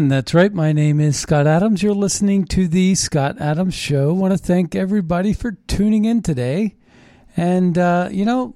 And 0.00 0.10
that's 0.10 0.32
right. 0.32 0.50
My 0.50 0.72
name 0.72 0.98
is 0.98 1.18
Scott 1.18 1.46
Adams. 1.46 1.82
You're 1.82 1.92
listening 1.92 2.46
to 2.46 2.66
the 2.66 2.94
Scott 2.94 3.38
Adams 3.38 3.74
Show. 3.74 4.08
I 4.08 4.12
want 4.14 4.32
to 4.32 4.38
thank 4.38 4.74
everybody 4.74 5.34
for 5.34 5.58
tuning 5.66 6.06
in 6.06 6.22
today. 6.22 6.76
And, 7.36 7.76
uh, 7.76 8.08
you 8.10 8.24
know, 8.24 8.54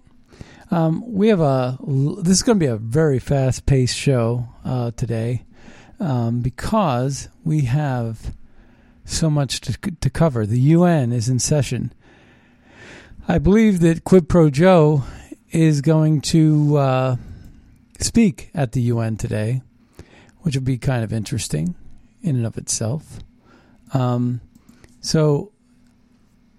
um, 0.71 1.05
we 1.07 1.29
have 1.29 1.41
a, 1.41 1.77
this 2.23 2.39
is 2.39 2.43
going 2.43 2.59
to 2.59 2.65
be 2.65 2.71
a 2.71 2.79
very 2.79 3.19
fast 3.19 3.67
paced 3.67 3.95
show 3.95 4.49
uh, 4.65 4.93
today 4.93 5.45
um, 6.01 6.41
because 6.41 7.29
we 7.45 7.67
have 7.67 8.35
so 9.05 9.29
much 9.29 9.61
to, 9.61 9.75
to 10.01 10.09
cover. 10.09 10.47
The 10.47 10.61
UN 10.61 11.13
is 11.13 11.29
in 11.29 11.41
session. 11.41 11.93
I 13.29 13.37
believe 13.37 13.81
that 13.81 14.05
Quid 14.05 14.31
Pro 14.31 14.49
Joe 14.49 15.05
is 15.51 15.83
going 15.83 16.23
to 16.23 16.79
uh, 16.79 17.17
speak 18.01 18.49
at 18.55 18.73
the 18.73 18.81
UN 18.81 19.19
today 19.19 19.61
which 20.45 20.55
would 20.57 20.65
be 20.65 20.77
kind 20.77 21.03
of 21.03 21.13
interesting 21.13 21.75
in 22.23 22.37
and 22.37 22.47
of 22.47 22.59
itself. 22.59 23.19
Um, 23.95 24.43
so, 25.01 25.53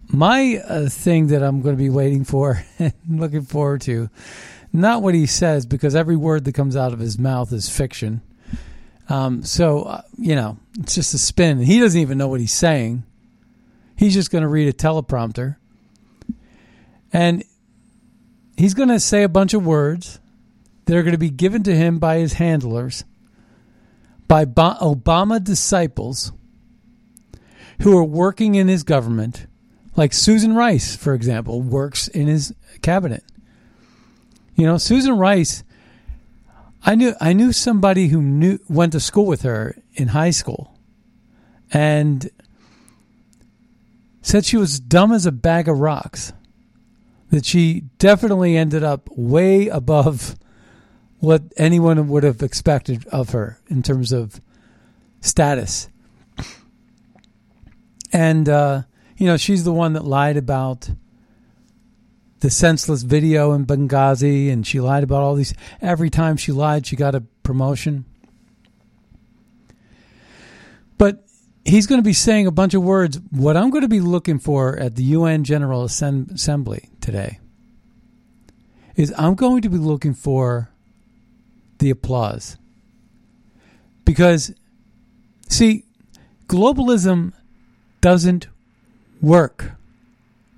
my 0.07 0.57
uh, 0.67 0.89
thing 0.89 1.27
that 1.27 1.43
I'm 1.43 1.61
going 1.61 1.75
to 1.75 1.81
be 1.81 1.91
waiting 1.91 2.23
for 2.23 2.63
and 2.79 2.93
looking 3.07 3.43
forward 3.43 3.81
to, 3.81 4.09
not 4.73 5.03
what 5.03 5.13
he 5.13 5.27
says, 5.27 5.67
because 5.67 5.95
every 5.95 6.15
word 6.15 6.45
that 6.45 6.55
comes 6.55 6.75
out 6.75 6.93
of 6.93 6.99
his 6.99 7.19
mouth 7.19 7.53
is 7.53 7.69
fiction. 7.69 8.21
Um, 9.07 9.43
so, 9.43 9.83
uh, 9.83 10.01
you 10.17 10.35
know, 10.35 10.57
it's 10.79 10.95
just 10.95 11.13
a 11.13 11.19
spin. 11.19 11.59
He 11.59 11.79
doesn't 11.79 11.99
even 11.99 12.17
know 12.17 12.27
what 12.27 12.39
he's 12.39 12.53
saying. 12.53 13.03
He's 13.95 14.15
just 14.15 14.31
going 14.31 14.41
to 14.41 14.47
read 14.47 14.67
a 14.67 14.73
teleprompter. 14.73 15.57
And 17.13 17.43
he's 18.57 18.73
going 18.73 18.89
to 18.89 18.99
say 18.99 19.21
a 19.21 19.29
bunch 19.29 19.53
of 19.53 19.63
words 19.63 20.19
that 20.85 20.97
are 20.97 21.03
going 21.03 21.13
to 21.13 21.19
be 21.19 21.29
given 21.29 21.61
to 21.63 21.75
him 21.75 21.99
by 21.99 22.17
his 22.17 22.33
handlers 22.33 23.03
by 24.27 24.45
Obama 24.45 25.43
disciples 25.43 26.31
who 27.81 27.97
are 27.97 28.03
working 28.03 28.55
in 28.55 28.67
his 28.67 28.83
government, 28.83 29.47
like 29.95 30.13
Susan 30.13 30.55
Rice, 30.55 30.95
for 30.95 31.13
example, 31.13 31.61
works 31.61 32.07
in 32.07 32.27
his 32.27 32.53
cabinet. 32.81 33.23
You 34.55 34.65
know, 34.65 34.77
Susan 34.77 35.17
Rice. 35.17 35.63
I 36.87 36.95
knew 36.95 37.13
I 37.19 37.33
knew 37.33 37.51
somebody 37.51 38.07
who 38.09 38.21
knew 38.21 38.59
went 38.69 38.91
to 38.93 38.99
school 38.99 39.25
with 39.25 39.41
her 39.41 39.75
in 39.95 40.09
high 40.09 40.29
school, 40.29 40.77
and 41.71 42.29
said 44.21 44.45
she 44.45 44.57
was 44.57 44.79
dumb 44.79 45.11
as 45.11 45.25
a 45.25 45.31
bag 45.31 45.67
of 45.67 45.79
rocks. 45.79 46.31
That 47.31 47.45
she 47.45 47.81
definitely 47.97 48.55
ended 48.55 48.83
up 48.83 49.09
way 49.15 49.67
above 49.67 50.35
what 51.25 51.43
anyone 51.57 52.07
would 52.07 52.23
have 52.23 52.41
expected 52.41 53.05
of 53.07 53.31
her 53.31 53.59
in 53.67 53.81
terms 53.81 54.11
of 54.11 54.39
status. 55.21 55.89
And, 58.13 58.47
uh, 58.47 58.83
you 59.17 59.25
know, 59.25 59.35
she's 59.35 59.63
the 59.63 59.73
one 59.73 59.93
that 59.93 60.05
lied 60.05 60.37
about 60.37 60.89
the 62.39 62.49
senseless 62.49 63.01
video 63.01 63.53
in 63.53 63.65
Benghazi, 63.65 64.51
and 64.51 64.65
she 64.65 64.79
lied 64.79 65.03
about 65.03 65.23
all 65.23 65.35
these. 65.35 65.53
Every 65.81 66.09
time 66.09 66.37
she 66.37 66.51
lied, 66.51 66.85
she 66.85 66.95
got 66.95 67.15
a 67.15 67.21
promotion. 67.43 68.05
But 70.97 71.25
he's 71.65 71.87
going 71.87 71.99
to 71.99 72.05
be 72.05 72.13
saying 72.13 72.45
a 72.45 72.51
bunch 72.51 72.73
of 72.73 72.83
words. 72.83 73.19
What 73.31 73.57
I'm 73.57 73.71
going 73.71 73.81
to 73.81 73.87
be 73.87 73.99
looking 73.99 74.37
for 74.39 74.77
at 74.77 74.95
the 74.95 75.03
UN 75.03 75.43
General 75.43 75.83
Assembly 75.83 76.89
today 77.01 77.39
is 78.95 79.13
I'm 79.17 79.35
going 79.35 79.63
to 79.63 79.69
be 79.69 79.77
looking 79.77 80.13
for 80.13 80.69
the 81.79 81.89
applause. 81.89 82.57
Because, 84.03 84.53
see, 85.49 85.85
globalism 86.47 87.33
doesn't 88.01 88.47
work 89.21 89.71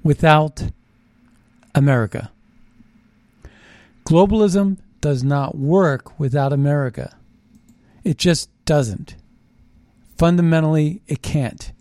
without 0.03 0.63
America. 1.73 2.31
Globalism 4.05 4.77
does 5.01 5.23
not 5.23 5.57
work 5.57 6.19
without 6.19 6.53
America. 6.53 7.15
It 8.03 8.17
just 8.17 8.49
doesn't. 8.65 9.15
Fundamentally, 10.17 11.01
it 11.07 11.21
can't. 11.21 11.71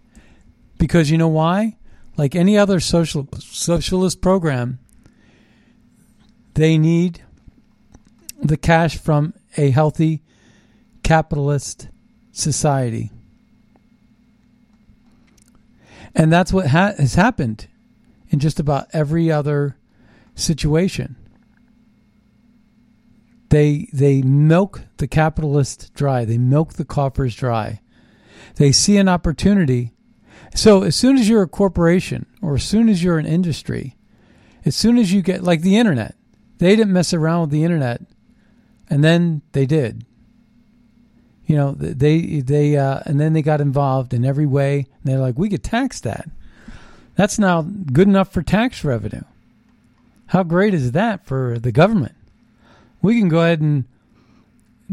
Because 0.78 1.10
you 1.10 1.18
know 1.18 1.28
why? 1.28 1.76
Like 2.16 2.34
any 2.34 2.56
other 2.56 2.80
social 2.80 3.28
socialist 3.38 4.20
program, 4.20 4.78
they 6.54 6.78
need 6.78 7.22
the 8.42 8.56
cash 8.56 8.98
from 8.98 9.34
a 9.56 9.70
healthy 9.70 10.22
capitalist 11.02 11.88
society. 12.32 13.10
And 16.14 16.32
that's 16.32 16.52
what 16.52 16.69
ha- 16.69 16.94
has 16.98 17.14
happened 17.14 17.69
in 18.30 18.38
just 18.38 18.58
about 18.58 18.88
every 18.92 19.30
other 19.30 19.76
situation. 20.34 21.16
They 23.50 23.88
they 23.92 24.22
milk 24.22 24.82
the 24.97 25.06
capitalist 25.06 25.92
dry. 25.94 26.24
They 26.24 26.39
milk 26.39 26.74
the 26.74 26.84
coffers 26.84 27.34
dry. 27.34 27.80
They 28.56 28.72
see 28.72 28.97
an 28.97 29.09
opportunity. 29.09 29.92
So 30.54 30.82
as 30.82 30.97
soon 30.97 31.16
as 31.18 31.28
you're 31.28 31.42
a 31.42 31.48
corporation 31.48 32.27
or 32.42 32.54
as 32.54 32.65
soon 32.65 32.89
as 32.89 33.04
you're 33.04 33.18
an 33.18 33.27
industry, 33.27 33.97
as 34.65 34.74
soon 34.74 34.98
as 34.98 35.12
you 35.12 35.22
get 35.22 35.44
like 35.44 35.60
the 35.60 35.77
internet, 35.77 36.16
they 36.59 36.74
didn't 36.74 36.92
mess 36.92 37.12
around 37.12 37.42
with 37.42 37.50
the 37.50 37.62
internet 37.62 38.00
and 38.88 39.03
then 39.03 39.42
they 39.53 39.66
did. 39.66 40.04
You 41.47 41.56
know, 41.56 41.72
they 41.72 42.41
they 42.41 42.77
uh, 42.77 43.00
and 43.06 43.21
then 43.21 43.33
they 43.33 43.42
got 43.42 43.60
involved 43.60 44.12
in 44.12 44.24
every 44.24 44.47
way. 44.47 44.78
And 44.78 45.04
they're 45.04 45.18
like, 45.18 45.38
we 45.38 45.48
could 45.48 45.62
tax 45.62 46.00
that. 46.00 46.28
That's 47.15 47.38
now 47.38 47.62
good 47.62 48.09
enough 48.09 48.33
for 48.33 48.42
tax 48.42 48.84
revenue. 48.84 49.22
How 50.27 50.42
great 50.42 50.74
is 50.74 50.92
that 50.92 51.24
for 51.24 51.59
the 51.59 51.72
government? 51.72 52.15
We 53.00 53.18
can 53.18 53.28
go 53.28 53.41
ahead 53.41 53.60
and 53.60 53.84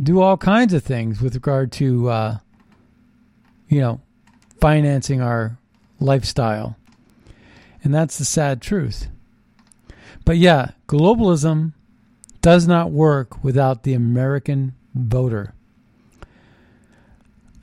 do 0.02 0.22
all 0.22 0.38
kinds 0.38 0.74
of 0.74 0.84
things 0.84 1.22
with 1.22 1.34
regard 1.34 1.72
to, 1.74 2.10
uh, 2.10 2.38
you 3.68 3.80
know, 3.80 4.02
financing 4.62 5.22
our 5.22 5.58
lifestyle. 6.00 6.78
And 7.84 7.94
that's 7.94 8.18
the 8.18 8.26
sad 8.26 8.62
truth. 8.62 9.08
But 10.24 10.38
yeah, 10.38 10.72
globalism 10.88 11.74
does 12.44 12.68
not 12.68 12.92
work 12.92 13.42
without 13.44 13.84
the 13.84 13.94
American 13.94 14.76
voter. 14.94 15.56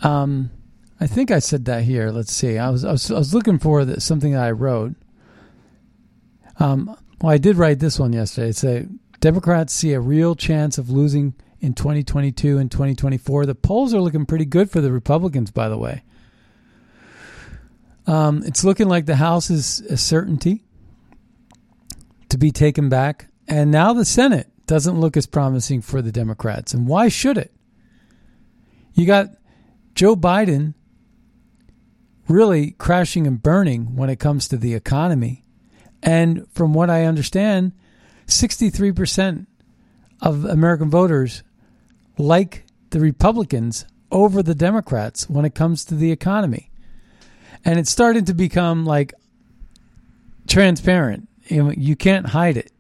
Um, 0.03 0.51
I 0.99 1.07
think 1.07 1.31
I 1.31 1.39
said 1.39 1.67
that 1.67 1.85
here. 1.85 2.11
Let's 2.11 2.33
see. 2.33 2.59
I 2.59 2.71
was 2.71 2.85
I 2.85 2.93
was, 2.93 3.11
I 3.11 3.19
was 3.19 3.35
looking 3.35 3.59
for 3.59 3.85
the, 3.85 4.01
something 4.01 4.33
that 4.33 4.43
I 4.43 4.51
wrote. 4.51 4.95
Um, 6.59 6.97
well, 7.21 7.33
I 7.33 7.39
did 7.39 7.57
write 7.57 7.79
this 7.79 7.99
one 7.99 8.15
yesterday. 8.15 8.49
It's 8.49 8.65
a 8.65 8.87
Democrats 9.21 9.75
see 9.75 9.93
a 9.93 10.01
real 10.01 10.35
chance 10.35 10.79
of 10.79 10.89
losing 10.89 11.35
in 11.61 11.75
2022 11.75 12.57
and 12.57 12.71
2024. 12.71 13.45
The 13.45 13.55
polls 13.55 13.93
are 13.93 14.01
looking 14.01 14.25
pretty 14.25 14.47
good 14.47 14.71
for 14.71 14.81
the 14.81 14.91
Republicans, 14.91 15.51
by 15.51 15.69
the 15.69 15.77
way. 15.77 16.03
Um, 18.07 18.43
it's 18.47 18.65
looking 18.65 18.89
like 18.89 19.05
the 19.05 19.17
House 19.17 19.51
is 19.51 19.81
a 19.81 19.99
certainty 19.99 20.65
to 22.31 22.39
be 22.39 22.51
taken 22.51 22.89
back. 22.89 23.27
And 23.47 23.71
now 23.71 23.93
the 23.93 24.07
Senate 24.07 24.50
doesn't 24.71 25.01
look 25.01 25.17
as 25.17 25.27
promising 25.27 25.83
for 25.83 26.01
the 26.01 26.13
Democrats. 26.13 26.73
And 26.73 26.87
why 26.87 27.09
should 27.09 27.37
it? 27.37 27.53
You 28.95 29.05
got 29.05 29.31
Joe 29.97 30.15
Biden 30.15 30.75
really 32.29 32.71
crashing 32.71 33.27
and 33.27 33.43
burning 33.43 33.97
when 33.97 34.09
it 34.09 34.21
comes 34.21 34.47
to 34.47 34.57
the 34.57 34.75
economy. 34.75 35.45
And 36.05 36.47
from 36.53 36.73
what 36.73 36.89
I 36.89 37.05
understand, 37.05 37.73
63% 38.29 39.47
of 40.23 40.45
American 40.45 40.89
voters 40.89 41.43
like 42.17 42.65
the 42.91 43.01
Republicans 43.01 43.87
over 44.13 44.41
the 44.41 44.55
Democrats 44.55 45.29
when 45.29 45.45
it 45.45 45.57
comes 45.57 45.85
to 45.87 45.97
the 45.97 46.13
economy. 46.13 46.71
And 47.65 47.77
it's 47.77 47.91
starting 47.91 48.25
to 48.27 48.35
become 48.35 48.87
like 48.87 49.15
transparent. 50.47 51.27
You, 51.49 51.97
can't 51.97 52.27
hide 52.27 52.57
it. 52.57 52.71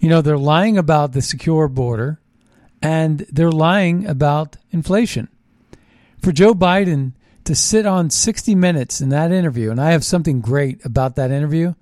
You 0.00 0.08
know, 0.08 0.22
they're 0.22 0.38
lying 0.38 0.78
about 0.78 1.12
the 1.12 1.22
secure 1.22 1.68
border 1.68 2.20
and 2.82 3.20
they're 3.30 3.52
lying 3.52 4.06
about 4.06 4.56
inflation. 4.70 5.28
For 6.22 6.32
Joe 6.32 6.54
Biden 6.54 7.12
to 7.44 7.54
sit 7.54 7.86
on 7.86 8.10
60 8.10 8.54
minutes 8.54 9.00
in 9.00 9.10
that 9.10 9.32
interview, 9.32 9.70
and 9.70 9.80
I 9.80 9.92
have 9.92 10.04
something 10.04 10.40
great 10.40 10.84
about 10.84 11.16
that 11.16 11.30
interview. 11.30 11.74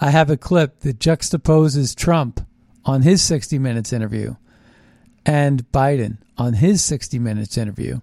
I 0.00 0.10
have 0.10 0.30
a 0.30 0.36
clip 0.36 0.80
that 0.80 0.98
juxtaposes 0.98 1.94
Trump 1.96 2.46
on 2.84 3.02
his 3.02 3.22
60 3.22 3.58
minutes 3.58 3.92
interview 3.92 4.36
and 5.24 5.70
Biden 5.72 6.18
on 6.36 6.54
his 6.54 6.82
60 6.82 7.18
minutes 7.18 7.56
interview 7.56 8.00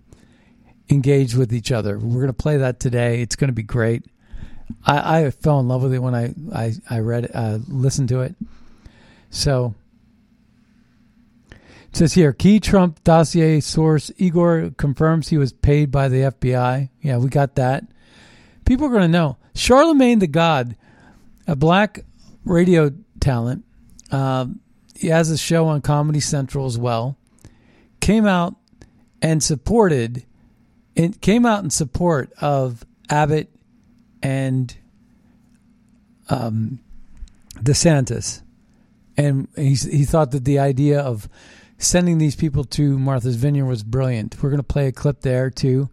engaged 0.89 1.37
with 1.37 1.53
each 1.53 1.71
other. 1.71 1.97
We're 1.97 2.21
going 2.21 2.27
to 2.27 2.33
play 2.33 2.57
that 2.57 2.79
today. 2.79 3.21
It's 3.21 3.35
going 3.35 3.49
to 3.49 3.53
be 3.53 3.63
great. 3.63 4.05
I, 4.85 5.25
I 5.25 5.31
fell 5.31 5.59
in 5.59 5.67
love 5.67 5.83
with 5.83 5.93
it 5.93 5.99
when 5.99 6.15
I 6.15 6.33
I, 6.53 6.73
I 6.89 6.99
read 6.99 7.29
uh, 7.33 7.59
listened 7.67 8.09
to 8.09 8.21
it. 8.21 8.35
So 9.31 9.73
it 11.49 11.95
says 11.97 12.13
here, 12.13 12.31
key 12.33 12.59
Trump 12.59 13.03
dossier 13.03 13.59
source 13.59 14.11
Igor 14.17 14.71
confirms 14.77 15.29
he 15.29 15.37
was 15.37 15.51
paid 15.51 15.89
by 15.89 16.07
the 16.07 16.17
FBI. 16.17 16.89
Yeah, 17.01 17.17
we 17.17 17.29
got 17.29 17.55
that. 17.55 17.85
People 18.65 18.85
are 18.85 18.91
going 18.91 19.01
to 19.01 19.07
know. 19.07 19.37
Charlamagne 19.55 20.19
the 20.19 20.27
God, 20.27 20.75
a 21.47 21.55
black 21.55 22.05
radio 22.45 22.91
talent, 23.19 23.65
um, 24.11 24.59
he 24.95 25.07
has 25.07 25.31
a 25.31 25.37
show 25.37 25.67
on 25.67 25.81
Comedy 25.81 26.19
Central 26.19 26.67
as 26.67 26.77
well. 26.77 27.17
Came 28.01 28.27
out 28.27 28.55
and 29.21 29.41
supported. 29.41 30.25
It 30.95 31.21
came 31.21 31.45
out 31.45 31.63
in 31.63 31.71
support 31.71 32.31
of 32.39 32.85
Abbott 33.09 33.49
and 34.21 34.75
um, 36.29 36.79
DeSantis, 37.55 38.41
and 39.17 39.47
he 39.55 39.75
he 39.75 40.05
thought 40.05 40.31
that 40.31 40.45
the 40.45 40.59
idea 40.59 40.99
of 40.99 41.29
sending 41.77 42.17
these 42.17 42.35
people 42.35 42.63
to 42.63 42.97
Martha's 42.97 43.35
Vineyard 43.35 43.65
was 43.65 43.83
brilliant. 43.83 44.41
We're 44.41 44.49
going 44.49 44.59
to 44.59 44.63
play 44.63 44.87
a 44.87 44.91
clip 44.91 45.21
there 45.21 45.49
too. 45.49 45.89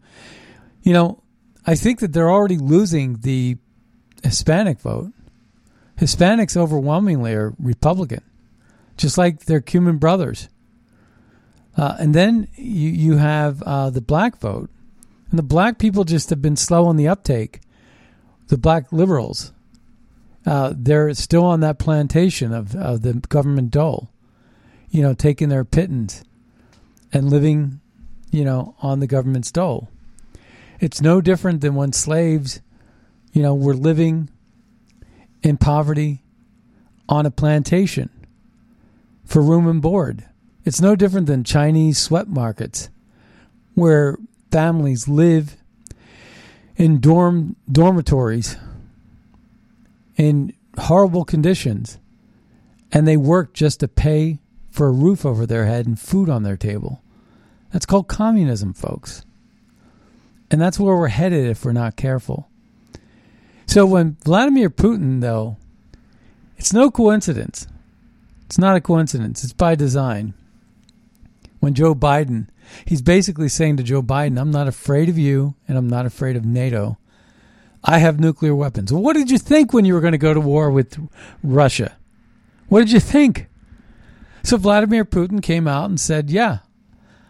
You 0.83 0.93
know, 0.93 1.23
I 1.67 1.75
think 1.75 2.01
that 2.01 2.13
they're 2.13 2.31
already 2.31 2.59
losing 2.59 3.19
the 3.19 3.57
Hispanic 4.23 4.81
vote. 4.81 5.13
Hispanics 5.99 6.57
overwhelmingly 6.57 7.35
are 7.35 7.55
Republican, 7.59 8.23
just 8.97 9.19
like 9.19 9.45
their 9.45 9.61
Cuban 9.61 9.99
brothers. 9.99 10.49
Uh, 11.77 11.97
and 11.99 12.15
then 12.15 12.49
you 12.57 12.91
you 12.91 13.17
have 13.17 13.63
uh, 13.63 13.91
the 13.91 14.01
black 14.01 14.39
vote, 14.39 14.71
and 15.31 15.39
the 15.39 15.45
black 15.45 15.79
people 15.79 16.05
just 16.05 16.31
have 16.31 16.43
been 16.43 16.57
slow 16.57 16.87
on 16.87 16.97
the 16.97 17.09
uptake. 17.09 17.61
The 18.49 18.59
black 18.59 18.91
liberals, 18.93 19.53
uh, 20.47 20.73
they're 20.77 21.13
still 21.15 21.45
on 21.45 21.61
that 21.61 21.79
plantation 21.79 22.53
of, 22.53 22.75
of 22.75 23.03
the 23.03 23.15
government 23.15 23.71
dole 23.71 24.11
you 24.91 25.03
know, 25.03 25.15
taking 25.15 25.49
their 25.49 25.65
pittance 25.65 26.25
and 27.13 27.31
living, 27.31 27.81
you 28.31 28.45
know, 28.45 28.75
on 28.81 29.01
the 29.01 29.07
government's 29.07 29.51
dole. 29.51 29.89
It's 30.81 31.01
no 31.01 31.21
different 31.21 31.61
than 31.61 31.75
when 31.75 31.93
slaves, 31.93 32.61
you 33.33 33.43
know, 33.43 33.55
were 33.55 33.75
living 33.75 34.31
in 35.43 35.57
poverty 35.57 36.23
on 37.09 37.27
a 37.27 37.31
plantation 37.31 38.11
for 39.25 39.43
room 39.43 39.67
and 39.67 39.83
board. 39.83 40.25
It's 40.65 40.81
no 40.81 40.97
different 40.97 41.27
than 41.27 41.45
Chinese 41.45 41.99
sweat 41.99 42.29
markets 42.29 42.91
where 43.75 44.19
families 44.51 45.09
live 45.09 45.57
in 46.77 47.01
dorm 47.01 47.57
dormitories 47.71 48.57
in 50.19 50.53
horrible 50.77 51.25
conditions 51.25 51.99
and 52.93 53.09
they 53.09 53.17
work 53.17 53.55
just 53.55 53.81
to 53.81 53.89
pay 53.89 54.41
for 54.69 54.89
a 54.89 54.93
roof 54.93 55.25
over 55.25 55.47
their 55.47 55.65
head 55.65 55.87
and 55.87 55.99
food 55.99 56.29
on 56.29 56.43
their 56.43 56.57
table. 56.57 57.03
That's 57.73 57.87
called 57.87 58.09
communism, 58.09 58.75
folks. 58.75 59.25
And 60.51 60.61
that's 60.61 60.79
where 60.79 60.97
we're 60.97 61.09
headed 61.09 61.47
if 61.47 61.65
we're 61.65 61.73
not 61.73 61.97
careful. 61.97 62.49
So 63.67 63.85
when 63.85 64.17
Vladimir 64.25 64.71
Putin, 64.71 65.21
though, 65.21 65.57
it's 66.57 66.73
no 66.73 66.91
coincidence. 66.91 67.67
It's 68.47 68.59
not 68.59 68.77
a 68.77 68.81
coincidence. 68.81 69.45
It's 69.45 69.53
by 69.53 69.75
design. 69.75 70.33
When 71.61 71.75
Joe 71.75 71.95
Biden, 71.95 72.49
he's 72.87 73.03
basically 73.03 73.49
saying 73.49 73.77
to 73.77 73.83
Joe 73.83 74.03
Biden, 74.03 74.41
I'm 74.41 74.51
not 74.51 74.69
afraid 74.69 75.09
of 75.09 75.19
you 75.19 75.55
and 75.67 75.77
I'm 75.77 75.89
not 75.89 76.07
afraid 76.07 76.37
of 76.37 76.47
NATO. 76.47 76.97
I 77.89 77.99
have 78.01 78.21
nuclear 78.21 78.55
weapons. 78.55 78.93
What 78.93 79.17
did 79.17 79.31
you 79.31 79.39
think 79.39 79.73
when 79.73 79.87
you 79.87 79.95
were 79.95 80.03
going 80.03 80.13
to 80.13 80.19
go 80.19 80.35
to 80.35 80.41
war 80.41 80.71
with 80.71 80.99
Russia? 81.43 81.97
What 82.69 82.81
did 82.81 82.93
you 82.93 83.01
think? 83.01 83.47
So 84.43 84.59
Vladimir 84.59 85.07
Putin 85.07 85.43
came 85.43 85.67
out 85.67 85.89
and 85.89 85.99
said, 85.99 86.29
Yeah, 86.29 86.59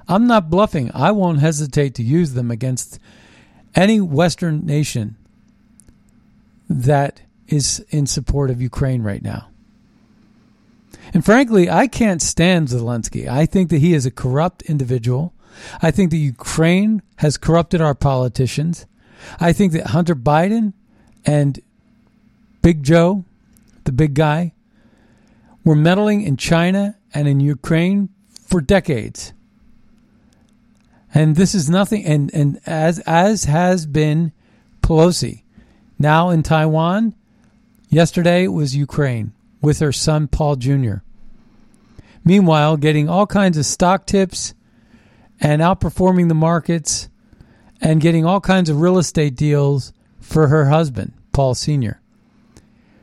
I'm 0.09 0.27
not 0.27 0.51
bluffing. 0.51 0.91
I 0.93 1.13
won't 1.13 1.39
hesitate 1.39 1.95
to 1.95 2.03
use 2.03 2.33
them 2.33 2.51
against 2.51 2.99
any 3.77 4.01
Western 4.01 4.67
nation 4.67 5.17
that 6.69 7.23
is 7.47 7.87
in 7.91 8.07
support 8.07 8.51
of 8.51 8.61
Ukraine 8.61 9.03
right 9.03 9.23
now. 9.23 9.51
And 11.15 11.25
frankly, 11.25 11.71
I 11.71 11.87
can't 11.87 12.21
stand 12.21 12.67
Zelensky. 12.67 13.29
I 13.29 13.47
think 13.47 13.71
that 13.71 13.79
he 13.79 13.95
is 13.95 14.07
a 14.07 14.11
corrupt 14.11 14.63
individual. 14.63 15.33
I 15.81 15.93
think 15.93 16.11
that 16.11 16.17
Ukraine 16.17 17.01
has 17.19 17.37
corrupted 17.37 17.81
our 17.81 17.95
politicians. 17.95 18.87
I 19.41 19.53
think 19.53 19.73
that 19.73 19.89
Hunter 19.89 20.15
Biden 20.15 20.73
and 21.25 21.61
Big 22.63 22.83
Joe, 22.83 23.25
the 23.85 23.93
big 23.93 24.15
guy, 24.15 24.53
were 25.65 25.75
meddling 25.75 26.23
in 26.23 26.37
China 26.37 26.97
and 27.15 27.29
in 27.29 27.41
Ukraine 27.41 28.09
for 28.47 28.61
decades. 28.61 29.33
And 31.15 31.37
this 31.37 31.55
is 31.55 31.71
nothing 31.71 32.05
and, 32.05 32.33
and 32.35 32.61
as 32.67 32.99
as 33.01 33.45
has 33.45 33.87
been 33.87 34.33
Pelosi. 34.83 35.43
Now 35.99 36.31
in 36.31 36.43
Taiwan, 36.43 37.15
yesterday 37.89 38.47
was 38.47 38.77
Ukraine 38.77 39.33
with 39.61 39.81
her 39.81 39.93
son 39.93 40.29
Paul 40.29 40.57
Jr. 40.57 40.97
Meanwhile, 42.25 42.77
getting 42.77 43.09
all 43.09 43.27
kinds 43.27 43.57
of 43.57 43.67
stock 43.67 44.07
tips 44.07 44.55
and 45.41 45.63
outperforming 45.63 46.29
the 46.29 46.35
markets 46.35 47.09
and 47.81 48.01
getting 48.01 48.25
all 48.25 48.41
kinds 48.41 48.69
of 48.69 48.81
real 48.81 48.99
estate 48.99 49.37
deals 49.37 49.93
for 50.21 50.49
her 50.49 50.69
husband, 50.69 51.13
Paul 51.33 51.55
Sr., 51.55 52.01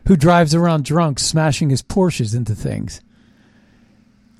who 0.07 0.15
drives 0.15 0.53
around 0.53 0.85
drunk, 0.85 1.19
smashing 1.19 1.69
his 1.69 1.81
Porsches 1.81 2.35
into 2.35 2.53
things 2.53 3.01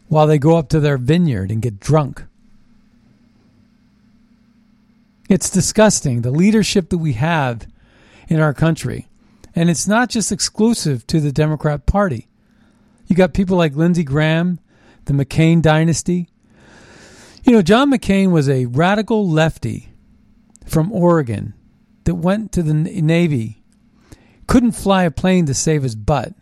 while 0.07 0.27
they 0.27 0.37
go 0.37 0.57
up 0.57 0.69
to 0.69 0.79
their 0.79 0.97
vineyard 0.97 1.51
and 1.51 1.61
get 1.61 1.79
drunk. 1.79 2.23
It's 5.27 5.49
disgusting, 5.49 6.21
the 6.21 6.31
leadership 6.31 6.89
that 6.89 6.99
we 6.99 7.13
have 7.13 7.67
in 8.27 8.39
our 8.39 8.53
country. 8.53 9.07
And 9.55 9.69
it's 9.69 9.87
not 9.87 10.09
just 10.09 10.31
exclusive 10.31 11.07
to 11.07 11.19
the 11.19 11.31
Democrat 11.31 11.85
Party. 11.85 12.27
You 13.07 13.15
got 13.15 13.33
people 13.33 13.57
like 13.57 13.75
Lindsey 13.75 14.03
Graham, 14.03 14.59
the 15.05 15.13
McCain 15.13 15.61
dynasty. 15.61 16.29
You 17.43 17.53
know, 17.53 17.61
John 17.61 17.91
McCain 17.91 18.31
was 18.31 18.49
a 18.49 18.65
radical 18.65 19.27
lefty 19.27 19.89
from 20.65 20.91
Oregon 20.91 21.53
that 22.03 22.15
went 22.15 22.51
to 22.53 22.63
the 22.63 22.73
Navy, 22.73 23.63
couldn't 24.47 24.71
fly 24.71 25.03
a 25.03 25.11
plane 25.11 25.45
to 25.45 25.53
save 25.53 25.83
his 25.83 25.95
butt, 25.95 26.33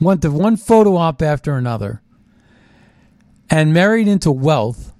went 0.00 0.22
to 0.22 0.30
one 0.30 0.56
photo 0.56 0.96
op 0.96 1.22
after 1.22 1.56
another, 1.56 2.02
and 3.50 3.72
married 3.72 4.08
into 4.08 4.30
wealth, 4.30 4.92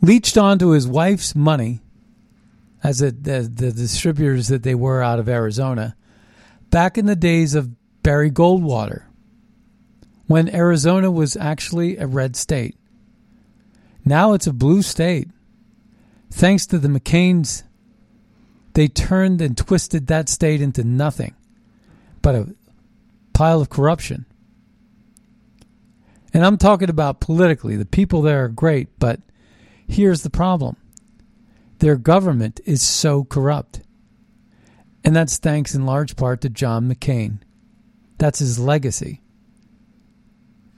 leached 0.00 0.36
onto 0.36 0.70
his 0.70 0.86
wife's 0.86 1.34
money 1.34 1.80
as, 2.82 3.00
a, 3.00 3.14
as 3.26 3.50
the 3.50 3.72
distributors 3.72 4.48
that 4.48 4.62
they 4.62 4.74
were 4.74 5.02
out 5.02 5.18
of 5.18 5.28
Arizona 5.28 5.96
back 6.70 6.98
in 6.98 7.06
the 7.06 7.16
days 7.16 7.54
of 7.54 7.70
Barry 8.02 8.30
Goldwater 8.30 9.04
when 10.26 10.52
Arizona 10.54 11.10
was 11.10 11.36
actually 11.36 11.96
a 11.98 12.06
red 12.06 12.34
state. 12.34 12.76
Now 14.04 14.32
it's 14.32 14.46
a 14.46 14.52
blue 14.52 14.82
state. 14.82 15.28
Thanks 16.32 16.66
to 16.66 16.78
the 16.78 16.88
McCains, 16.88 17.62
they 18.72 18.88
turned 18.88 19.42
and 19.42 19.56
twisted 19.56 20.06
that 20.06 20.30
state 20.30 20.62
into 20.62 20.82
nothing 20.82 21.34
but 22.22 22.34
a 22.34 22.54
pile 23.34 23.60
of 23.60 23.68
corruption. 23.68 24.24
And 26.32 26.44
I'm 26.44 26.56
talking 26.56 26.88
about 26.88 27.20
politically. 27.20 27.76
The 27.76 27.84
people 27.84 28.22
there 28.22 28.44
are 28.44 28.48
great, 28.48 28.88
but 28.98 29.20
here's 29.86 30.22
the 30.22 30.30
problem 30.30 30.76
their 31.80 31.96
government 31.96 32.60
is 32.64 32.80
so 32.80 33.24
corrupt. 33.24 33.82
And 35.04 35.14
that's 35.14 35.36
thanks 35.36 35.74
in 35.74 35.84
large 35.84 36.16
part 36.16 36.40
to 36.40 36.48
John 36.48 36.88
McCain. 36.88 37.40
That's 38.16 38.38
his 38.38 38.58
legacy. 38.58 39.20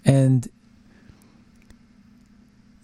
And 0.04 0.49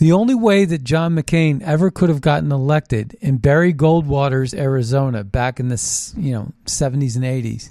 the 0.00 0.12
only 0.12 0.34
way 0.34 0.64
that 0.64 0.82
John 0.82 1.14
McCain 1.14 1.60
ever 1.60 1.90
could 1.90 2.08
have 2.08 2.22
gotten 2.22 2.50
elected 2.50 3.18
in 3.20 3.36
Barry 3.36 3.74
Goldwater's 3.74 4.54
Arizona 4.54 5.24
back 5.24 5.60
in 5.60 5.68
the 5.68 6.12
you 6.16 6.32
know 6.32 6.54
70s 6.64 7.16
and 7.16 7.24
80s 7.24 7.70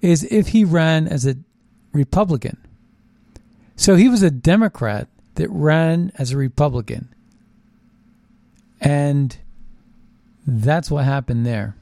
is 0.00 0.24
if 0.30 0.48
he 0.48 0.64
ran 0.64 1.06
as 1.06 1.26
a 1.26 1.36
Republican. 1.92 2.56
So 3.76 3.94
he 3.94 4.08
was 4.08 4.22
a 4.22 4.30
Democrat 4.30 5.08
that 5.34 5.50
ran 5.50 6.12
as 6.14 6.32
a 6.32 6.38
Republican. 6.38 7.14
And 8.80 9.36
that's 10.46 10.90
what 10.90 11.04
happened 11.04 11.44
there. 11.44 11.76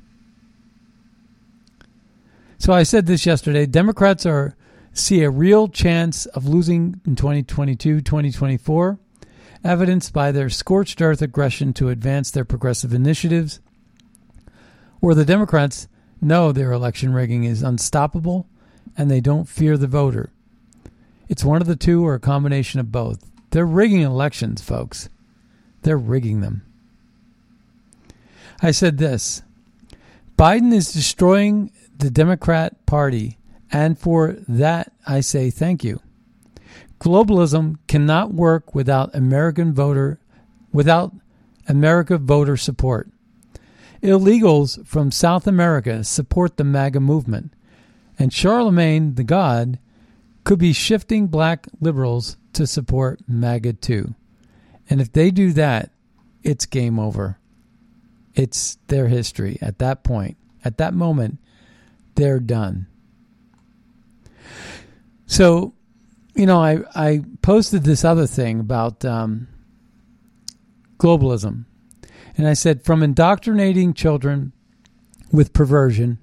So 2.58 2.72
I 2.72 2.82
said 2.82 3.06
this 3.06 3.24
yesterday 3.24 3.64
Democrats 3.64 4.26
are 4.26 4.56
see 4.98 5.22
a 5.22 5.30
real 5.30 5.68
chance 5.68 6.26
of 6.26 6.46
losing 6.46 7.00
in 7.06 7.16
2022 7.16 8.00
2024, 8.00 8.98
evidenced 9.64 10.12
by 10.12 10.32
their 10.32 10.50
scorched 10.50 11.00
earth 11.00 11.22
aggression 11.22 11.72
to 11.74 11.88
advance 11.88 12.30
their 12.30 12.44
progressive 12.44 12.92
initiatives, 12.92 13.60
or 15.00 15.14
the 15.14 15.24
Democrats 15.24 15.88
know 16.20 16.52
their 16.52 16.72
election 16.72 17.12
rigging 17.12 17.44
is 17.44 17.62
unstoppable 17.62 18.46
and 18.96 19.10
they 19.10 19.20
don't 19.20 19.48
fear 19.48 19.76
the 19.76 19.86
voter. 19.86 20.30
It's 21.28 21.44
one 21.44 21.60
of 21.60 21.68
the 21.68 21.76
two 21.76 22.04
or 22.06 22.14
a 22.14 22.20
combination 22.20 22.80
of 22.80 22.90
both. 22.90 23.24
They're 23.50 23.66
rigging 23.66 24.00
elections, 24.00 24.62
folks. 24.62 25.08
They're 25.82 25.98
rigging 25.98 26.40
them. 26.40 26.62
I 28.60 28.72
said 28.72 28.98
this 28.98 29.42
Biden 30.36 30.72
is 30.72 30.92
destroying 30.92 31.70
the 31.96 32.10
Democrat 32.10 32.84
Party 32.86 33.37
and 33.70 33.98
for 33.98 34.36
that, 34.48 34.92
I 35.06 35.20
say 35.20 35.50
thank 35.50 35.84
you. 35.84 36.00
Globalism 37.00 37.78
cannot 37.86 38.32
work 38.34 38.74
without 38.74 39.14
American 39.14 39.72
voter 39.72 40.18
without 40.72 41.14
America 41.68 42.18
voter 42.18 42.56
support. 42.56 43.10
Illegals 44.02 44.86
from 44.86 45.10
South 45.10 45.46
America 45.46 46.04
support 46.04 46.56
the 46.56 46.64
MAGA 46.64 47.00
movement, 47.00 47.52
and 48.18 48.30
Charlamagne 48.30 49.16
the 49.16 49.24
God 49.24 49.78
could 50.44 50.58
be 50.58 50.72
shifting 50.72 51.26
black 51.26 51.66
liberals 51.80 52.36
to 52.52 52.66
support 52.66 53.20
MAGA 53.28 53.74
too. 53.74 54.14
And 54.88 55.00
if 55.00 55.12
they 55.12 55.30
do 55.30 55.52
that, 55.52 55.90
it's 56.42 56.64
game 56.66 56.98
over. 56.98 57.38
It's 58.34 58.78
their 58.86 59.08
history 59.08 59.58
at 59.60 59.78
that 59.80 60.04
point. 60.04 60.36
At 60.64 60.78
that 60.78 60.94
moment, 60.94 61.38
they're 62.14 62.40
done. 62.40 62.86
So, 65.26 65.74
you 66.34 66.46
know, 66.46 66.60
I 66.60 66.80
I 66.94 67.20
posted 67.42 67.84
this 67.84 68.04
other 68.04 68.26
thing 68.26 68.60
about 68.60 69.04
um, 69.04 69.48
globalism, 70.98 71.64
and 72.36 72.46
I 72.46 72.54
said 72.54 72.84
from 72.84 73.02
indoctrinating 73.02 73.94
children 73.94 74.52
with 75.32 75.52
perversion 75.52 76.18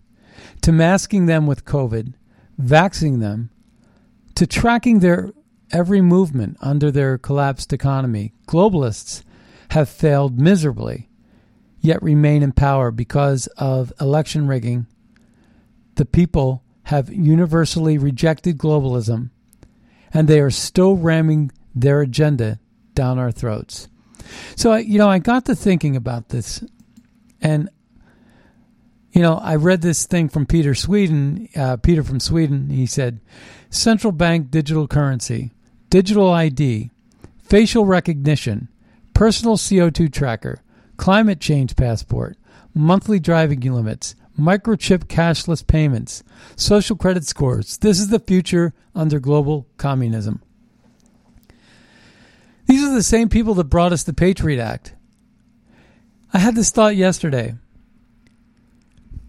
to 0.62 0.72
masking 0.72 1.26
them 1.26 1.46
with 1.46 1.66
COVID, 1.66 2.14
vaxing 2.60 3.20
them, 3.20 3.52
to 4.36 4.48
tracking 4.48 5.00
their 5.00 5.32
every 5.72 6.02
movement 6.02 6.58
under 6.62 6.92
their 6.92 7.18
collapsed 7.18 7.74
economy, 7.74 8.34
globalists 8.48 9.24
have 9.72 9.90
failed 9.90 10.40
miserably, 10.40 11.10
yet 11.80 12.02
remain 12.02 12.44
in 12.44 12.52
power 12.52 12.92
because 12.92 13.48
of 13.58 13.92
election 14.00 14.48
rigging. 14.48 14.88
The 15.96 16.06
people 16.06 16.64
have 16.86 17.12
universally 17.12 17.98
rejected 17.98 18.58
globalism, 18.58 19.30
and 20.14 20.28
they 20.28 20.40
are 20.40 20.52
still 20.52 20.96
ramming 20.96 21.52
their 21.74 22.02
agenda 22.02 22.60
down 22.94 23.20
our 23.20 23.32
throats. 23.32 23.88
So, 24.56 24.76
you 24.76 24.98
know, 24.98 25.10
I 25.10 25.20
got 25.20 25.46
to 25.46 25.56
thinking 25.56 25.96
about 25.96 26.30
this, 26.30 26.64
and 27.42 27.70
you 29.12 29.22
know, 29.22 29.36
I 29.38 29.56
read 29.56 29.82
this 29.82 30.06
thing 30.06 30.28
from 30.28 30.46
Peter 30.46 30.76
Sweden, 30.76 31.48
uh, 31.56 31.78
Peter 31.78 32.04
from 32.04 32.20
Sweden. 32.20 32.70
He 32.70 32.86
said, 32.86 33.22
"Central 33.70 34.12
bank 34.12 34.52
digital 34.52 34.88
currency, 34.88 35.54
digital 35.90 36.30
ID, 36.30 36.92
facial 37.42 37.86
recognition, 37.86 38.68
personal 39.14 39.56
CO2 39.56 40.10
tracker, 40.10 40.62
climate 40.98 41.40
change 41.40 41.78
passport, 41.78 42.38
monthly 42.74 43.20
driving 43.20 43.62
limits, 43.62 44.16
microchip 44.40 45.06
cashless 45.06 45.66
payments, 45.66 46.24
social 46.56 46.96
credit 46.96 47.26
scores. 47.26 47.78
This 47.78 48.00
is 48.00 48.10
the 48.10 48.20
future 48.20 48.74
under 48.94 49.20
global 49.20 49.68
communism. 49.78 50.42
These 52.68 52.84
are 52.84 52.94
the 52.94 53.04
same 53.04 53.30
people 53.30 53.54
that 53.56 53.66
brought 53.66 53.94
us 53.94 54.04
the 54.04 54.14
Patriot 54.14 54.62
Act. 54.62 54.96
I 56.34 56.40
had 56.40 56.56
this 56.56 56.72
thought 56.72 56.96
yesterday. 56.96 57.56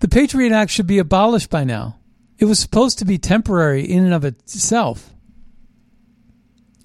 The 0.01 0.09
Patriot 0.09 0.53
Act 0.53 0.71
should 0.71 0.87
be 0.87 0.99
abolished 0.99 1.51
by 1.51 1.65
now. 1.65 1.99
It 2.39 2.45
was 2.47 2.59
supposed 2.59 2.99
to 2.99 3.05
be 3.05 3.19
temporary 3.19 3.85
in 3.85 4.05
and 4.05 4.13
of 4.13 4.25
itself. 4.25 5.13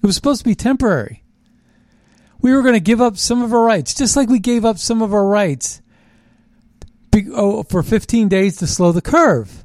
It 0.02 0.06
was 0.06 0.14
supposed 0.14 0.40
to 0.40 0.48
be 0.48 0.54
temporary. 0.54 1.22
We 2.40 2.52
were 2.52 2.62
going 2.62 2.74
to 2.74 2.80
give 2.80 3.00
up 3.00 3.18
some 3.18 3.42
of 3.42 3.52
our 3.52 3.62
rights, 3.62 3.94
just 3.94 4.16
like 4.16 4.28
we 4.28 4.38
gave 4.38 4.64
up 4.64 4.78
some 4.78 5.02
of 5.02 5.12
our 5.12 5.26
rights 5.26 5.81
oh, 7.34 7.62
for 7.64 7.82
15 7.82 8.28
days 8.28 8.56
to 8.56 8.66
slow 8.66 8.92
the 8.92 9.02
curve. 9.02 9.64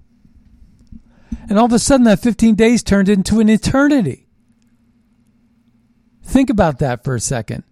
And 1.50 1.58
all 1.58 1.66
of 1.66 1.74
a 1.74 1.80
sudden, 1.80 2.06
that 2.06 2.20
15 2.20 2.56
days 2.56 2.84
turned 2.84 3.10
into 3.10 3.40
an 3.40 3.50
eternity. 3.50 4.28
Think 6.24 6.50
about 6.50 6.80
that 6.80 7.04
for 7.04 7.16
a 7.16 7.22
second. 7.22 7.64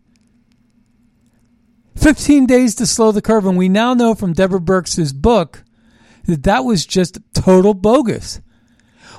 15 1.95 2.45
days 2.45 2.75
to 2.75 2.85
slow 2.85 3.11
the 3.11 3.21
curve. 3.21 3.45
And 3.45 3.57
we 3.57 3.69
now 3.69 3.93
know 3.93 4.15
from 4.15 4.33
Deborah 4.33 4.61
Birx's 4.61 5.11
book 5.11 5.63
that 6.25 6.43
that 6.43 6.63
was 6.63 6.85
just 6.85 7.19
total 7.33 7.73
bogus. 7.73 8.41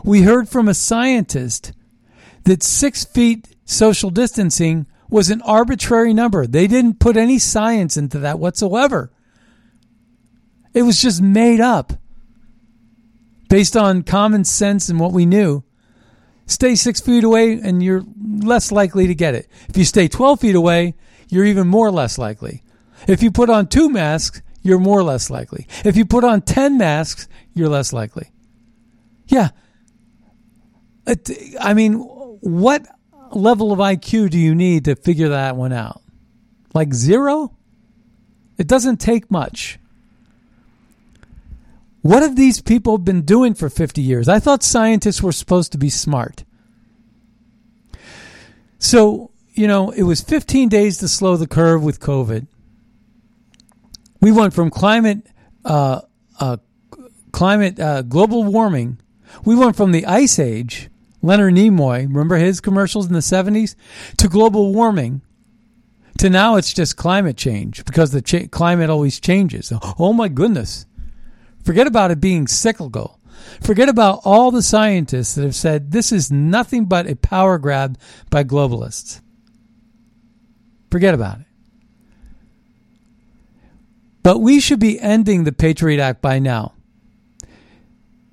We 0.04 0.22
heard 0.22 0.48
from 0.48 0.68
a 0.68 0.74
scientist 0.74 1.72
that 2.44 2.62
six 2.62 3.04
feet 3.04 3.56
social 3.64 4.10
distancing 4.10 4.86
was 5.08 5.30
an 5.30 5.42
arbitrary 5.42 6.14
number. 6.14 6.46
They 6.46 6.66
didn't 6.66 7.00
put 7.00 7.16
any 7.16 7.38
science 7.38 7.96
into 7.96 8.18
that 8.20 8.38
whatsoever. 8.38 9.12
It 10.76 10.82
was 10.82 11.00
just 11.00 11.22
made 11.22 11.58
up 11.58 11.94
based 13.48 13.78
on 13.78 14.02
common 14.02 14.44
sense 14.44 14.90
and 14.90 15.00
what 15.00 15.12
we 15.12 15.24
knew. 15.24 15.64
Stay 16.44 16.74
six 16.74 17.00
feet 17.00 17.24
away 17.24 17.54
and 17.54 17.82
you're 17.82 18.04
less 18.42 18.70
likely 18.70 19.06
to 19.06 19.14
get 19.14 19.34
it. 19.34 19.48
If 19.70 19.78
you 19.78 19.86
stay 19.86 20.06
12 20.06 20.40
feet 20.40 20.54
away, 20.54 20.94
you're 21.30 21.46
even 21.46 21.66
more 21.66 21.90
less 21.90 22.18
likely. 22.18 22.62
If 23.08 23.22
you 23.22 23.30
put 23.30 23.48
on 23.48 23.68
two 23.68 23.88
masks, 23.88 24.42
you're 24.60 24.78
more 24.78 25.02
less 25.02 25.30
likely. 25.30 25.66
If 25.82 25.96
you 25.96 26.04
put 26.04 26.24
on 26.24 26.42
10 26.42 26.76
masks, 26.76 27.26
you're 27.54 27.70
less 27.70 27.94
likely. 27.94 28.30
Yeah. 29.28 29.48
I 31.58 31.72
mean, 31.72 31.94
what 31.94 32.86
level 33.30 33.72
of 33.72 33.78
IQ 33.78 34.28
do 34.28 34.38
you 34.38 34.54
need 34.54 34.84
to 34.84 34.94
figure 34.94 35.30
that 35.30 35.56
one 35.56 35.72
out? 35.72 36.02
Like 36.74 36.92
zero? 36.92 37.56
It 38.58 38.68
doesn't 38.68 38.98
take 38.98 39.30
much. 39.30 39.78
What 42.06 42.22
have 42.22 42.36
these 42.36 42.60
people 42.60 42.98
been 42.98 43.22
doing 43.22 43.54
for 43.54 43.68
50 43.68 44.00
years? 44.00 44.28
I 44.28 44.38
thought 44.38 44.62
scientists 44.62 45.22
were 45.22 45.32
supposed 45.32 45.72
to 45.72 45.78
be 45.78 45.90
smart. 45.90 46.44
So, 48.78 49.32
you 49.54 49.66
know, 49.66 49.90
it 49.90 50.04
was 50.04 50.20
15 50.20 50.68
days 50.68 50.98
to 50.98 51.08
slow 51.08 51.36
the 51.36 51.48
curve 51.48 51.82
with 51.82 51.98
COVID. 51.98 52.46
We 54.20 54.30
went 54.30 54.54
from 54.54 54.70
climate, 54.70 55.26
uh, 55.64 56.02
uh, 56.38 56.58
climate, 57.32 57.80
uh, 57.80 58.02
global 58.02 58.44
warming 58.44 59.00
We 59.44 59.56
went 59.56 59.74
from 59.74 59.90
the 59.90 60.06
ice 60.06 60.38
age, 60.38 60.88
Leonard 61.22 61.54
Nimoy, 61.54 62.06
remember 62.06 62.36
his 62.36 62.60
commercials 62.60 63.06
in 63.06 63.14
the 63.14 63.18
70s, 63.18 63.74
to 64.18 64.28
global 64.28 64.72
warming, 64.72 65.22
to 66.18 66.30
now 66.30 66.54
it's 66.54 66.72
just 66.72 66.96
climate 66.96 67.36
change 67.36 67.84
because 67.84 68.12
the 68.12 68.22
cha- 68.22 68.46
climate 68.46 68.90
always 68.90 69.18
changes. 69.18 69.72
Oh 69.98 70.12
my 70.12 70.28
goodness. 70.28 70.86
Forget 71.66 71.88
about 71.88 72.12
it 72.12 72.20
being 72.20 72.46
cyclical. 72.46 73.18
Forget 73.60 73.88
about 73.88 74.20
all 74.24 74.52
the 74.52 74.62
scientists 74.62 75.34
that 75.34 75.42
have 75.42 75.56
said 75.56 75.90
this 75.90 76.12
is 76.12 76.30
nothing 76.30 76.84
but 76.84 77.10
a 77.10 77.16
power 77.16 77.58
grab 77.58 77.98
by 78.30 78.44
globalists. 78.44 79.20
Forget 80.92 81.12
about 81.12 81.40
it. 81.40 81.46
But 84.22 84.38
we 84.38 84.60
should 84.60 84.78
be 84.78 85.00
ending 85.00 85.42
the 85.42 85.52
Patriot 85.52 86.00
Act 86.00 86.22
by 86.22 86.38
now. 86.38 86.72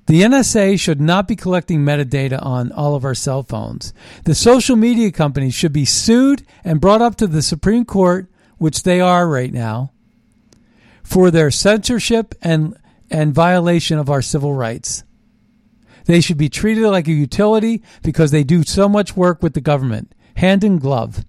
The 0.06 0.22
NSA 0.22 0.80
should 0.80 1.02
not 1.02 1.28
be 1.28 1.36
collecting 1.36 1.80
metadata 1.80 2.40
on 2.40 2.72
all 2.72 2.94
of 2.94 3.04
our 3.04 3.16
cell 3.16 3.42
phones. 3.42 3.94
The 4.26 4.36
social 4.36 4.76
media 4.76 5.12
companies 5.12 5.56
should 5.56 5.74
be 5.74 5.86
sued 5.86 6.46
and 6.64 6.80
brought 6.80 7.02
up 7.02 7.16
to 7.16 7.28
the 7.28 7.42
Supreme 7.42 7.86
Court, 7.86 8.30
which 8.60 8.84
they 8.84 9.02
are 9.02 9.28
right 9.28 9.52
now, 9.52 9.92
for 11.04 11.32
their 11.32 11.50
censorship 11.50 12.36
and, 12.42 12.78
and 13.14 13.34
violation 13.34 14.00
of 14.00 14.10
our 14.10 14.24
civil 14.24 14.54
rights. 14.54 15.04
They 16.06 16.20
should 16.20 16.38
be 16.38 16.50
treated 16.50 16.90
like 16.90 17.08
a 17.08 17.14
utility 17.14 17.82
because 18.02 18.32
they 18.32 18.44
do 18.44 18.64
so 18.64 18.90
much 18.90 19.16
work 19.16 19.42
with 19.42 19.54
the 19.54 19.62
government, 19.62 20.14
hand 20.36 20.64
in 20.64 20.80
glove. 20.80 21.24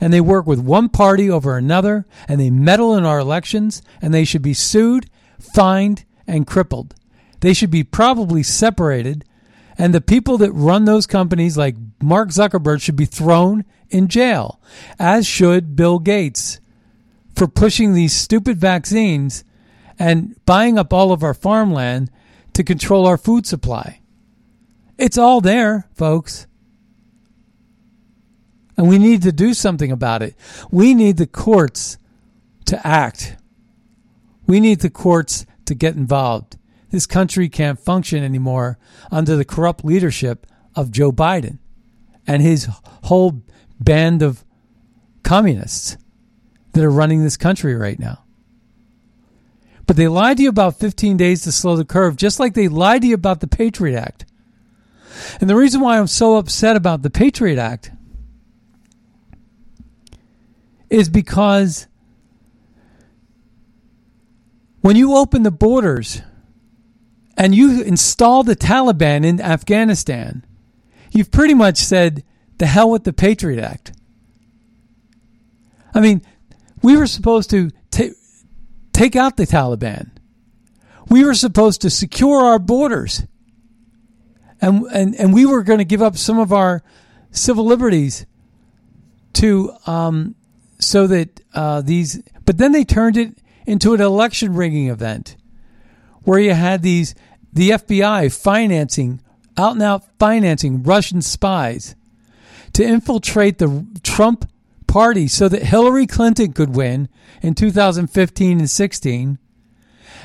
And 0.00 0.12
they 0.12 0.20
work 0.20 0.46
with 0.46 0.58
one 0.58 0.88
party 0.88 1.30
over 1.30 1.56
another, 1.56 2.06
and 2.28 2.40
they 2.40 2.50
meddle 2.50 2.94
in 2.94 3.04
our 3.04 3.20
elections, 3.20 3.82
and 4.02 4.12
they 4.12 4.24
should 4.24 4.42
be 4.42 4.52
sued, 4.52 5.08
fined, 5.38 6.04
and 6.26 6.46
crippled. 6.46 6.94
They 7.40 7.54
should 7.54 7.70
be 7.70 7.84
probably 7.84 8.42
separated, 8.42 9.24
and 9.78 9.94
the 9.94 10.00
people 10.00 10.38
that 10.38 10.52
run 10.52 10.86
those 10.86 11.06
companies, 11.06 11.56
like 11.56 11.76
Mark 12.02 12.30
Zuckerberg, 12.30 12.82
should 12.82 12.96
be 12.96 13.04
thrown 13.04 13.64
in 13.90 14.08
jail, 14.08 14.60
as 14.98 15.26
should 15.26 15.76
Bill 15.76 15.98
Gates 15.98 16.58
for 17.34 17.46
pushing 17.46 17.92
these 17.92 18.14
stupid 18.14 18.56
vaccines 18.56 19.44
and 19.98 20.36
buying 20.44 20.78
up 20.78 20.92
all 20.92 21.12
of 21.12 21.22
our 21.22 21.34
farmland 21.34 22.10
to 22.54 22.64
control 22.64 23.06
our 23.06 23.16
food 23.16 23.46
supply. 23.46 24.00
It's 24.98 25.18
all 25.18 25.40
there, 25.40 25.88
folks. 25.94 26.46
And 28.76 28.88
we 28.88 28.98
need 28.98 29.22
to 29.22 29.32
do 29.32 29.54
something 29.54 29.90
about 29.90 30.22
it. 30.22 30.34
We 30.70 30.94
need 30.94 31.16
the 31.16 31.26
courts 31.26 31.98
to 32.66 32.86
act. 32.86 33.36
We 34.46 34.60
need 34.60 34.80
the 34.80 34.90
courts 34.90 35.46
to 35.64 35.74
get 35.74 35.96
involved. 35.96 36.56
This 36.90 37.06
country 37.06 37.48
can't 37.48 37.80
function 37.80 38.22
anymore 38.22 38.78
under 39.10 39.36
the 39.36 39.44
corrupt 39.44 39.84
leadership 39.84 40.46
of 40.74 40.90
Joe 40.90 41.10
Biden 41.10 41.58
and 42.26 42.42
his 42.42 42.68
whole 43.04 43.42
band 43.80 44.22
of 44.22 44.44
communists 45.22 45.96
that 46.72 46.84
are 46.84 46.90
running 46.90 47.22
this 47.22 47.36
country 47.36 47.74
right 47.74 47.98
now. 47.98 48.25
But 49.86 49.96
they 49.96 50.08
lied 50.08 50.38
to 50.38 50.42
you 50.42 50.48
about 50.48 50.78
15 50.78 51.16
days 51.16 51.42
to 51.42 51.52
slow 51.52 51.76
the 51.76 51.84
curve, 51.84 52.16
just 52.16 52.40
like 52.40 52.54
they 52.54 52.68
lied 52.68 53.02
to 53.02 53.08
you 53.08 53.14
about 53.14 53.40
the 53.40 53.46
Patriot 53.46 53.98
Act. 53.98 54.26
And 55.40 55.48
the 55.48 55.56
reason 55.56 55.80
why 55.80 55.98
I'm 55.98 56.06
so 56.06 56.36
upset 56.36 56.76
about 56.76 57.02
the 57.02 57.10
Patriot 57.10 57.58
Act 57.58 57.92
is 60.90 61.08
because 61.08 61.86
when 64.80 64.96
you 64.96 65.16
open 65.16 65.42
the 65.42 65.50
borders 65.50 66.22
and 67.36 67.54
you 67.54 67.82
install 67.82 68.42
the 68.42 68.56
Taliban 68.56 69.24
in 69.24 69.40
Afghanistan, 69.40 70.44
you've 71.10 71.30
pretty 71.30 71.54
much 71.54 71.78
said, 71.78 72.24
the 72.58 72.66
hell 72.66 72.90
with 72.90 73.04
the 73.04 73.12
Patriot 73.12 73.62
Act. 73.62 73.92
I 75.94 76.00
mean, 76.00 76.22
we 76.82 76.96
were 76.96 77.06
supposed 77.06 77.50
to 77.50 77.70
ta- 77.90 78.14
take 78.96 79.14
out 79.14 79.36
the 79.36 79.46
Taliban. 79.46 80.10
We 81.08 81.24
were 81.24 81.34
supposed 81.34 81.82
to 81.82 81.90
secure 81.90 82.40
our 82.42 82.58
borders. 82.58 83.24
And, 84.60 84.84
and, 84.86 85.14
and 85.14 85.34
we 85.34 85.44
were 85.44 85.62
going 85.62 85.78
to 85.78 85.84
give 85.84 86.00
up 86.00 86.16
some 86.16 86.38
of 86.38 86.52
our 86.52 86.82
civil 87.30 87.66
liberties 87.66 88.24
to 89.34 89.72
um, 89.86 90.34
so 90.78 91.06
that 91.06 91.40
uh, 91.54 91.82
these, 91.82 92.22
but 92.46 92.56
then 92.56 92.72
they 92.72 92.84
turned 92.84 93.18
it 93.18 93.36
into 93.66 93.92
an 93.92 94.00
election 94.00 94.54
rigging 94.54 94.88
event 94.88 95.36
where 96.22 96.38
you 96.38 96.54
had 96.54 96.82
these 96.82 97.14
the 97.52 97.70
FBI 97.70 98.34
financing 98.34 99.20
out 99.56 99.72
and 99.72 99.82
out 99.82 100.04
financing 100.18 100.82
Russian 100.82 101.22
spies 101.22 101.94
to 102.72 102.84
infiltrate 102.84 103.58
the 103.58 103.86
Trump 104.02 104.48
party 104.96 105.28
so 105.28 105.46
that 105.46 105.62
Hillary 105.62 106.06
Clinton 106.06 106.54
could 106.54 106.74
win 106.74 107.10
in 107.42 107.54
2015 107.54 108.58
and 108.60 108.70
16 108.70 109.38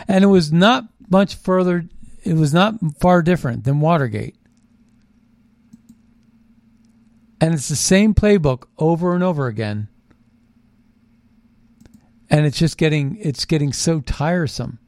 and 0.08 0.24
it 0.24 0.28
was 0.28 0.54
not 0.54 0.86
much 1.10 1.36
further 1.36 1.90
it 2.24 2.36
was 2.36 2.54
not 2.54 2.76
far 2.98 3.22
different 3.22 3.66
than 3.66 3.82
Watergate 3.82 4.38
and 7.42 7.54
it's 7.54 7.68
the 7.68 7.76
same 7.76 8.14
playbook 8.14 8.64
over 8.78 9.14
and 9.14 9.22
over 9.26 9.48
again 9.48 9.90
and 12.30 12.46
it's 12.46 12.58
just 12.58 12.78
getting 12.78 13.18
it's 13.18 13.44
getting 13.44 13.74
so 13.74 14.00
tiresome. 14.00 14.80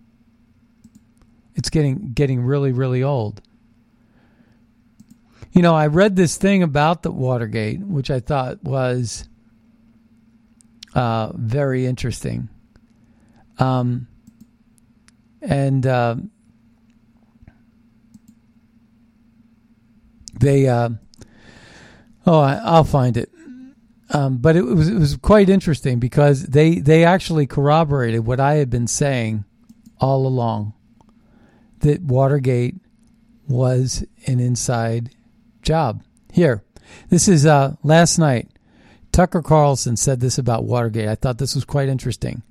It's 1.55 1.69
getting 1.69 2.13
getting 2.13 2.41
really 2.41 2.71
really 2.71 3.03
old. 3.03 3.41
You 5.51 5.61
know, 5.61 5.75
I 5.75 5.87
read 5.87 6.15
this 6.15 6.37
thing 6.37 6.63
about 6.63 7.03
the 7.03 7.11
Watergate, 7.11 7.81
which 7.81 8.09
I 8.09 8.21
thought 8.21 8.63
was 8.63 9.27
uh, 10.95 11.31
very 11.35 11.85
interesting. 11.85 12.49
Um, 13.59 14.07
and 15.41 15.85
uh, 15.85 16.15
they, 20.39 20.67
uh, 20.67 20.89
oh, 22.25 22.39
I, 22.39 22.55
I'll 22.63 22.83
find 22.83 23.17
it. 23.17 23.29
Um, 24.09 24.37
but 24.37 24.55
it 24.55 24.61
was 24.61 24.89
it 24.89 24.99
was 24.99 25.17
quite 25.17 25.49
interesting 25.49 25.99
because 25.99 26.45
they 26.45 26.75
they 26.75 27.03
actually 27.03 27.47
corroborated 27.47 28.27
what 28.27 28.39
I 28.39 28.55
had 28.55 28.69
been 28.69 28.85
saying 28.85 29.43
all 29.99 30.27
along 30.27 30.73
that 31.79 32.01
Watergate 32.01 32.75
was 33.47 34.05
an 34.27 34.39
inside 34.39 35.09
job. 35.63 36.03
Here, 36.31 36.63
this 37.09 37.27
is 37.27 37.45
uh, 37.45 37.75
last 37.81 38.19
night. 38.19 38.49
Tucker 39.13 39.43
Carlson 39.43 39.95
said 39.95 40.19
this 40.19 40.39
about 40.39 40.65
Watergate. 40.65 41.07
I 41.07 41.13
thought 41.13 41.37
this 41.37 41.53
was 41.53 41.63
quite 41.63 41.87
interesting. 41.87 42.41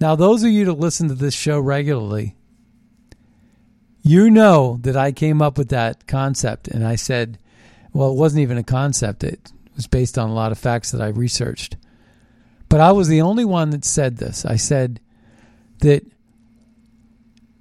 Now, 0.00 0.16
those 0.16 0.42
of 0.42 0.50
you 0.50 0.64
that 0.64 0.72
listen 0.72 1.06
to 1.08 1.14
this 1.14 1.32
show 1.32 1.60
regularly, 1.60 2.36
you 4.02 4.28
know 4.28 4.78
that 4.82 4.96
I 4.96 5.12
came 5.12 5.40
up 5.40 5.56
with 5.56 5.68
that 5.68 6.08
concept, 6.08 6.66
and 6.66 6.84
I 6.84 6.96
said, 6.96 7.38
well, 7.92 8.10
it 8.10 8.16
wasn't 8.16 8.42
even 8.42 8.58
a 8.58 8.64
concept. 8.64 9.22
It 9.22 9.52
was 9.76 9.86
based 9.86 10.18
on 10.18 10.28
a 10.28 10.34
lot 10.34 10.50
of 10.50 10.58
facts 10.58 10.90
that 10.90 11.00
I 11.00 11.06
researched. 11.06 11.76
But 12.68 12.80
I 12.80 12.90
was 12.90 13.06
the 13.06 13.22
only 13.22 13.44
one 13.44 13.70
that 13.70 13.84
said 13.84 14.16
this. 14.16 14.44
I 14.44 14.56
said 14.56 15.00
that 15.80 16.04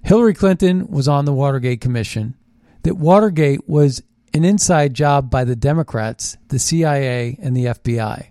Hillary 0.01 0.33
Clinton 0.33 0.87
was 0.87 1.07
on 1.07 1.25
the 1.25 1.33
Watergate 1.33 1.79
Commission, 1.79 2.35
that 2.81 2.95
Watergate 2.95 3.69
was 3.69 4.01
an 4.33 4.43
inside 4.43 4.95
job 4.95 5.29
by 5.29 5.43
the 5.43 5.55
Democrats, 5.55 6.37
the 6.47 6.59
CIA, 6.59 7.37
and 7.39 7.55
the 7.55 7.65
FBI. 7.65 8.29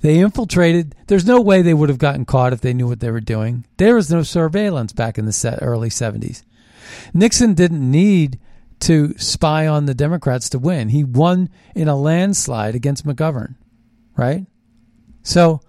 They 0.00 0.18
infiltrated. 0.18 0.94
There's 1.06 1.26
no 1.26 1.40
way 1.40 1.62
they 1.62 1.74
would 1.74 1.88
have 1.88 1.98
gotten 1.98 2.24
caught 2.24 2.52
if 2.52 2.60
they 2.60 2.72
knew 2.72 2.86
what 2.86 3.00
they 3.00 3.10
were 3.10 3.20
doing. 3.20 3.64
There 3.78 3.96
was 3.96 4.10
no 4.10 4.22
surveillance 4.22 4.92
back 4.92 5.18
in 5.18 5.26
the 5.26 5.58
early 5.60 5.88
70s. 5.88 6.44
Nixon 7.12 7.54
didn't 7.54 7.90
need 7.90 8.38
to 8.80 9.16
spy 9.18 9.66
on 9.66 9.86
the 9.86 9.94
Democrats 9.94 10.48
to 10.50 10.58
win. 10.58 10.90
He 10.90 11.02
won 11.02 11.50
in 11.74 11.88
a 11.88 11.96
landslide 11.96 12.74
against 12.74 13.06
McGovern, 13.06 13.56
right? 14.16 14.46
So 15.22 15.60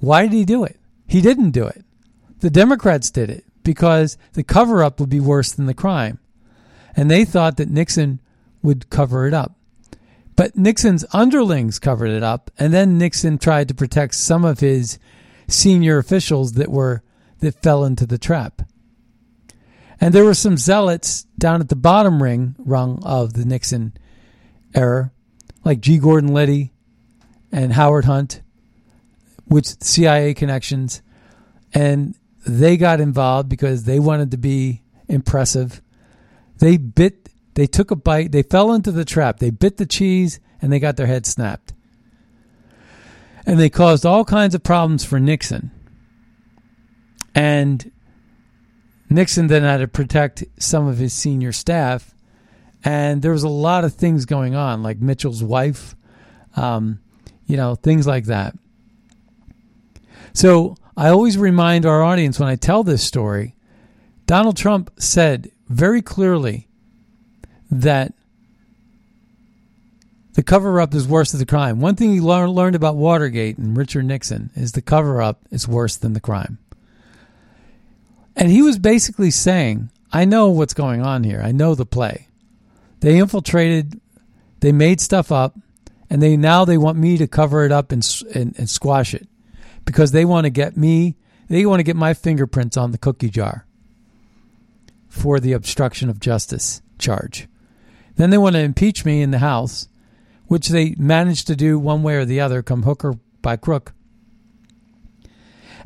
why 0.00 0.22
did 0.22 0.32
he 0.32 0.44
do 0.44 0.64
it? 0.64 0.78
He 1.06 1.20
didn't 1.20 1.52
do 1.52 1.66
it. 1.66 1.84
The 2.40 2.50
Democrats 2.50 3.10
did 3.10 3.30
it 3.30 3.44
because 3.62 4.18
the 4.32 4.42
cover 4.42 4.82
up 4.82 5.00
would 5.00 5.08
be 5.08 5.20
worse 5.20 5.52
than 5.52 5.66
the 5.66 5.74
crime. 5.74 6.18
And 6.96 7.10
they 7.10 7.24
thought 7.24 7.56
that 7.56 7.70
Nixon 7.70 8.20
would 8.62 8.90
cover 8.90 9.26
it 9.26 9.34
up. 9.34 9.56
But 10.36 10.56
Nixon's 10.56 11.04
underlings 11.12 11.78
covered 11.78 12.10
it 12.10 12.22
up, 12.22 12.50
and 12.58 12.72
then 12.72 12.98
Nixon 12.98 13.38
tried 13.38 13.68
to 13.68 13.74
protect 13.74 14.14
some 14.14 14.44
of 14.44 14.60
his 14.60 14.98
senior 15.46 15.98
officials 15.98 16.54
that 16.54 16.70
were 16.70 17.02
that 17.40 17.62
fell 17.62 17.84
into 17.84 18.06
the 18.06 18.18
trap. 18.18 18.62
And 20.00 20.12
there 20.12 20.24
were 20.24 20.34
some 20.34 20.56
zealots 20.56 21.24
down 21.38 21.60
at 21.60 21.68
the 21.68 21.76
bottom 21.76 22.22
ring 22.22 22.56
rung 22.58 23.02
of 23.04 23.34
the 23.34 23.44
Nixon 23.44 23.92
era, 24.74 25.12
like 25.64 25.80
G. 25.80 25.98
Gordon 25.98 26.34
Liddy 26.34 26.72
and 27.52 27.72
Howard 27.72 28.04
Hunt, 28.04 28.42
which 29.44 29.80
CIA 29.82 30.34
connections. 30.34 31.00
And 31.72 32.16
they 32.46 32.76
got 32.76 33.00
involved 33.00 33.48
because 33.48 33.84
they 33.84 34.00
wanted 34.00 34.32
to 34.32 34.36
be 34.36 34.82
impressive. 35.08 35.80
They 36.58 36.76
bit 36.76 37.28
they 37.54 37.66
took 37.66 37.90
a 37.90 37.96
bite, 37.96 38.32
they 38.32 38.42
fell 38.42 38.72
into 38.72 38.92
the 38.92 39.04
trap, 39.04 39.38
they 39.38 39.50
bit 39.50 39.76
the 39.76 39.86
cheese, 39.86 40.40
and 40.60 40.72
they 40.72 40.78
got 40.78 40.96
their 40.96 41.06
head 41.06 41.26
snapped. 41.26 41.72
And 43.46 43.58
they 43.58 43.70
caused 43.70 44.06
all 44.06 44.24
kinds 44.24 44.54
of 44.54 44.62
problems 44.62 45.04
for 45.04 45.20
Nixon. 45.20 45.70
And 47.34 47.90
Nixon 49.10 49.48
then 49.48 49.62
had 49.62 49.78
to 49.78 49.88
protect 49.88 50.44
some 50.58 50.86
of 50.86 50.98
his 50.98 51.12
senior 51.12 51.52
staff. 51.52 52.14
And 52.84 53.22
there 53.22 53.32
was 53.32 53.42
a 53.42 53.48
lot 53.48 53.84
of 53.84 53.94
things 53.94 54.24
going 54.24 54.54
on, 54.54 54.82
like 54.82 54.98
Mitchell's 54.98 55.42
wife, 55.42 55.94
um, 56.56 57.00
you 57.46 57.56
know, 57.56 57.74
things 57.74 58.06
like 58.06 58.24
that. 58.26 58.56
So 60.32 60.76
I 60.96 61.08
always 61.08 61.38
remind 61.38 61.86
our 61.86 62.02
audience 62.02 62.38
when 62.38 62.48
I 62.48 62.56
tell 62.56 62.82
this 62.82 63.02
story 63.02 63.54
Donald 64.26 64.56
Trump 64.56 64.90
said 64.98 65.50
very 65.68 66.02
clearly 66.02 66.68
that 67.82 68.14
the 70.34 70.42
cover 70.42 70.80
up 70.80 70.94
is 70.94 71.06
worse 71.06 71.32
than 71.32 71.38
the 71.38 71.46
crime. 71.46 71.80
One 71.80 71.94
thing 71.94 72.20
lear- 72.20 72.48
learned 72.48 72.76
about 72.76 72.96
Watergate 72.96 73.56
and 73.56 73.76
Richard 73.76 74.04
Nixon 74.04 74.50
is 74.54 74.72
the 74.72 74.82
cover 74.82 75.22
up 75.22 75.40
is 75.50 75.68
worse 75.68 75.96
than 75.96 76.12
the 76.12 76.20
crime. 76.20 76.58
And 78.36 78.50
he 78.50 78.62
was 78.62 78.78
basically 78.78 79.30
saying, 79.30 79.90
I 80.12 80.24
know 80.24 80.50
what's 80.50 80.74
going 80.74 81.02
on 81.02 81.24
here. 81.24 81.40
I 81.42 81.52
know 81.52 81.74
the 81.74 81.86
play. 81.86 82.28
They 83.00 83.18
infiltrated, 83.18 84.00
they 84.60 84.72
made 84.72 85.00
stuff 85.00 85.30
up, 85.30 85.56
and 86.10 86.20
they 86.20 86.36
now 86.36 86.64
they 86.64 86.78
want 86.78 86.98
me 86.98 87.16
to 87.18 87.26
cover 87.26 87.64
it 87.64 87.72
up 87.72 87.92
and, 87.92 88.04
and, 88.34 88.54
and 88.58 88.68
squash 88.68 89.14
it 89.14 89.28
because 89.84 90.12
they 90.12 90.24
want 90.24 90.44
to 90.44 90.50
get 90.50 90.76
me, 90.76 91.16
they 91.48 91.66
want 91.66 91.80
to 91.80 91.84
get 91.84 91.96
my 91.96 92.14
fingerprints 92.14 92.76
on 92.76 92.90
the 92.90 92.98
cookie 92.98 93.30
jar 93.30 93.66
for 95.08 95.38
the 95.38 95.52
obstruction 95.52 96.08
of 96.08 96.18
justice 96.18 96.82
charge. 96.98 97.46
Then 98.16 98.30
they 98.30 98.38
want 98.38 98.54
to 98.54 98.60
impeach 98.60 99.04
me 99.04 99.22
in 99.22 99.30
the 99.30 99.38
House, 99.38 99.88
which 100.46 100.68
they 100.68 100.94
managed 100.98 101.46
to 101.48 101.56
do 101.56 101.78
one 101.78 102.02
way 102.02 102.16
or 102.16 102.24
the 102.24 102.40
other, 102.40 102.62
come 102.62 102.84
hook 102.84 103.04
or 103.04 103.18
by 103.42 103.56
crook. 103.56 103.92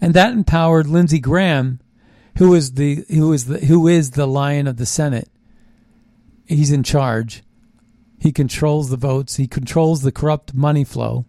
And 0.00 0.14
that 0.14 0.32
empowered 0.32 0.86
Lindsey 0.86 1.18
Graham, 1.18 1.80
who 2.36 2.54
is 2.54 2.74
the 2.74 3.04
who 3.08 3.32
is 3.32 3.46
the 3.46 3.58
who 3.58 3.88
is 3.88 4.12
the 4.12 4.26
lion 4.26 4.66
of 4.66 4.76
the 4.76 4.86
Senate. 4.86 5.28
He's 6.46 6.70
in 6.70 6.82
charge. 6.82 7.42
He 8.20 8.32
controls 8.32 8.90
the 8.90 8.96
votes. 8.96 9.36
He 9.36 9.46
controls 9.46 10.02
the 10.02 10.12
corrupt 10.12 10.54
money 10.54 10.84
flow. 10.84 11.26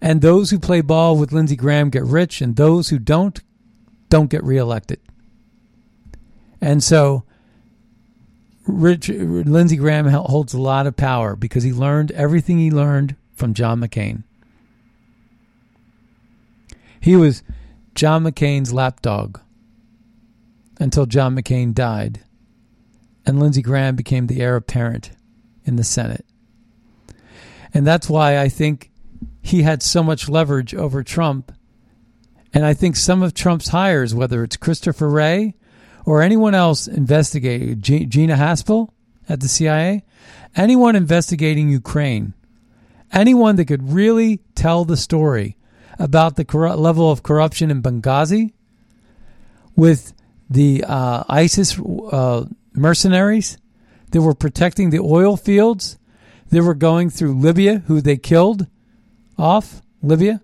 And 0.00 0.20
those 0.20 0.50
who 0.50 0.58
play 0.58 0.82
ball 0.82 1.16
with 1.16 1.32
Lindsey 1.32 1.56
Graham 1.56 1.90
get 1.90 2.04
rich, 2.04 2.40
and 2.40 2.54
those 2.54 2.90
who 2.90 2.98
don't, 2.98 3.40
don't 4.08 4.30
get 4.30 4.44
reelected. 4.44 5.00
And 6.60 6.82
so 6.82 7.24
Rich, 8.66 9.08
Lindsey 9.08 9.76
Graham 9.76 10.06
holds 10.06 10.52
a 10.52 10.60
lot 10.60 10.86
of 10.86 10.96
power 10.96 11.36
because 11.36 11.62
he 11.62 11.72
learned 11.72 12.10
everything 12.12 12.58
he 12.58 12.70
learned 12.70 13.14
from 13.34 13.54
John 13.54 13.80
McCain. 13.80 14.24
He 17.00 17.14
was 17.14 17.42
John 17.94 18.24
McCain's 18.24 18.72
lapdog 18.72 19.40
until 20.80 21.06
John 21.06 21.36
McCain 21.36 21.72
died, 21.72 22.20
and 23.24 23.38
Lindsey 23.38 23.62
Graham 23.62 23.94
became 23.94 24.26
the 24.26 24.40
heir 24.40 24.56
apparent 24.56 25.12
in 25.64 25.76
the 25.76 25.84
Senate. 25.84 26.26
And 27.72 27.86
that's 27.86 28.08
why 28.08 28.38
I 28.38 28.48
think 28.48 28.90
he 29.42 29.62
had 29.62 29.82
so 29.82 30.02
much 30.02 30.28
leverage 30.28 30.74
over 30.74 31.02
Trump. 31.02 31.52
And 32.52 32.64
I 32.64 32.74
think 32.74 32.96
some 32.96 33.22
of 33.22 33.34
Trump's 33.34 33.68
hires, 33.68 34.14
whether 34.14 34.42
it's 34.42 34.56
Christopher 34.56 35.08
Wray 35.08 35.54
or 36.06 36.22
anyone 36.22 36.54
else 36.54 36.86
investigating 36.86 37.80
Gina 37.80 38.36
Haspel 38.36 38.88
at 39.28 39.40
the 39.40 39.48
CIA, 39.48 40.04
anyone 40.54 40.94
investigating 40.94 41.68
Ukraine, 41.68 42.32
anyone 43.12 43.56
that 43.56 43.66
could 43.66 43.92
really 43.92 44.38
tell 44.54 44.84
the 44.84 44.96
story 44.96 45.56
about 45.98 46.36
the 46.36 46.46
level 46.76 47.10
of 47.10 47.24
corruption 47.24 47.70
in 47.70 47.82
Benghazi 47.82 48.52
with 49.74 50.14
the 50.48 50.84
uh, 50.86 51.24
ISIS 51.28 51.78
uh, 51.78 52.44
mercenaries 52.72 53.58
that 54.12 54.22
were 54.22 54.34
protecting 54.34 54.90
the 54.90 55.00
oil 55.00 55.36
fields 55.36 55.98
that 56.50 56.62
were 56.62 56.74
going 56.74 57.10
through 57.10 57.34
Libya, 57.34 57.78
who 57.88 58.00
they 58.00 58.16
killed 58.16 58.68
off 59.36 59.82
Libya. 60.02 60.40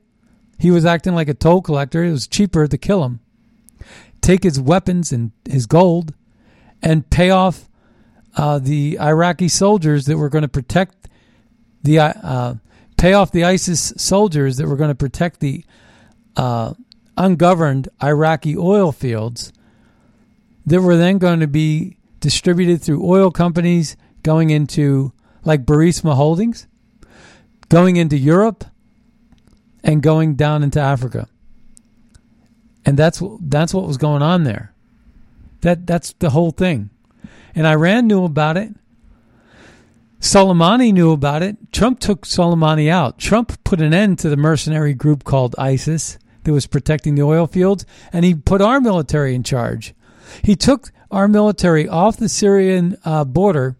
He 0.58 0.72
was 0.72 0.84
acting 0.84 1.14
like 1.14 1.28
a 1.28 1.34
toll 1.34 1.62
collector. 1.62 2.02
It 2.02 2.10
was 2.10 2.26
cheaper 2.26 2.66
to 2.66 2.78
kill 2.78 3.04
him 3.04 3.20
take 4.22 4.44
his 4.44 4.58
weapons 4.58 5.12
and 5.12 5.32
his 5.44 5.66
gold 5.66 6.14
and 6.82 7.08
pay 7.10 7.30
off 7.30 7.68
uh, 8.36 8.58
the 8.58 8.98
Iraqi 8.98 9.48
soldiers 9.48 10.06
that 10.06 10.16
were 10.16 10.30
going 10.30 10.42
to 10.42 10.48
protect 10.48 11.08
the 11.82 11.98
uh, 11.98 12.54
pay 12.96 13.12
off 13.12 13.32
the 13.32 13.44
ISIS 13.44 13.92
soldiers 13.96 14.56
that 14.56 14.66
were 14.66 14.76
going 14.76 14.88
to 14.88 14.94
protect 14.94 15.40
the 15.40 15.64
uh, 16.36 16.72
ungoverned 17.16 17.88
Iraqi 18.02 18.56
oil 18.56 18.92
fields 18.92 19.52
that 20.64 20.80
were 20.80 20.96
then 20.96 21.18
going 21.18 21.40
to 21.40 21.48
be 21.48 21.96
distributed 22.20 22.80
through 22.80 23.04
oil 23.04 23.30
companies 23.30 23.96
going 24.22 24.50
into 24.50 25.12
like 25.44 25.66
Burisma 25.66 26.14
Holdings, 26.14 26.68
going 27.68 27.96
into 27.96 28.16
Europe, 28.16 28.64
and 29.82 30.00
going 30.00 30.36
down 30.36 30.62
into 30.62 30.80
Africa 30.80 31.28
and 32.84 32.96
that's 32.96 33.22
that's 33.40 33.74
what 33.74 33.86
was 33.86 33.96
going 33.96 34.22
on 34.22 34.44
there. 34.44 34.72
That 35.60 35.86
that's 35.86 36.12
the 36.14 36.30
whole 36.30 36.50
thing, 36.50 36.90
and 37.54 37.66
Iran 37.66 38.06
knew 38.06 38.24
about 38.24 38.56
it. 38.56 38.74
Soleimani 40.20 40.92
knew 40.92 41.10
about 41.10 41.42
it. 41.42 41.56
Trump 41.72 41.98
took 41.98 42.24
Soleimani 42.24 42.88
out. 42.88 43.18
Trump 43.18 43.62
put 43.64 43.80
an 43.80 43.92
end 43.92 44.20
to 44.20 44.28
the 44.28 44.36
mercenary 44.36 44.94
group 44.94 45.24
called 45.24 45.56
ISIS 45.58 46.16
that 46.44 46.52
was 46.52 46.66
protecting 46.66 47.16
the 47.16 47.22
oil 47.22 47.46
fields, 47.46 47.84
and 48.12 48.24
he 48.24 48.34
put 48.34 48.60
our 48.60 48.80
military 48.80 49.34
in 49.34 49.42
charge. 49.42 49.94
He 50.42 50.54
took 50.54 50.90
our 51.10 51.28
military 51.28 51.88
off 51.88 52.16
the 52.16 52.28
Syrian 52.28 52.96
uh, 53.04 53.24
border 53.24 53.76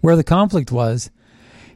where 0.00 0.16
the 0.16 0.24
conflict 0.24 0.72
was. 0.72 1.10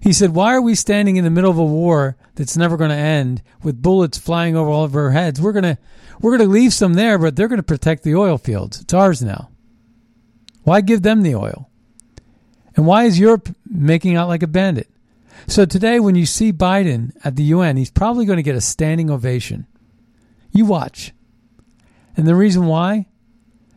He 0.00 0.12
said, 0.12 0.34
Why 0.34 0.54
are 0.54 0.60
we 0.60 0.74
standing 0.74 1.16
in 1.16 1.24
the 1.24 1.30
middle 1.30 1.50
of 1.50 1.58
a 1.58 1.64
war 1.64 2.16
that's 2.34 2.56
never 2.56 2.76
going 2.76 2.90
to 2.90 2.96
end 2.96 3.42
with 3.62 3.80
bullets 3.80 4.18
flying 4.18 4.56
over 4.56 4.68
all 4.68 4.84
of 4.84 4.94
our 4.94 5.12
heads? 5.12 5.40
We're 5.40 5.52
going 5.52 5.62
to 5.62 5.78
we're 6.20 6.36
going 6.36 6.48
to 6.48 6.54
leave 6.54 6.72
some 6.72 6.94
there, 6.94 7.18
but 7.18 7.36
they're 7.36 7.48
going 7.48 7.58
to 7.58 7.62
protect 7.62 8.02
the 8.02 8.14
oil 8.14 8.38
fields. 8.38 8.80
It's 8.80 8.94
ours 8.94 9.22
now. 9.22 9.50
Why 10.62 10.80
give 10.80 11.02
them 11.02 11.22
the 11.22 11.34
oil? 11.34 11.70
And 12.76 12.86
why 12.86 13.04
is 13.04 13.18
Europe 13.18 13.54
making 13.68 14.16
out 14.16 14.28
like 14.28 14.42
a 14.42 14.48
bandit? 14.48 14.90
So 15.46 15.66
today, 15.66 16.00
when 16.00 16.14
you 16.14 16.26
see 16.26 16.52
Biden 16.52 17.12
at 17.22 17.36
the 17.36 17.42
UN, 17.44 17.76
he's 17.76 17.90
probably 17.90 18.24
going 18.24 18.38
to 18.38 18.42
get 18.42 18.56
a 18.56 18.60
standing 18.60 19.10
ovation. 19.10 19.66
You 20.52 20.64
watch. 20.64 21.12
And 22.16 22.26
the 22.26 22.34
reason 22.34 22.66
why 22.66 23.06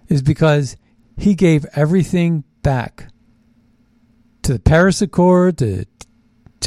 is 0.07 0.21
because 0.21 0.77
he 1.17 1.35
gave 1.35 1.65
everything 1.73 2.43
back 2.61 3.07
to 4.43 4.53
the 4.53 4.59
Paris 4.59 5.01
Accord, 5.01 5.57
to, 5.57 5.85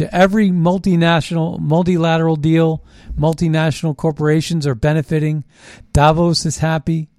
to 0.01 0.15
every 0.15 0.49
multinational, 0.49 1.61
multilateral 1.61 2.37
deal, 2.37 2.83
multinational 3.19 3.95
corporations 3.95 4.67
are 4.67 4.75
benefiting. 4.75 5.45
Davos 5.93 6.47
is 6.47 6.57
happy. 6.57 7.11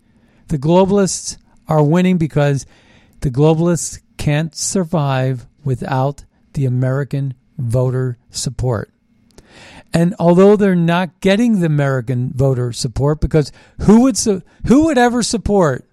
The 0.48 0.58
globalists 0.58 1.38
are 1.68 1.84
winning 1.84 2.18
because 2.18 2.66
the 3.20 3.30
globalists 3.30 4.02
can't 4.18 4.56
survive 4.56 5.46
without 5.64 6.26
the 6.54 6.66
American 6.66 7.36
voter 7.56 8.18
support. 8.32 8.92
And 9.94 10.16
although 10.18 10.56
they're 10.56 10.76
not 10.76 11.20
getting 11.20 11.60
the 11.60 11.68
American 11.68 12.32
voter 12.34 12.72
support, 12.72 13.22
because 13.22 13.52
who 13.82 14.02
would 14.02 14.18
su- 14.18 14.42
who 14.66 14.86
would 14.86 14.98
ever 14.98 15.22
support 15.22 15.88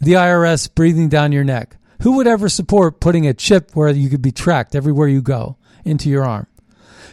the 0.00 0.14
IRS 0.14 0.74
breathing 0.74 1.08
down 1.08 1.30
your 1.30 1.44
neck? 1.44 1.76
Who 2.02 2.16
would 2.16 2.26
ever 2.26 2.48
support 2.48 3.00
putting 3.00 3.26
a 3.26 3.34
chip 3.34 3.70
where 3.74 3.88
you 3.90 4.08
could 4.08 4.22
be 4.22 4.32
tracked 4.32 4.74
everywhere 4.74 5.08
you 5.08 5.22
go 5.22 5.56
into 5.84 6.10
your 6.10 6.24
arm? 6.24 6.46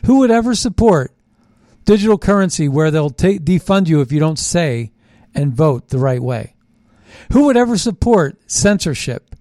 Who 0.06 0.20
would 0.20 0.32
ever 0.32 0.56
support 0.56 1.14
digital 1.86 2.18
currency 2.18 2.68
where 2.68 2.92
they'll 2.92 3.10
defund 3.10 3.88
you 3.88 4.02
if 4.02 4.12
you 4.12 4.20
don't 4.20 4.40
say 4.40 4.92
and 5.34 5.54
vote 5.54 5.90
the 5.90 6.00
right 6.00 6.22
way? 6.22 6.56
Who 7.34 7.46
would 7.46 7.58
ever 7.58 7.78
support 7.78 8.40
censorship? 8.50 9.36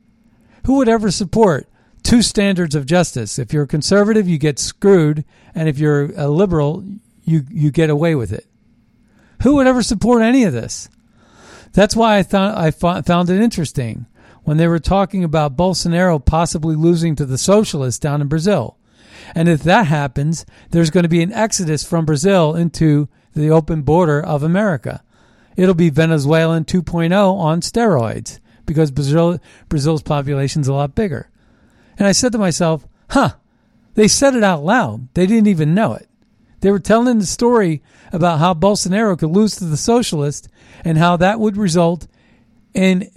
Who 0.66 0.76
would 0.76 0.88
ever 0.88 1.10
support 1.10 1.68
two 2.02 2.22
standards 2.22 2.74
of 2.74 2.86
justice? 2.86 3.38
If 3.38 3.52
you're 3.52 3.64
a 3.64 3.68
conservative, 3.68 4.28
you 4.28 4.38
get 4.38 4.58
screwed, 4.58 5.24
and 5.54 5.68
if 5.68 5.78
you're 5.78 6.12
a 6.16 6.28
liberal, 6.28 6.84
you, 7.24 7.44
you 7.50 7.70
get 7.70 7.90
away 7.90 8.14
with 8.14 8.32
it. 8.32 8.46
Who 9.42 9.54
would 9.56 9.66
ever 9.66 9.82
support 9.82 10.22
any 10.22 10.44
of 10.44 10.52
this? 10.52 10.88
That's 11.72 11.96
why 11.96 12.18
I 12.18 12.22
thought 12.22 12.58
I 12.58 12.70
found 12.70 13.30
it 13.30 13.40
interesting 13.40 14.06
when 14.50 14.56
they 14.56 14.66
were 14.66 14.80
talking 14.80 15.22
about 15.22 15.56
Bolsonaro 15.56 16.18
possibly 16.18 16.74
losing 16.74 17.14
to 17.14 17.24
the 17.24 17.38
socialists 17.38 18.00
down 18.00 18.20
in 18.20 18.26
Brazil. 18.26 18.76
And 19.32 19.48
if 19.48 19.62
that 19.62 19.86
happens, 19.86 20.44
there's 20.70 20.90
going 20.90 21.04
to 21.04 21.08
be 21.08 21.22
an 21.22 21.32
exodus 21.32 21.84
from 21.84 22.04
Brazil 22.04 22.56
into 22.56 23.08
the 23.32 23.48
open 23.48 23.82
border 23.82 24.20
of 24.20 24.42
America. 24.42 25.04
It'll 25.54 25.76
be 25.76 25.88
Venezuelan 25.88 26.64
2.0 26.64 27.12
on 27.14 27.60
steroids 27.60 28.40
because 28.66 28.90
Brazil, 28.90 29.38
Brazil's 29.68 30.02
population 30.02 30.62
is 30.62 30.66
a 30.66 30.74
lot 30.74 30.96
bigger. 30.96 31.30
And 31.96 32.08
I 32.08 32.10
said 32.10 32.32
to 32.32 32.38
myself, 32.38 32.88
huh, 33.10 33.34
they 33.94 34.08
said 34.08 34.34
it 34.34 34.42
out 34.42 34.64
loud. 34.64 35.14
They 35.14 35.26
didn't 35.26 35.46
even 35.46 35.74
know 35.74 35.92
it. 35.92 36.08
They 36.58 36.72
were 36.72 36.80
telling 36.80 37.20
the 37.20 37.26
story 37.26 37.84
about 38.12 38.40
how 38.40 38.54
Bolsonaro 38.54 39.16
could 39.16 39.30
lose 39.30 39.54
to 39.54 39.64
the 39.64 39.76
socialists 39.76 40.48
and 40.84 40.98
how 40.98 41.18
that 41.18 41.38
would 41.38 41.56
result 41.56 42.08
in 42.74 43.12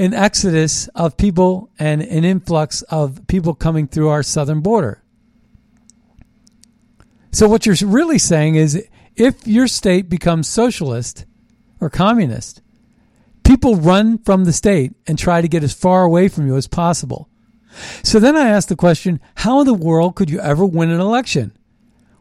an 0.00 0.14
exodus 0.14 0.88
of 0.88 1.16
people 1.16 1.70
and 1.78 2.02
an 2.02 2.24
influx 2.24 2.82
of 2.82 3.26
people 3.26 3.54
coming 3.54 3.86
through 3.86 4.08
our 4.08 4.22
southern 4.22 4.60
border. 4.60 5.02
So, 7.32 7.48
what 7.48 7.66
you're 7.66 7.76
really 7.84 8.18
saying 8.18 8.56
is 8.56 8.86
if 9.16 9.46
your 9.46 9.68
state 9.68 10.08
becomes 10.08 10.48
socialist 10.48 11.26
or 11.80 11.90
communist, 11.90 12.62
people 13.44 13.76
run 13.76 14.18
from 14.18 14.44
the 14.44 14.52
state 14.52 14.94
and 15.06 15.18
try 15.18 15.40
to 15.40 15.48
get 15.48 15.62
as 15.62 15.72
far 15.72 16.02
away 16.02 16.28
from 16.28 16.46
you 16.46 16.56
as 16.56 16.66
possible. 16.66 17.28
So 18.02 18.18
then 18.18 18.36
I 18.36 18.48
asked 18.48 18.68
the 18.68 18.76
question 18.76 19.20
how 19.36 19.60
in 19.60 19.66
the 19.66 19.74
world 19.74 20.16
could 20.16 20.30
you 20.30 20.40
ever 20.40 20.64
win 20.64 20.90
an 20.90 21.00
election 21.00 21.52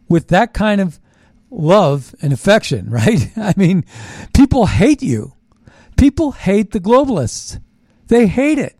with 0.07 0.27
that 0.27 0.53
kind 0.53 0.81
of 0.81 0.99
love 1.49 2.13
and 2.21 2.33
affection, 2.33 2.89
right? 2.91 3.31
I 3.37 3.53
mean, 3.57 3.85
people 4.33 4.67
hate 4.67 5.01
you. 5.01 5.33
People 5.97 6.31
hate 6.31 6.71
the 6.71 6.79
globalists. 6.79 7.59
They 8.09 8.27
hate 8.27 8.59
it. 8.59 8.75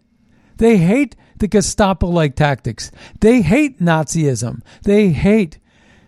They 0.58 0.78
hate 0.78 1.16
the 1.38 1.48
Gestapo 1.48 2.08
like 2.08 2.36
tactics. 2.36 2.92
They 3.22 3.42
hate 3.42 3.80
Nazism. 3.80 4.62
They 4.84 5.10
hate 5.10 5.58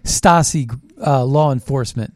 Stasi 0.04 0.78
uh, 1.04 1.24
law 1.24 1.52
enforcement. 1.52 2.14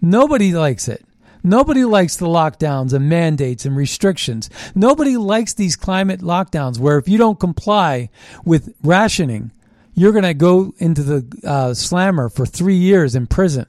Nobody 0.00 0.52
likes 0.54 0.88
it. 0.88 1.04
Nobody 1.44 1.84
likes 1.84 2.16
the 2.16 2.26
lockdowns 2.26 2.92
and 2.92 3.08
mandates 3.08 3.64
and 3.64 3.76
restrictions. 3.76 4.50
Nobody 4.74 5.16
likes 5.16 5.54
these 5.54 5.76
climate 5.76 6.20
lockdowns 6.20 6.78
where 6.78 6.98
if 6.98 7.08
you 7.08 7.18
don't 7.18 7.38
comply 7.38 8.10
with 8.44 8.74
rationing, 8.82 9.52
you're 9.94 10.12
going 10.12 10.24
to 10.24 10.34
go 10.34 10.74
into 10.78 11.02
the 11.02 11.46
uh, 11.46 11.74
slammer 11.74 12.28
for 12.28 12.46
three 12.46 12.76
years 12.76 13.14
in 13.14 13.26
prison. 13.26 13.66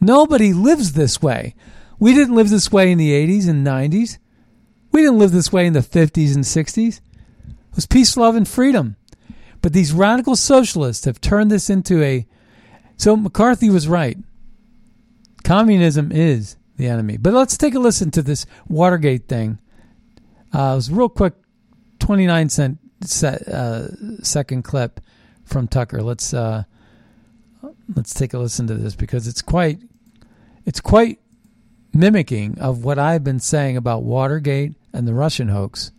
Nobody 0.00 0.52
lives 0.52 0.92
this 0.92 1.20
way. 1.20 1.54
We 1.98 2.14
didn't 2.14 2.34
live 2.34 2.50
this 2.50 2.72
way 2.72 2.90
in 2.90 2.98
the 2.98 3.12
80s 3.12 3.48
and 3.48 3.66
90s. 3.66 4.18
We 4.92 5.02
didn't 5.02 5.18
live 5.18 5.32
this 5.32 5.52
way 5.52 5.66
in 5.66 5.72
the 5.72 5.80
50s 5.80 6.34
and 6.34 6.44
60s. 6.44 7.00
It 7.48 7.76
was 7.76 7.86
peace, 7.86 8.16
love, 8.16 8.34
and 8.34 8.46
freedom. 8.46 8.96
But 9.62 9.72
these 9.72 9.92
radical 9.92 10.36
socialists 10.36 11.04
have 11.04 11.20
turned 11.20 11.50
this 11.50 11.70
into 11.70 12.02
a. 12.02 12.26
So 12.96 13.16
McCarthy 13.16 13.70
was 13.70 13.88
right. 13.88 14.18
Communism 15.44 16.10
is 16.12 16.56
the 16.76 16.88
enemy. 16.88 17.16
But 17.16 17.34
let's 17.34 17.56
take 17.56 17.74
a 17.74 17.78
listen 17.78 18.10
to 18.12 18.22
this 18.22 18.46
Watergate 18.68 19.28
thing. 19.28 19.58
Uh, 20.52 20.72
it 20.72 20.76
was 20.76 20.88
a 20.88 20.94
real 20.94 21.08
quick 21.08 21.34
29 22.00 22.48
cent 22.48 22.78
uh, 23.22 23.88
second 24.22 24.62
clip 24.62 25.00
from 25.44 25.68
Tucker. 25.68 26.02
Let's 26.02 26.34
uh, 26.34 26.64
let's 27.94 28.14
take 28.14 28.34
a 28.34 28.38
listen 28.38 28.66
to 28.66 28.74
this 28.74 28.94
because 28.94 29.28
it's 29.28 29.42
quite 29.42 29.80
it's 30.66 30.80
quite 30.80 31.20
mimicking 31.92 32.58
of 32.58 32.84
what 32.84 32.98
I've 32.98 33.24
been 33.24 33.40
saying 33.40 33.76
about 33.76 34.02
Watergate 34.02 34.74
and 34.92 35.06
the 35.06 35.14
Russian 35.14 35.48
hoax 35.48 35.92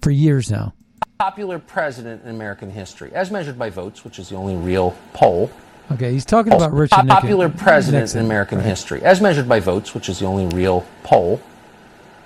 for 0.00 0.10
years 0.10 0.50
now 0.50 0.74
popular 1.18 1.58
president 1.58 2.22
in 2.24 2.30
American 2.30 2.70
history, 2.70 3.12
as 3.14 3.30
measured 3.30 3.58
by 3.58 3.70
votes, 3.70 4.04
which 4.04 4.18
is 4.18 4.28
the 4.28 4.36
only 4.36 4.56
real 4.56 4.96
poll. 5.12 5.50
Okay, 5.92 6.12
he's 6.12 6.24
talking 6.24 6.52
about 6.52 6.72
Richard 6.72 7.06
popular 7.06 7.48
Nixon, 7.48 7.64
president 7.64 8.02
Nixon, 8.02 8.20
in 8.20 8.26
American 8.26 8.58
right. 8.58 8.66
history, 8.66 9.02
as 9.02 9.20
measured 9.20 9.48
by 9.48 9.60
votes, 9.60 9.94
which 9.94 10.08
is 10.08 10.18
the 10.18 10.26
only 10.26 10.46
real 10.54 10.86
poll, 11.02 11.40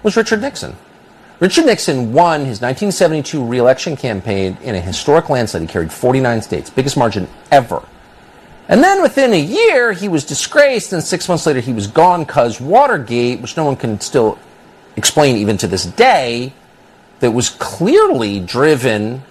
was 0.02 0.16
Richard 0.16 0.40
Nixon. 0.40 0.74
Richard 1.38 1.66
Nixon 1.66 2.12
won 2.12 2.40
his 2.40 2.60
1972 2.60 3.44
reelection 3.44 3.96
campaign 3.96 4.56
in 4.62 4.74
a 4.74 4.80
historic 4.80 5.28
landslide. 5.28 5.62
He 5.62 5.68
carried 5.68 5.92
49 5.92 6.42
states, 6.42 6.70
biggest 6.70 6.96
margin 6.96 7.28
ever. 7.52 7.82
And 8.68 8.82
then 8.82 9.02
within 9.02 9.32
a 9.32 9.40
year, 9.40 9.92
he 9.92 10.08
was 10.08 10.24
disgraced, 10.24 10.92
and 10.92 11.02
six 11.02 11.28
months 11.28 11.46
later, 11.46 11.60
he 11.60 11.72
was 11.72 11.86
gone 11.86 12.24
because 12.24 12.60
Watergate, 12.60 13.40
which 13.40 13.56
no 13.56 13.64
one 13.64 13.76
can 13.76 14.00
still 14.00 14.38
explain 14.98 15.36
even 15.36 15.56
to 15.58 15.66
this 15.66 15.84
day, 15.84 16.52
that 17.20 17.30
was 17.30 17.50
clearly 17.50 18.40
driven 18.40 19.22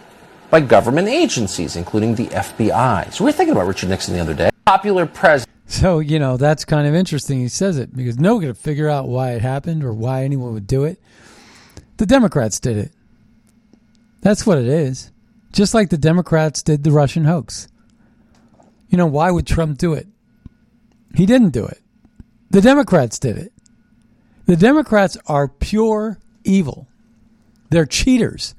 by 0.49 0.62
government 0.62 1.08
agencies, 1.08 1.75
including 1.75 2.15
the 2.15 2.27
FBI. 2.27 3.12
So 3.13 3.23
we 3.23 3.30
were 3.30 3.34
thinking 3.34 3.56
about 3.56 3.67
Richard 3.67 3.89
Nixon 3.89 4.13
the 4.13 4.21
other 4.21 4.34
day. 4.34 4.49
Popular 4.65 5.06
president. 5.06 5.53
So, 5.67 5.99
you 5.99 6.17
know, 6.17 6.38
that's 6.38 6.63
kind 6.63 6.88
of 6.88 6.95
interesting 6.95 7.39
he 7.39 7.49
says 7.49 7.77
it 7.77 7.95
because 7.95 8.17
no 8.17 8.36
one 8.36 8.45
could 8.45 8.58
figure 8.58 8.89
out 8.89 9.08
why 9.08 9.32
it 9.32 9.41
happened 9.41 9.84
or 9.84 9.93
why 9.93 10.23
anyone 10.23 10.53
would 10.53 10.67
do 10.67 10.86
it. 10.86 11.01
The 11.97 12.06
Democrats 12.06 12.60
did 12.60 12.77
it. 12.77 12.91
That's 14.21 14.45
what 14.45 14.58
it 14.58 14.67
is. 14.67 15.12
Just 15.51 15.73
like 15.73 15.89
the 15.89 15.97
Democrats 15.97 16.63
did 16.63 16.84
the 16.84 16.91
Russian 16.91 17.25
hoax. 17.25 17.67
You 18.89 18.97
know, 18.97 19.08
why 19.08 19.32
would 19.32 19.45
Trump 19.45 19.77
do 19.77 19.93
it? 19.93 20.08
He 21.15 21.25
didn't 21.25 21.49
do 21.49 21.65
it. 21.65 21.82
The 22.49 22.62
Democrats 22.62 23.19
did 23.19 23.38
it. 23.38 23.51
The 24.48 24.56
Democrats 24.56 25.18
are 25.28 25.48
pure 25.48 26.20
evil. 26.44 26.88
They're 27.70 27.86
cheaters 27.86 28.56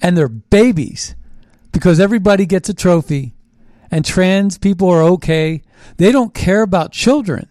and 0.00 0.16
they're 0.16 0.28
babies 0.28 1.16
because 1.72 1.98
everybody 1.98 2.46
gets 2.46 2.68
a 2.68 2.74
trophy 2.74 3.34
and 3.90 4.04
trans 4.04 4.58
people 4.58 4.90
are 4.90 5.02
okay. 5.02 5.62
They 5.96 6.12
don't 6.12 6.34
care 6.34 6.62
about 6.62 6.92
children. 6.92 7.48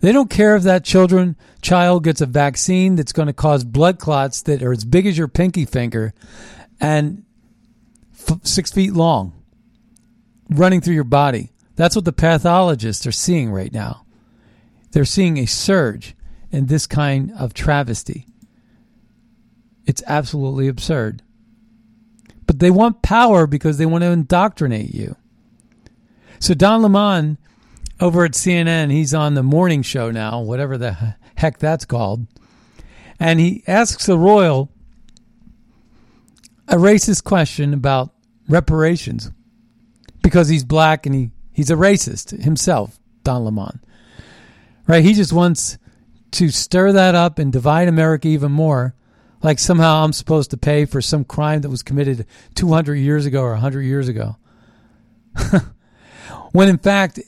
They 0.00 0.12
don't 0.12 0.30
care 0.30 0.56
if 0.56 0.62
that 0.64 0.84
children 0.84 1.36
child 1.60 2.04
gets 2.04 2.20
a 2.20 2.26
vaccine 2.26 2.96
that's 2.96 3.12
going 3.12 3.26
to 3.26 3.32
cause 3.32 3.64
blood 3.64 3.98
clots 3.98 4.42
that 4.42 4.62
are 4.62 4.72
as 4.72 4.84
big 4.84 5.06
as 5.06 5.16
your 5.16 5.28
pinky 5.28 5.66
finger 5.66 6.14
and 6.80 7.24
f- 8.12 8.40
six 8.42 8.72
feet 8.72 8.94
long 8.94 9.32
running 10.48 10.80
through 10.80 10.94
your 10.94 11.04
body. 11.04 11.52
That's 11.76 11.96
what 11.96 12.04
the 12.04 12.12
pathologists 12.12 13.06
are 13.06 13.12
seeing 13.12 13.50
right 13.50 13.72
now. 13.72 14.06
They're 14.92 15.04
seeing 15.04 15.38
a 15.38 15.46
surge 15.46 16.14
in 16.54 16.66
this 16.66 16.86
kind 16.86 17.32
of 17.36 17.52
travesty. 17.52 18.26
It's 19.86 20.02
absolutely 20.06 20.68
absurd. 20.68 21.20
But 22.46 22.60
they 22.60 22.70
want 22.70 23.02
power 23.02 23.46
because 23.46 23.76
they 23.76 23.86
want 23.86 24.04
to 24.04 24.10
indoctrinate 24.10 24.94
you. 24.94 25.16
So 26.38 26.54
Don 26.54 26.82
Lemon 26.82 27.38
over 28.00 28.24
at 28.24 28.32
CNN, 28.32 28.92
he's 28.92 29.12
on 29.14 29.34
the 29.34 29.42
morning 29.42 29.82
show 29.82 30.10
now, 30.10 30.40
whatever 30.40 30.78
the 30.78 31.16
heck 31.36 31.58
that's 31.58 31.84
called. 31.84 32.26
And 33.18 33.40
he 33.40 33.64
asks 33.66 34.06
the 34.06 34.18
royal 34.18 34.70
a 36.68 36.76
racist 36.76 37.24
question 37.24 37.74
about 37.74 38.14
reparations 38.48 39.30
because 40.22 40.48
he's 40.48 40.64
black 40.64 41.04
and 41.04 41.14
he, 41.14 41.30
he's 41.52 41.70
a 41.70 41.76
racist 41.76 42.42
himself, 42.42 42.98
Don 43.24 43.44
Lemon. 43.44 43.80
Right? 44.86 45.04
He 45.04 45.14
just 45.14 45.32
wants 45.32 45.78
to 46.34 46.50
stir 46.50 46.92
that 46.92 47.14
up 47.14 47.38
and 47.38 47.52
divide 47.52 47.88
America 47.88 48.28
even 48.28 48.52
more 48.52 48.94
like 49.44 49.58
somehow 49.58 50.02
I'm 50.02 50.14
supposed 50.14 50.50
to 50.50 50.56
pay 50.56 50.86
for 50.86 51.02
some 51.02 51.22
crime 51.22 51.60
that 51.60 51.68
was 51.68 51.82
committed 51.82 52.26
200 52.54 52.94
years 52.94 53.26
ago 53.26 53.42
or 53.42 53.50
100 53.50 53.82
years 53.82 54.08
ago. 54.08 54.36
when 56.52 56.68
in 56.68 56.78
fact, 56.78 57.20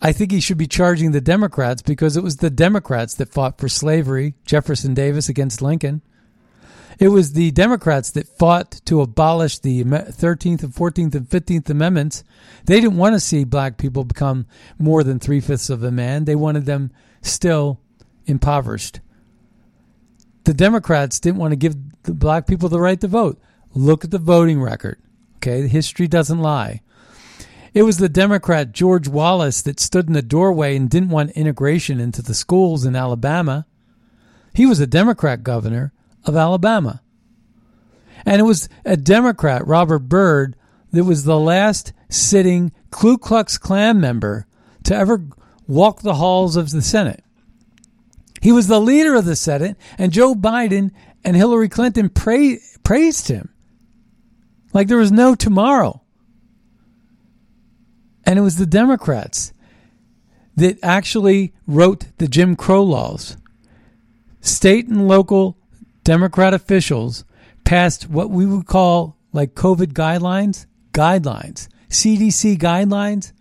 I 0.00 0.12
think 0.12 0.30
he 0.30 0.40
should 0.40 0.58
be 0.58 0.68
charging 0.68 1.10
the 1.10 1.20
Democrats 1.20 1.82
because 1.82 2.16
it 2.16 2.22
was 2.22 2.36
the 2.36 2.50
Democrats 2.50 3.14
that 3.14 3.30
fought 3.30 3.58
for 3.58 3.68
slavery, 3.68 4.34
Jefferson 4.46 4.94
Davis 4.94 5.28
against 5.28 5.60
Lincoln. 5.60 6.02
It 7.00 7.08
was 7.08 7.32
the 7.32 7.50
Democrats 7.50 8.12
that 8.12 8.28
fought 8.28 8.80
to 8.84 9.00
abolish 9.00 9.58
the 9.58 9.82
13th 9.82 10.62
and 10.62 10.72
14th 10.72 11.14
and 11.16 11.28
15th 11.28 11.68
Amendments. 11.68 12.22
They 12.66 12.80
didn't 12.80 12.96
want 12.96 13.14
to 13.14 13.20
see 13.20 13.42
black 13.42 13.76
people 13.76 14.04
become 14.04 14.46
more 14.78 15.02
than 15.02 15.18
three 15.18 15.40
fifths 15.40 15.68
of 15.68 15.82
a 15.82 15.90
man. 15.90 16.26
They 16.26 16.36
wanted 16.36 16.66
them 16.66 16.92
still 17.22 17.80
impoverished 18.26 19.00
the 20.44 20.54
Democrats 20.54 21.20
didn't 21.20 21.38
want 21.38 21.52
to 21.52 21.56
give 21.56 21.74
the 22.02 22.14
black 22.14 22.46
people 22.46 22.68
the 22.68 22.80
right 22.80 23.00
to 23.00 23.08
vote. 23.08 23.40
Look 23.74 24.04
at 24.04 24.10
the 24.10 24.18
voting 24.18 24.60
record. 24.60 25.00
Okay, 25.36 25.66
history 25.66 26.06
doesn't 26.06 26.38
lie. 26.38 26.82
It 27.72 27.82
was 27.82 27.98
the 27.98 28.08
Democrat 28.08 28.72
George 28.72 29.08
Wallace 29.08 29.62
that 29.62 29.80
stood 29.80 30.06
in 30.06 30.12
the 30.12 30.22
doorway 30.22 30.76
and 30.76 30.88
didn't 30.88 31.08
want 31.08 31.32
integration 31.32 31.98
into 31.98 32.22
the 32.22 32.34
schools 32.34 32.84
in 32.84 32.94
Alabama. 32.94 33.66
He 34.52 34.64
was 34.64 34.78
a 34.78 34.86
Democrat 34.86 35.42
governor 35.42 35.92
of 36.24 36.36
Alabama. 36.36 37.02
And 38.24 38.40
it 38.40 38.44
was 38.44 38.68
a 38.84 38.96
Democrat, 38.96 39.66
Robert 39.66 40.00
Byrd, 40.00 40.56
that 40.92 41.04
was 41.04 41.24
the 41.24 41.38
last 41.38 41.92
sitting 42.08 42.70
Ku 42.90 43.18
Klux 43.18 43.58
Klan 43.58 44.00
member 44.00 44.46
to 44.84 44.94
ever 44.94 45.26
walk 45.66 46.02
the 46.02 46.14
halls 46.14 46.54
of 46.54 46.70
the 46.70 46.80
Senate. 46.80 47.24
He 48.44 48.52
was 48.52 48.66
the 48.66 48.78
leader 48.78 49.14
of 49.14 49.24
the 49.24 49.36
Senate, 49.36 49.74
and 49.96 50.12
Joe 50.12 50.34
Biden 50.34 50.90
and 51.24 51.34
Hillary 51.34 51.70
Clinton 51.70 52.10
pra- 52.10 52.58
praised 52.82 53.28
him 53.28 53.48
like 54.74 54.86
there 54.86 54.98
was 54.98 55.10
no 55.10 55.34
tomorrow. 55.34 56.02
And 58.26 58.38
it 58.38 58.42
was 58.42 58.58
the 58.58 58.66
Democrats 58.66 59.54
that 60.56 60.78
actually 60.82 61.54
wrote 61.66 62.08
the 62.18 62.28
Jim 62.28 62.54
Crow 62.54 62.82
laws 62.82 63.38
state 64.42 64.88
and 64.88 65.08
local 65.08 65.56
Democrat 66.02 66.52
officials 66.52 67.24
passed 67.64 68.10
what 68.10 68.28
we 68.28 68.44
would 68.44 68.66
call 68.66 69.16
like 69.32 69.54
COVID 69.54 69.94
guidelines, 69.94 70.66
guidelines, 70.92 71.68
CDC 71.88 72.58
guidelines. 72.58 73.32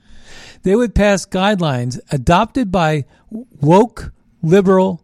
They 0.61 0.77
would 0.77 0.95
pass 0.95 1.25
guidelines 1.25 1.99
adopted 2.09 2.71
by 2.71 3.03
woke 3.29 4.13
liberal 4.43 5.03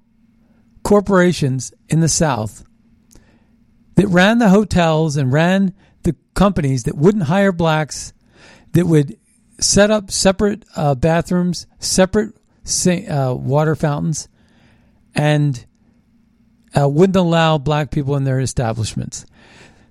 corporations 0.83 1.73
in 1.87 2.01
the 2.01 2.09
South 2.09 2.63
that 3.95 4.07
ran 4.07 4.37
the 4.37 4.49
hotels 4.49 5.17
and 5.17 5.33
ran 5.33 5.73
the 6.03 6.15
companies 6.35 6.83
that 6.83 6.95
wouldn't 6.95 7.23
hire 7.25 7.51
blacks, 7.51 8.13
that 8.73 8.85
would 8.85 9.17
set 9.59 9.89
up 9.91 10.11
separate 10.11 10.63
uh, 10.75 10.95
bathrooms, 10.95 11.67
separate 11.79 12.35
uh, 12.87 13.35
water 13.37 13.75
fountains, 13.75 14.29
and 15.15 15.65
uh, 16.79 16.87
wouldn't 16.87 17.15
allow 17.15 17.57
black 17.57 17.91
people 17.91 18.15
in 18.15 18.23
their 18.23 18.39
establishments. 18.39 19.25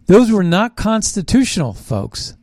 Those 0.06 0.30
were 0.30 0.44
not 0.44 0.76
constitutional, 0.76 1.74
folks, 1.74 2.36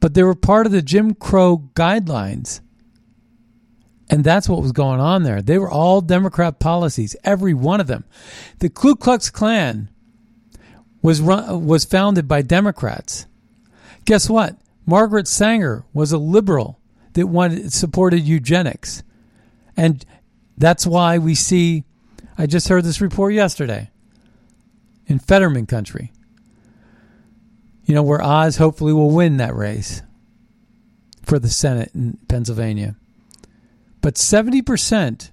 but 0.00 0.14
they 0.14 0.22
were 0.22 0.34
part 0.34 0.66
of 0.66 0.72
the 0.72 0.82
Jim 0.82 1.14
Crow 1.14 1.70
guidelines. 1.74 2.60
And 4.10 4.24
that's 4.24 4.48
what 4.48 4.62
was 4.62 4.72
going 4.72 5.00
on 5.00 5.22
there. 5.22 5.42
They 5.42 5.58
were 5.58 5.70
all 5.70 6.00
Democrat 6.00 6.58
policies, 6.58 7.14
every 7.24 7.52
one 7.52 7.80
of 7.80 7.86
them. 7.86 8.04
The 8.60 8.70
Ku 8.70 8.96
Klux 8.96 9.28
Klan 9.28 9.90
was 11.02 11.20
run, 11.20 11.66
was 11.66 11.84
founded 11.84 12.26
by 12.26 12.42
Democrats. 12.42 13.26
Guess 14.06 14.30
what? 14.30 14.56
Margaret 14.86 15.28
Sanger 15.28 15.84
was 15.92 16.12
a 16.12 16.18
liberal 16.18 16.80
that 17.12 17.26
wanted 17.26 17.72
supported 17.72 18.20
eugenics. 18.20 19.02
And 19.76 20.04
that's 20.56 20.86
why 20.86 21.18
we 21.18 21.34
see 21.34 21.84
I 22.40 22.46
just 22.46 22.68
heard 22.68 22.84
this 22.84 23.00
report 23.00 23.34
yesterday 23.34 23.90
in 25.08 25.18
Fetterman 25.18 25.66
country. 25.66 26.12
You 27.84 27.96
know, 27.96 28.02
where 28.02 28.22
Oz 28.22 28.58
hopefully 28.58 28.92
will 28.92 29.10
win 29.10 29.38
that 29.38 29.56
race 29.56 30.02
for 31.24 31.40
the 31.40 31.48
Senate 31.48 31.90
in 31.94 32.18
Pennsylvania. 32.28 32.94
But 34.00 34.14
70% 34.14 35.30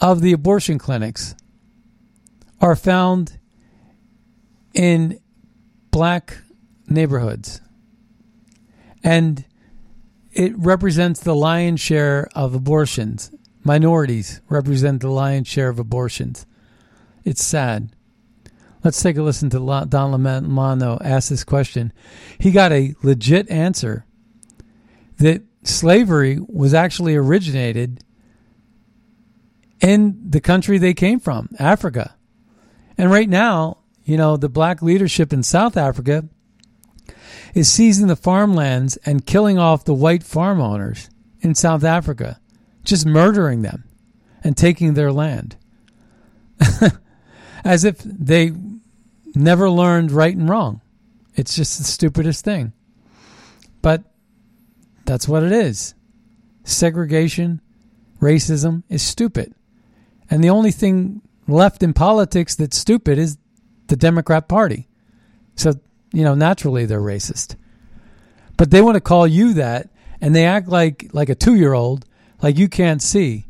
of 0.00 0.20
the 0.20 0.32
abortion 0.32 0.78
clinics 0.78 1.34
are 2.60 2.76
found 2.76 3.38
in 4.74 5.20
black 5.90 6.38
neighborhoods. 6.86 7.60
And 9.02 9.44
it 10.32 10.56
represents 10.56 11.20
the 11.20 11.34
lion's 11.34 11.80
share 11.80 12.28
of 12.34 12.54
abortions. 12.54 13.30
Minorities 13.64 14.40
represent 14.48 15.00
the 15.02 15.10
lion's 15.10 15.48
share 15.48 15.68
of 15.68 15.78
abortions. 15.78 16.46
It's 17.24 17.44
sad. 17.44 17.90
Let's 18.84 19.02
take 19.02 19.16
a 19.16 19.22
listen 19.22 19.50
to 19.50 19.86
Don 19.88 20.12
Lemon 20.12 20.54
ask 21.02 21.28
this 21.28 21.44
question. 21.44 21.92
He 22.38 22.52
got 22.52 22.72
a 22.72 22.94
legit 23.02 23.50
answer 23.50 24.06
that 25.18 25.42
slavery 25.62 26.38
was 26.40 26.74
actually 26.74 27.16
originated 27.16 28.04
in 29.80 30.30
the 30.30 30.40
country 30.40 30.78
they 30.78 30.94
came 30.94 31.20
from, 31.20 31.48
Africa. 31.58 32.14
And 32.96 33.10
right 33.10 33.28
now, 33.28 33.78
you 34.04 34.16
know, 34.16 34.36
the 34.36 34.48
black 34.48 34.82
leadership 34.82 35.32
in 35.32 35.42
South 35.42 35.76
Africa 35.76 36.24
is 37.54 37.70
seizing 37.70 38.06
the 38.06 38.16
farmlands 38.16 38.96
and 38.98 39.26
killing 39.26 39.58
off 39.58 39.84
the 39.84 39.94
white 39.94 40.22
farm 40.22 40.60
owners 40.60 41.10
in 41.40 41.54
South 41.54 41.84
Africa, 41.84 42.40
just 42.84 43.06
murdering 43.06 43.62
them 43.62 43.84
and 44.42 44.56
taking 44.56 44.94
their 44.94 45.12
land. 45.12 45.56
As 47.64 47.84
if 47.84 47.98
they 47.98 48.52
never 49.34 49.70
learned 49.70 50.10
right 50.10 50.36
and 50.36 50.48
wrong. 50.48 50.80
It's 51.34 51.54
just 51.54 51.78
the 51.78 51.84
stupidest 51.84 52.44
thing. 52.44 52.72
But 53.82 54.02
that's 55.08 55.26
what 55.26 55.42
it 55.42 55.52
is. 55.52 55.94
Segregation, 56.64 57.62
racism 58.20 58.82
is 58.90 59.00
stupid. 59.00 59.54
And 60.30 60.44
the 60.44 60.50
only 60.50 60.70
thing 60.70 61.22
left 61.46 61.82
in 61.82 61.94
politics 61.94 62.54
that's 62.54 62.76
stupid 62.76 63.16
is 63.16 63.38
the 63.86 63.96
Democrat 63.96 64.48
Party. 64.48 64.86
So, 65.56 65.72
you 66.12 66.24
know, 66.24 66.34
naturally 66.34 66.84
they're 66.84 67.00
racist. 67.00 67.56
But 68.58 68.70
they 68.70 68.82
want 68.82 68.96
to 68.96 69.00
call 69.00 69.26
you 69.26 69.54
that 69.54 69.88
and 70.20 70.36
they 70.36 70.44
act 70.44 70.68
like 70.68 71.08
like 71.14 71.30
a 71.30 71.34
2-year-old 71.34 72.04
like 72.42 72.58
you 72.58 72.68
can't 72.68 73.00
see 73.00 73.46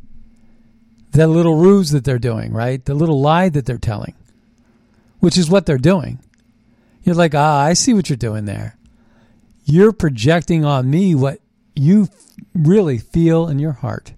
the 1.11 1.27
little 1.27 1.57
ruse 1.57 1.91
that 1.91 2.05
they're 2.05 2.19
doing, 2.19 2.53
right? 2.53 2.85
The 2.85 2.93
little 2.93 3.19
lie 3.19 3.49
that 3.49 3.65
they're 3.65 3.77
telling, 3.77 4.13
which 5.19 5.37
is 5.37 5.49
what 5.49 5.65
they're 5.65 5.77
doing. 5.77 6.19
You're 7.03 7.15
like, 7.15 7.35
ah, 7.35 7.59
I 7.59 7.73
see 7.73 7.93
what 7.93 8.09
you're 8.09 8.15
doing 8.15 8.45
there. 8.45 8.77
You're 9.65 9.91
projecting 9.91 10.63
on 10.63 10.89
me 10.89 11.15
what 11.15 11.41
you 11.79 12.09
really 12.53 12.97
feel 12.97 13.47
in 13.47 13.59
your 13.59 13.73
heart. 13.73 14.13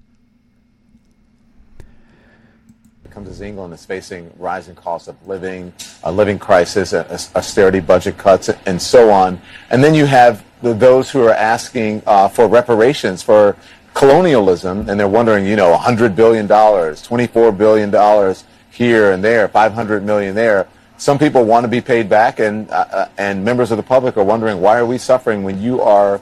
comes 3.12 3.28
as 3.28 3.42
England 3.42 3.74
is 3.74 3.86
facing 3.86 4.32
rising 4.38 4.74
costs 4.74 5.10
of 5.10 5.28
living, 5.28 5.74
a 6.06 6.12
living 6.12 6.40
crisis, 6.40 6.94
austerity 7.36 7.82
budget 7.82 8.18
cuts, 8.18 8.50
and 8.66 8.82
so 8.82 9.12
on. 9.12 9.40
And 9.70 9.84
then 9.84 9.94
you 9.94 10.06
have 10.06 10.46
those 10.62 11.12
who 11.12 11.22
are 11.24 11.34
asking 11.34 12.04
uh, 12.06 12.30
for 12.30 12.48
reparations 12.48 13.22
for 13.22 13.58
colonialism, 13.94 14.90
and 14.90 14.98
they're 14.98 15.10
wondering, 15.10 15.46
you 15.46 15.58
know, 15.58 15.76
$100 15.76 16.16
billion, 16.16 16.48
$24 16.48 17.58
billion 17.58 18.36
here 18.72 19.12
and 19.12 19.24
there, 19.24 19.48
500 19.50 20.04
million 20.04 20.34
there. 20.34 20.68
Some 20.98 21.20
people 21.20 21.44
want 21.44 21.66
to 21.66 21.68
be 21.68 21.82
paid 21.82 22.08
back, 22.08 22.40
and 22.40 22.70
uh, 22.70 22.86
uh, 22.92 23.10
and 23.18 23.44
members 23.44 23.72
of 23.72 23.78
the 23.78 23.84
public 23.84 24.18
are 24.18 24.24
wondering 24.24 24.62
why 24.62 24.78
are 24.78 24.86
we 24.86 25.00
suffering 25.00 25.44
when 25.44 25.60
you 25.60 25.82
are, 25.82 26.22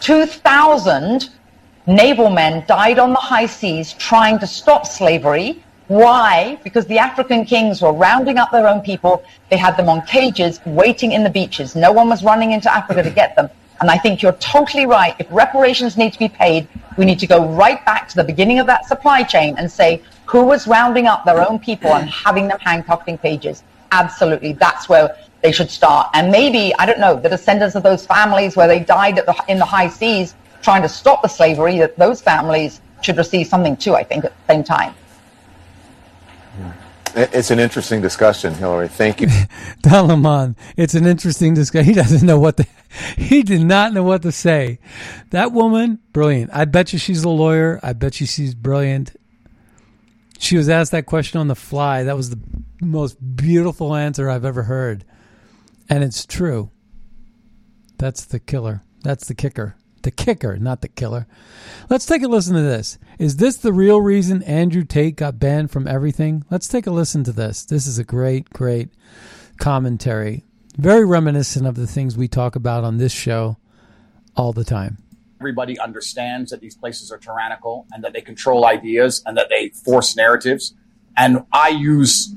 2,000 0.00 1.30
naval 1.86 2.30
men 2.30 2.64
died 2.66 2.98
on 2.98 3.12
the 3.12 3.18
high 3.18 3.46
seas 3.46 3.92
trying 3.94 4.38
to 4.38 4.46
stop 4.46 4.86
slavery. 4.86 5.62
Why? 5.88 6.58
Because 6.64 6.86
the 6.86 6.98
African 6.98 7.44
kings 7.44 7.80
were 7.80 7.92
rounding 7.92 8.38
up 8.38 8.50
their 8.50 8.66
own 8.66 8.80
people. 8.80 9.24
They 9.50 9.56
had 9.56 9.76
them 9.76 9.88
on 9.88 10.02
cages 10.02 10.60
waiting 10.66 11.12
in 11.12 11.22
the 11.22 11.30
beaches. 11.30 11.76
No 11.76 11.92
one 11.92 12.08
was 12.08 12.24
running 12.24 12.52
into 12.52 12.72
Africa 12.72 13.02
to 13.04 13.10
get 13.10 13.36
them. 13.36 13.48
And 13.80 13.90
I 13.90 13.98
think 13.98 14.22
you're 14.22 14.32
totally 14.32 14.86
right. 14.86 15.14
If 15.18 15.26
reparations 15.30 15.96
need 15.96 16.12
to 16.14 16.18
be 16.18 16.28
paid, 16.28 16.66
we 16.96 17.04
need 17.04 17.18
to 17.20 17.26
go 17.26 17.46
right 17.46 17.84
back 17.84 18.08
to 18.08 18.16
the 18.16 18.24
beginning 18.24 18.58
of 18.58 18.66
that 18.66 18.86
supply 18.86 19.22
chain 19.22 19.54
and 19.58 19.70
say 19.70 20.02
who 20.24 20.44
was 20.44 20.66
rounding 20.66 21.06
up 21.06 21.24
their 21.24 21.46
own 21.46 21.58
people 21.58 21.92
and 21.94 22.08
having 22.08 22.48
them 22.48 22.58
handcuffed 22.58 23.06
in 23.06 23.18
cages. 23.18 23.62
Absolutely. 23.92 24.54
That's 24.54 24.88
where 24.88 25.16
they 25.46 25.52
should 25.52 25.70
start. 25.70 26.08
And 26.12 26.32
maybe, 26.32 26.74
I 26.76 26.86
don't 26.86 26.98
know, 26.98 27.20
the 27.20 27.28
descendants 27.28 27.76
of 27.76 27.84
those 27.84 28.04
families 28.04 28.56
where 28.56 28.66
they 28.66 28.80
died 28.80 29.14
the, 29.14 29.44
in 29.46 29.58
the 29.58 29.64
high 29.64 29.88
seas 29.88 30.34
trying 30.60 30.82
to 30.82 30.88
stop 30.88 31.22
the 31.22 31.28
slavery, 31.28 31.78
that 31.78 31.96
those 31.96 32.20
families 32.20 32.80
should 33.00 33.16
receive 33.16 33.46
something 33.46 33.76
too, 33.76 33.94
I 33.94 34.02
think, 34.02 34.24
at 34.24 34.32
the 34.32 34.52
same 34.52 34.64
time. 34.64 34.92
It's 37.14 37.52
an 37.52 37.60
interesting 37.60 38.02
discussion, 38.02 38.54
Hillary. 38.54 38.88
Thank 38.88 39.20
you. 39.20 39.28
Don 39.82 40.08
Lemon, 40.08 40.56
it's 40.76 40.94
an 40.94 41.06
interesting 41.06 41.54
discussion. 41.54 41.86
He 41.86 41.94
doesn't 41.94 42.26
know 42.26 42.40
what 42.40 42.56
to, 42.56 42.66
he 43.16 43.44
did 43.44 43.62
not 43.62 43.92
know 43.92 44.02
what 44.02 44.22
to 44.22 44.32
say. 44.32 44.80
That 45.30 45.52
woman, 45.52 46.00
brilliant. 46.12 46.50
I 46.52 46.64
bet 46.64 46.92
you 46.92 46.98
she's 46.98 47.22
a 47.22 47.28
lawyer. 47.28 47.78
I 47.84 47.92
bet 47.92 48.20
you 48.20 48.26
she's 48.26 48.56
brilliant. 48.56 49.14
She 50.40 50.56
was 50.56 50.68
asked 50.68 50.90
that 50.90 51.06
question 51.06 51.38
on 51.38 51.46
the 51.46 51.54
fly. 51.54 52.02
That 52.02 52.16
was 52.16 52.30
the 52.30 52.40
most 52.80 53.16
beautiful 53.36 53.94
answer 53.94 54.28
I've 54.28 54.44
ever 54.44 54.64
heard. 54.64 55.04
And 55.88 56.02
it's 56.02 56.26
true. 56.26 56.70
That's 57.98 58.24
the 58.24 58.40
killer. 58.40 58.82
That's 59.02 59.26
the 59.26 59.34
kicker. 59.34 59.76
The 60.02 60.10
kicker, 60.10 60.56
not 60.56 60.82
the 60.82 60.88
killer. 60.88 61.26
Let's 61.88 62.06
take 62.06 62.22
a 62.22 62.28
listen 62.28 62.54
to 62.54 62.62
this. 62.62 62.98
Is 63.18 63.36
this 63.36 63.56
the 63.56 63.72
real 63.72 64.00
reason 64.00 64.42
Andrew 64.44 64.84
Tate 64.84 65.16
got 65.16 65.38
banned 65.38 65.70
from 65.70 65.88
everything? 65.88 66.44
Let's 66.50 66.68
take 66.68 66.86
a 66.86 66.92
listen 66.92 67.24
to 67.24 67.32
this. 67.32 67.64
This 67.64 67.86
is 67.86 67.98
a 67.98 68.04
great, 68.04 68.50
great 68.50 68.90
commentary. 69.58 70.44
Very 70.76 71.04
reminiscent 71.04 71.66
of 71.66 71.74
the 71.74 71.86
things 71.86 72.16
we 72.16 72.28
talk 72.28 72.54
about 72.54 72.84
on 72.84 72.98
this 72.98 73.12
show 73.12 73.56
all 74.36 74.52
the 74.52 74.64
time. 74.64 74.98
Everybody 75.40 75.78
understands 75.78 76.50
that 76.50 76.60
these 76.60 76.76
places 76.76 77.10
are 77.10 77.18
tyrannical 77.18 77.86
and 77.92 78.04
that 78.04 78.12
they 78.12 78.20
control 78.20 78.64
ideas 78.64 79.22
and 79.26 79.36
that 79.36 79.48
they 79.48 79.70
force 79.70 80.16
narratives 80.16 80.74
and 81.16 81.44
I 81.52 81.70
use 81.70 82.34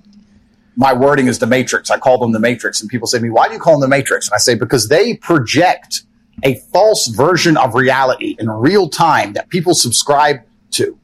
my 0.80 0.94
wording 0.94 1.28
is 1.28 1.40
the 1.40 1.46
Matrix. 1.46 1.92
I 1.92 2.00
call 2.00 2.18
them 2.18 2.32
the 2.32 2.40
Matrix, 2.40 2.80
and 2.80 2.90
people 2.90 3.06
say 3.06 3.18
to 3.18 3.24
me, 3.24 3.30
"Why 3.30 3.48
do 3.48 3.54
you 3.54 3.60
call 3.60 3.74
them 3.74 3.82
the 3.82 3.96
Matrix?" 3.96 4.28
And 4.28 4.34
I 4.34 4.38
say 4.38 4.56
because 4.56 4.88
they 4.88 5.16
project 5.18 6.04
a 6.42 6.56
false 6.72 7.08
version 7.08 7.58
of 7.58 7.76
reality 7.76 8.38
in 8.40 8.50
real 8.50 8.88
time 8.88 9.34
that 9.34 9.50
people 9.50 9.76
subscribe 9.76 10.38
to. 10.72 10.98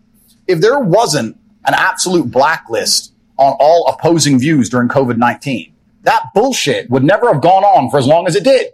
If 0.48 0.62
there 0.62 0.80
wasn't 0.80 1.36
an 1.66 1.74
absolute 1.74 2.32
blacklist 2.32 3.12
on 3.38 3.54
all 3.60 3.86
opposing 3.88 4.40
views 4.40 4.70
during 4.70 4.88
COVID 4.88 5.18
19, 5.18 5.74
that 6.04 6.24
bullshit 6.34 6.90
would 6.90 7.04
never 7.04 7.28
have 7.32 7.42
gone 7.42 7.66
on 7.66 7.90
for 7.90 8.00
as 8.00 8.08
long 8.08 8.28
as 8.28 8.38
it 8.38 8.46
did. 8.46 8.68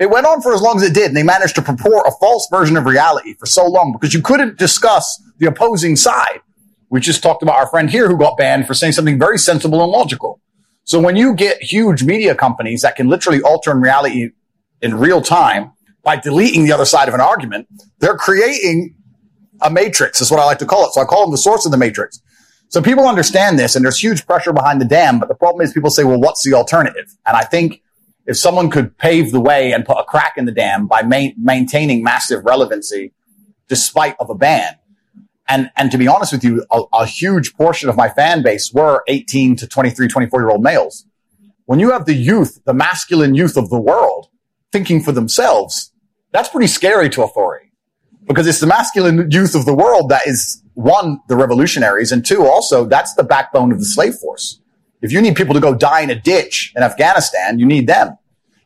It 0.00 0.10
went 0.10 0.26
on 0.26 0.42
for 0.42 0.52
as 0.52 0.60
long 0.60 0.78
as 0.78 0.82
it 0.82 0.92
did, 0.92 1.06
and 1.06 1.16
they 1.16 1.22
managed 1.22 1.54
to 1.54 1.62
purport 1.62 2.06
a 2.08 2.12
false 2.20 2.48
version 2.50 2.76
of 2.76 2.84
reality 2.84 3.34
for 3.34 3.46
so 3.46 3.64
long 3.64 3.92
because 3.92 4.12
you 4.12 4.22
couldn't 4.22 4.58
discuss 4.58 5.22
the 5.38 5.46
opposing 5.46 5.94
side. 5.94 6.40
We 6.90 6.98
just 7.00 7.22
talked 7.22 7.44
about 7.44 7.56
our 7.56 7.68
friend 7.68 7.88
here 7.88 8.08
who 8.08 8.16
got 8.16 8.36
banned 8.36 8.66
for 8.66 8.74
saying 8.74 8.92
something 8.92 9.20
very 9.20 9.38
sensible 9.38 9.84
and 9.84 9.92
logical. 9.92 10.40
So 10.88 10.98
when 10.98 11.16
you 11.16 11.34
get 11.34 11.62
huge 11.62 12.02
media 12.02 12.34
companies 12.34 12.80
that 12.80 12.96
can 12.96 13.08
literally 13.08 13.42
alter 13.42 13.70
in 13.70 13.82
reality 13.82 14.30
in 14.80 14.94
real 14.94 15.20
time 15.20 15.72
by 16.02 16.16
deleting 16.16 16.64
the 16.64 16.72
other 16.72 16.86
side 16.86 17.08
of 17.08 17.14
an 17.14 17.20
argument, 17.20 17.68
they're 17.98 18.16
creating 18.16 18.94
a 19.60 19.68
matrix. 19.68 20.22
Is 20.22 20.30
what 20.30 20.40
I 20.40 20.46
like 20.46 20.60
to 20.60 20.64
call 20.64 20.86
it. 20.86 20.94
So 20.94 21.02
I 21.02 21.04
call 21.04 21.26
them 21.26 21.30
the 21.30 21.36
source 21.36 21.66
of 21.66 21.72
the 21.72 21.76
matrix. 21.76 22.22
So 22.70 22.80
people 22.80 23.06
understand 23.06 23.58
this 23.58 23.76
and 23.76 23.84
there's 23.84 24.02
huge 24.02 24.26
pressure 24.26 24.54
behind 24.54 24.80
the 24.80 24.86
dam. 24.86 25.18
But 25.18 25.28
the 25.28 25.34
problem 25.34 25.60
is 25.60 25.74
people 25.74 25.90
say, 25.90 26.04
well, 26.04 26.18
what's 26.18 26.42
the 26.42 26.54
alternative? 26.54 27.14
And 27.26 27.36
I 27.36 27.44
think 27.44 27.82
if 28.24 28.38
someone 28.38 28.70
could 28.70 28.96
pave 28.96 29.30
the 29.30 29.40
way 29.40 29.72
and 29.72 29.84
put 29.84 29.98
a 29.98 30.04
crack 30.04 30.38
in 30.38 30.46
the 30.46 30.52
dam 30.52 30.86
by 30.86 31.02
ma- 31.02 31.34
maintaining 31.36 32.02
massive 32.02 32.46
relevancy 32.46 33.12
despite 33.68 34.16
of 34.18 34.30
a 34.30 34.34
ban. 34.34 34.77
And, 35.48 35.70
and 35.76 35.90
to 35.90 35.98
be 35.98 36.06
honest 36.06 36.32
with 36.32 36.44
you, 36.44 36.64
a, 36.70 36.82
a 36.92 37.06
huge 37.06 37.54
portion 37.54 37.88
of 37.88 37.96
my 37.96 38.08
fan 38.08 38.42
base 38.42 38.72
were 38.72 39.02
18 39.08 39.56
to 39.56 39.66
23, 39.66 40.08
24 40.08 40.40
year 40.40 40.50
old 40.50 40.62
males. 40.62 41.06
When 41.64 41.80
you 41.80 41.90
have 41.90 42.06
the 42.06 42.14
youth, 42.14 42.60
the 42.64 42.74
masculine 42.74 43.34
youth 43.34 43.56
of 43.56 43.70
the 43.70 43.80
world 43.80 44.28
thinking 44.72 45.02
for 45.02 45.12
themselves, 45.12 45.92
that's 46.32 46.48
pretty 46.48 46.66
scary 46.66 47.08
to 47.10 47.22
authority 47.22 47.72
because 48.26 48.46
it's 48.46 48.60
the 48.60 48.66
masculine 48.66 49.30
youth 49.30 49.54
of 49.54 49.64
the 49.64 49.74
world 49.74 50.10
that 50.10 50.26
is 50.26 50.62
one, 50.74 51.20
the 51.28 51.36
revolutionaries, 51.36 52.12
and 52.12 52.24
two, 52.24 52.46
also 52.46 52.84
that's 52.84 53.14
the 53.14 53.24
backbone 53.24 53.72
of 53.72 53.78
the 53.78 53.84
slave 53.84 54.14
force. 54.14 54.60
If 55.00 55.12
you 55.12 55.20
need 55.20 55.36
people 55.36 55.54
to 55.54 55.60
go 55.60 55.74
die 55.74 56.02
in 56.02 56.10
a 56.10 56.14
ditch 56.14 56.72
in 56.76 56.82
Afghanistan, 56.82 57.58
you 57.58 57.66
need 57.66 57.86
them. 57.86 58.18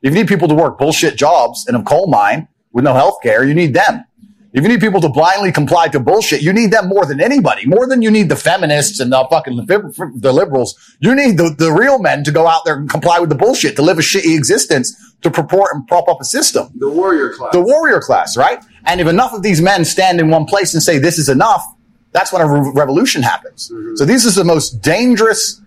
If 0.02 0.12
you 0.12 0.20
need 0.20 0.28
people 0.28 0.48
to 0.48 0.54
work 0.54 0.78
bullshit 0.78 1.16
jobs 1.16 1.66
in 1.68 1.74
a 1.74 1.82
coal 1.82 2.08
mine 2.08 2.48
with 2.72 2.84
no 2.84 2.94
health 2.94 3.18
care, 3.22 3.44
you 3.44 3.54
need 3.54 3.72
them. 3.74 4.04
If 4.52 4.62
you 4.62 4.68
need 4.68 4.80
people 4.80 5.00
to 5.00 5.08
blindly 5.08 5.50
comply 5.50 5.88
to 5.88 6.00
bullshit, 6.00 6.42
you 6.42 6.52
need 6.52 6.72
them 6.72 6.88
more 6.88 7.06
than 7.06 7.22
anybody, 7.22 7.64
more 7.64 7.86
than 7.86 8.02
you 8.02 8.10
need 8.10 8.28
the 8.28 8.36
feminists 8.36 9.00
and 9.00 9.10
the 9.10 9.26
fucking 9.30 9.56
the 9.56 10.32
liberals. 10.32 10.96
You 11.00 11.14
need 11.14 11.38
the, 11.38 11.54
the 11.56 11.72
real 11.72 11.98
men 11.98 12.22
to 12.24 12.30
go 12.30 12.46
out 12.46 12.66
there 12.66 12.76
and 12.76 12.88
comply 12.88 13.18
with 13.18 13.30
the 13.30 13.34
bullshit, 13.34 13.76
to 13.76 13.82
live 13.82 13.98
a 13.98 14.02
shitty 14.02 14.36
existence, 14.36 15.14
to 15.22 15.30
purport 15.30 15.70
and 15.72 15.86
prop 15.88 16.06
up 16.06 16.20
a 16.20 16.24
system. 16.24 16.68
The 16.74 16.90
warrior 16.90 17.32
class. 17.32 17.52
The 17.52 17.62
warrior 17.62 18.00
class, 18.00 18.36
right? 18.36 18.62
And 18.84 19.00
if 19.00 19.08
enough 19.08 19.32
of 19.32 19.42
these 19.42 19.62
men 19.62 19.86
stand 19.86 20.20
in 20.20 20.28
one 20.28 20.44
place 20.44 20.74
and 20.74 20.82
say, 20.82 20.98
this 20.98 21.18
is 21.18 21.30
enough, 21.30 21.64
that's 22.10 22.30
when 22.30 22.42
a 22.42 22.46
re- 22.46 22.72
revolution 22.74 23.22
happens. 23.22 23.70
Mm-hmm. 23.72 23.96
So 23.96 24.04
this 24.04 24.26
is 24.26 24.34
the 24.34 24.44
most 24.44 24.82
dangerous 24.82 25.62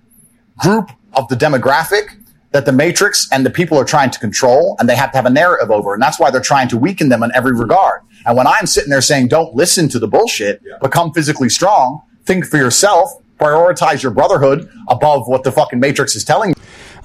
group 0.58 0.92
of 1.14 1.28
the 1.30 1.36
demographic 1.36 2.22
that 2.56 2.66
the 2.66 2.72
matrix 2.72 3.28
and 3.34 3.45
the 3.45 3.49
people 3.49 3.78
are 3.78 3.84
trying 3.84 4.10
to 4.10 4.18
control 4.18 4.78
and 4.80 4.88
they 4.88 4.95
have 4.95 5.12
to 5.12 5.18
have 5.18 5.26
a 5.26 5.30
narrative 5.30 5.70
over. 5.70 5.93
And 5.93 6.01
that's 6.01 6.18
why 6.22 6.32
they're 6.32 6.39
trying 6.39 6.70
to 6.70 6.78
weaken 6.78 7.10
them 7.10 7.22
in 7.22 7.30
every 7.36 7.51
regard. 7.51 7.99
And 8.26 8.38
when 8.38 8.47
I'm 8.47 8.66
sitting 8.66 8.89
there 8.89 9.01
saying, 9.01 9.28
don't 9.28 9.53
listen 9.53 9.89
to 9.89 9.99
the 9.99 10.08
bullshit, 10.08 10.62
yeah. 10.64 10.78
become 10.82 11.12
physically 11.12 11.49
strong, 11.49 12.01
think 12.24 12.45
for 12.45 12.56
yourself, 12.56 13.22
prioritize 13.41 14.01
your 14.01 14.14
brotherhood 14.14 14.70
above 14.88 15.28
what 15.28 15.43
the 15.43 15.51
fucking 15.51 15.82
matrix 15.82 16.16
is 16.16 16.24
telling 16.24 16.51
you. 16.51 16.56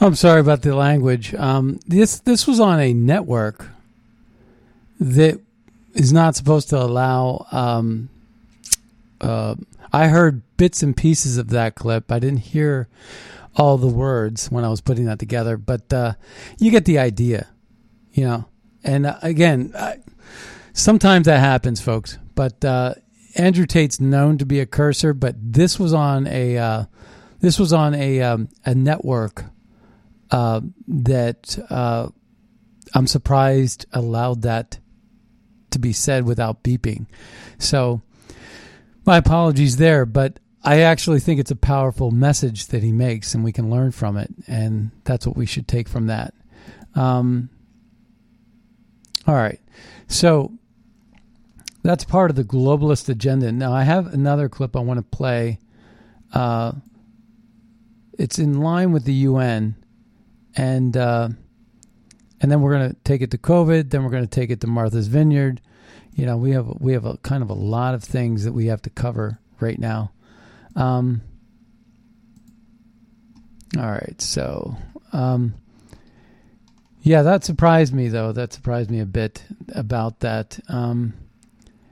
I'm 0.01 0.15
sorry 0.15 0.41
about 0.41 0.63
the 0.63 0.77
language. 0.77 1.35
Um, 1.35 1.81
this, 1.85 2.21
this 2.21 2.47
was 2.47 2.61
on 2.61 2.79
a 2.79 2.95
network 2.95 3.67
that 5.01 5.41
is 5.95 6.13
not 6.13 6.37
supposed 6.37 6.69
to 6.69 6.81
allow, 6.81 7.45
um, 7.51 8.09
uh, 9.21 9.57
I 9.93 10.07
heard 10.07 10.43
bits 10.57 10.81
and 10.85 10.97
pieces 10.97 11.39
of 11.39 11.49
that 11.49 11.75
clip. 11.75 12.13
I 12.13 12.21
didn't 12.21 12.39
hear 12.39 12.87
all 13.61 13.77
the 13.77 13.87
words 13.87 14.51
when 14.51 14.65
I 14.65 14.71
was 14.71 14.81
putting 14.81 15.05
that 15.05 15.19
together, 15.19 15.59
but 15.59 15.93
uh, 15.93 16.15
you 16.59 16.71
get 16.71 16.87
the 16.87 16.99
idea, 16.99 17.47
you 18.11 18.25
know. 18.25 18.47
And 18.83 19.05
uh, 19.05 19.19
again, 19.21 19.73
I, 19.77 19.99
sometimes 20.73 21.27
that 21.27 21.41
happens, 21.41 21.79
folks. 21.79 22.17
But 22.35 22.65
uh, 22.65 22.95
Andrew 23.37 23.67
Tate's 23.67 24.01
known 24.01 24.39
to 24.39 24.47
be 24.47 24.61
a 24.61 24.67
cursor, 24.67 25.13
but 25.13 25.35
this 25.39 25.79
was 25.79 25.93
on 25.93 26.27
a 26.27 26.57
uh, 26.57 26.85
this 27.41 27.59
was 27.59 27.75
on 27.75 27.93
a 27.95 28.23
um, 28.23 28.49
a 28.65 28.75
network 28.75 29.45
uh, 30.31 30.63
that 30.89 31.59
uh, 31.69 32.09
I'm 32.95 33.07
surprised 33.07 33.85
allowed 33.93 34.41
that 34.43 34.79
to 35.73 35.79
be 35.79 35.93
said 35.93 36.25
without 36.25 36.63
beeping. 36.63 37.05
So 37.59 38.01
my 39.05 39.19
apologies 39.19 39.77
there, 39.77 40.07
but 40.07 40.41
I 40.63 40.81
actually 40.81 41.21
think 41.21 41.41
it's 41.41 41.51
a 41.51 41.57
powerful 41.57 42.11
message 42.11 42.67
that 42.67 42.83
he 42.83 42.93
makes, 42.93 43.35
and 43.35 43.43
we 43.43 43.53
can 43.53 43.71
learn 43.71 43.93
from 43.93 44.17
it, 44.17 44.31
and 44.47 44.91
that's 45.05 45.27
what 45.27 45.37
we 45.37 45.47
should 45.47 45.67
take 45.67 45.89
from 45.89 46.07
that. 46.09 46.35
Um, 46.95 47.49
all 49.27 49.35
right, 49.35 49.61
so 50.07 50.53
that's 51.83 52.05
part 52.05 52.31
of 52.31 52.37
the 52.37 52.45
globalist 52.45 53.09
agenda. 53.09 53.51
Now, 53.53 53.73
I 53.73 53.85
have 53.85 54.13
another 54.13 54.49
clip 54.49 54.77
I 54.77 54.81
want 54.81 54.99
to 54.99 55.17
play. 55.17 55.59
Uh, 56.33 56.73
it's 58.19 58.39
in 58.39 58.61
line 58.61 58.93
with 58.93 59.05
the 59.05 59.15
UN, 59.15 59.77
and 60.55 60.95
uh, 60.95 61.31
and 62.41 62.53
then 62.53 62.61
we're 62.61 62.77
going 62.77 62.91
to 62.91 62.97
take 63.05 63.23
it 63.23 63.31
to 63.31 63.39
COVID. 63.39 63.91
Then 63.91 64.05
we're 64.05 64.11
going 64.11 64.27
to 64.27 64.29
take 64.29 64.51
it 64.51 64.61
to 64.61 64.67
Martha's 64.67 65.07
Vineyard. 65.07 65.63
You 66.15 66.27
know, 66.27 66.37
we 66.37 66.51
have 66.51 66.67
we 66.81 66.93
have 66.93 67.07
a 67.07 67.17
kind 67.19 67.43
of 67.43 67.49
a 67.49 67.55
lot 67.55 67.95
of 67.95 68.05
things 68.05 68.45
that 68.45 68.53
we 68.53 68.67
have 68.67 68.83
to 68.83 68.91
cover 68.91 69.39
right 69.59 69.79
now. 69.79 70.13
Um, 70.77 71.23
all 73.77 73.91
right, 73.91 74.21
so 74.21 74.77
um, 75.13 75.55
yeah, 77.03 77.23
that 77.23 77.45
surprised 77.45 77.95
me 77.95 78.09
though. 78.09 78.33
That 78.33 78.53
surprised 78.53 78.91
me 78.91 79.01
a 79.01 79.07
bit 79.07 79.45
about 79.75 80.21
that. 80.21 80.59
Um, 80.69 81.15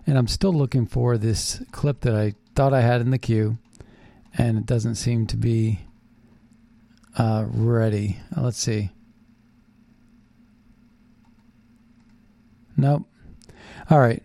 and 0.06 0.16
I'm 0.16 0.28
still 0.28 0.52
looking 0.52 0.86
for 0.86 1.18
this 1.18 1.62
clip 1.70 2.00
that 2.00 2.14
I 2.14 2.34
thought 2.54 2.72
I 2.72 2.80
had 2.80 3.00
in 3.00 3.10
the 3.10 3.18
queue, 3.18 3.58
and 4.36 4.58
it 4.58 4.66
doesn't 4.66 4.96
seem 4.96 5.26
to 5.28 5.36
be 5.36 5.80
uh, 7.16 7.44
ready. 7.46 8.18
Uh, 8.36 8.42
let's 8.42 8.58
see. 8.58 8.90
Nope. 12.76 13.06
All 13.90 13.98
right. 13.98 14.22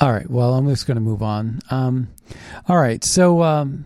All 0.00 0.12
right. 0.12 0.28
Well, 0.28 0.54
I'm 0.54 0.68
just 0.68 0.86
going 0.86 0.96
to 0.96 1.02
move 1.02 1.22
on. 1.22 1.60
Um, 1.70 2.08
all 2.68 2.78
right. 2.78 3.04
So 3.04 3.42
um, 3.42 3.84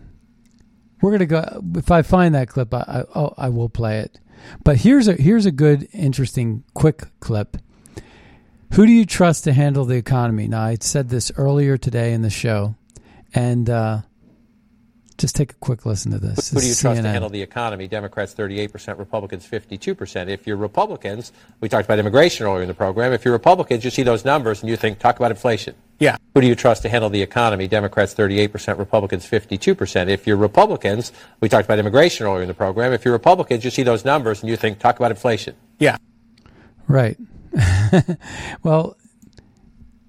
we're 1.01 1.11
going 1.11 1.19
to 1.19 1.25
go. 1.25 1.61
If 1.75 1.91
I 1.91 2.03
find 2.03 2.35
that 2.35 2.47
clip, 2.47 2.73
I, 2.73 2.77
I, 2.87 3.03
oh, 3.15 3.33
I 3.37 3.49
will 3.49 3.69
play 3.69 3.99
it. 3.99 4.19
But 4.63 4.77
here's 4.77 5.07
a 5.07 5.13
here's 5.13 5.45
a 5.45 5.51
good, 5.51 5.87
interesting, 5.91 6.63
quick 6.73 7.03
clip. 7.19 7.57
Who 8.73 8.85
do 8.85 8.91
you 8.91 9.05
trust 9.05 9.43
to 9.45 9.53
handle 9.53 9.85
the 9.85 9.95
economy? 9.95 10.47
Now, 10.47 10.63
I 10.63 10.77
said 10.79 11.09
this 11.09 11.31
earlier 11.37 11.77
today 11.77 12.13
in 12.13 12.21
the 12.21 12.29
show, 12.29 12.75
and 13.33 13.69
uh, 13.69 14.01
just 15.17 15.35
take 15.35 15.51
a 15.53 15.55
quick 15.55 15.85
listen 15.85 16.11
to 16.11 16.19
this. 16.19 16.49
Who, 16.49 16.59
do 16.59 16.67
you 16.67 16.75
trust 16.75 17.01
to 17.01 17.07
handle 17.07 17.29
the 17.29 17.41
economy? 17.41 17.87
Democrats 17.87 18.33
38%, 18.33 18.97
Republicans 18.97 19.47
52%. 19.47 20.27
If 20.27 20.45
you're 20.45 20.57
Republicans, 20.57 21.31
we 21.61 21.69
talked 21.69 21.85
about 21.85 21.99
immigration 21.99 22.45
earlier 22.45 22.63
in 22.63 22.67
the 22.67 22.73
program. 22.73 23.13
If 23.13 23.23
you're 23.23 23.33
Republicans, 23.33 23.85
you 23.85 23.91
see 23.91 24.03
those 24.03 24.25
numbers 24.25 24.61
and 24.61 24.69
you 24.69 24.75
think, 24.75 24.99
talk 24.99 25.15
about 25.17 25.31
inflation. 25.31 25.75
Yeah. 25.99 26.17
Who 26.33 26.41
do 26.41 26.47
you 26.47 26.55
trust 26.55 26.81
to 26.81 26.89
handle 26.89 27.09
the 27.09 27.21
economy? 27.21 27.67
Democrats 27.67 28.13
38%, 28.13 28.77
Republicans 28.77 29.25
52%. 29.25 30.09
If 30.09 30.27
you're 30.27 30.35
Republicans, 30.35 31.11
we 31.39 31.47
talked 31.47 31.65
about 31.65 31.79
immigration 31.79 32.25
earlier 32.25 32.41
in 32.41 32.47
the 32.47 32.53
program. 32.53 32.91
If 32.91 33.05
you're 33.05 33.13
Republicans, 33.13 33.63
you 33.63 33.71
see 33.71 33.83
those 33.83 34.03
numbers 34.03 34.41
and 34.41 34.49
you 34.49 34.57
think, 34.57 34.79
talk 34.79 34.97
about 34.97 35.11
inflation. 35.11 35.55
Yeah. 35.79 35.97
Right. 36.87 37.17
well, 38.63 38.97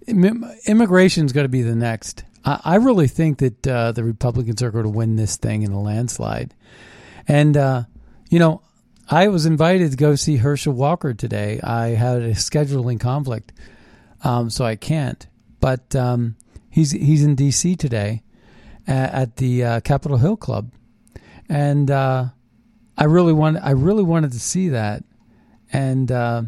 immigration 0.09 1.27
is 1.27 1.33
going 1.33 1.45
to 1.45 1.49
be 1.49 1.63
the 1.63 1.77
next. 1.77 2.25
I, 2.45 2.77
really 2.77 3.09
think 3.09 3.39
that 3.39 3.67
uh, 3.67 3.91
the 3.91 4.05
Republicans 4.05 4.63
are 4.63 4.71
going 4.71 4.85
to 4.85 4.91
win 4.91 5.17
this 5.17 5.37
thing 5.37 5.63
in 5.63 5.73
a 5.73 5.81
landslide. 5.81 6.55
And, 7.27 7.57
uh, 7.57 7.85
you 8.31 8.39
know, 8.39 8.63
I 9.11 9.27
was 9.29 9.47
invited 9.47 9.91
to 9.91 9.97
go 9.97 10.15
see 10.15 10.37
Herschel 10.37 10.73
Walker 10.73 11.13
today. 11.13 11.61
I 11.61 11.89
had 11.89 12.23
a 12.23 12.31
scheduling 12.31 13.01
conflict, 13.01 13.53
um, 14.23 14.49
so 14.49 14.65
I 14.65 14.77
can't. 14.77 15.27
But 15.67 15.97
um, 15.97 16.37
he's 16.71 16.93
he's 16.93 17.25
in 17.25 17.35
D.C. 17.35 17.75
today 17.75 18.23
at, 18.87 19.13
at 19.13 19.37
the 19.39 19.65
uh, 19.65 19.81
Capitol 19.81 20.17
Hill 20.17 20.37
Club, 20.37 20.71
and 21.49 21.91
uh, 21.91 22.27
I 22.97 23.05
really 23.07 23.33
want 23.33 23.59
I 23.61 23.71
really 23.71 24.05
wanted 24.05 24.31
to 24.31 24.39
see 24.39 24.69
that, 24.69 25.03
and 25.73 26.13
uh, 26.13 26.43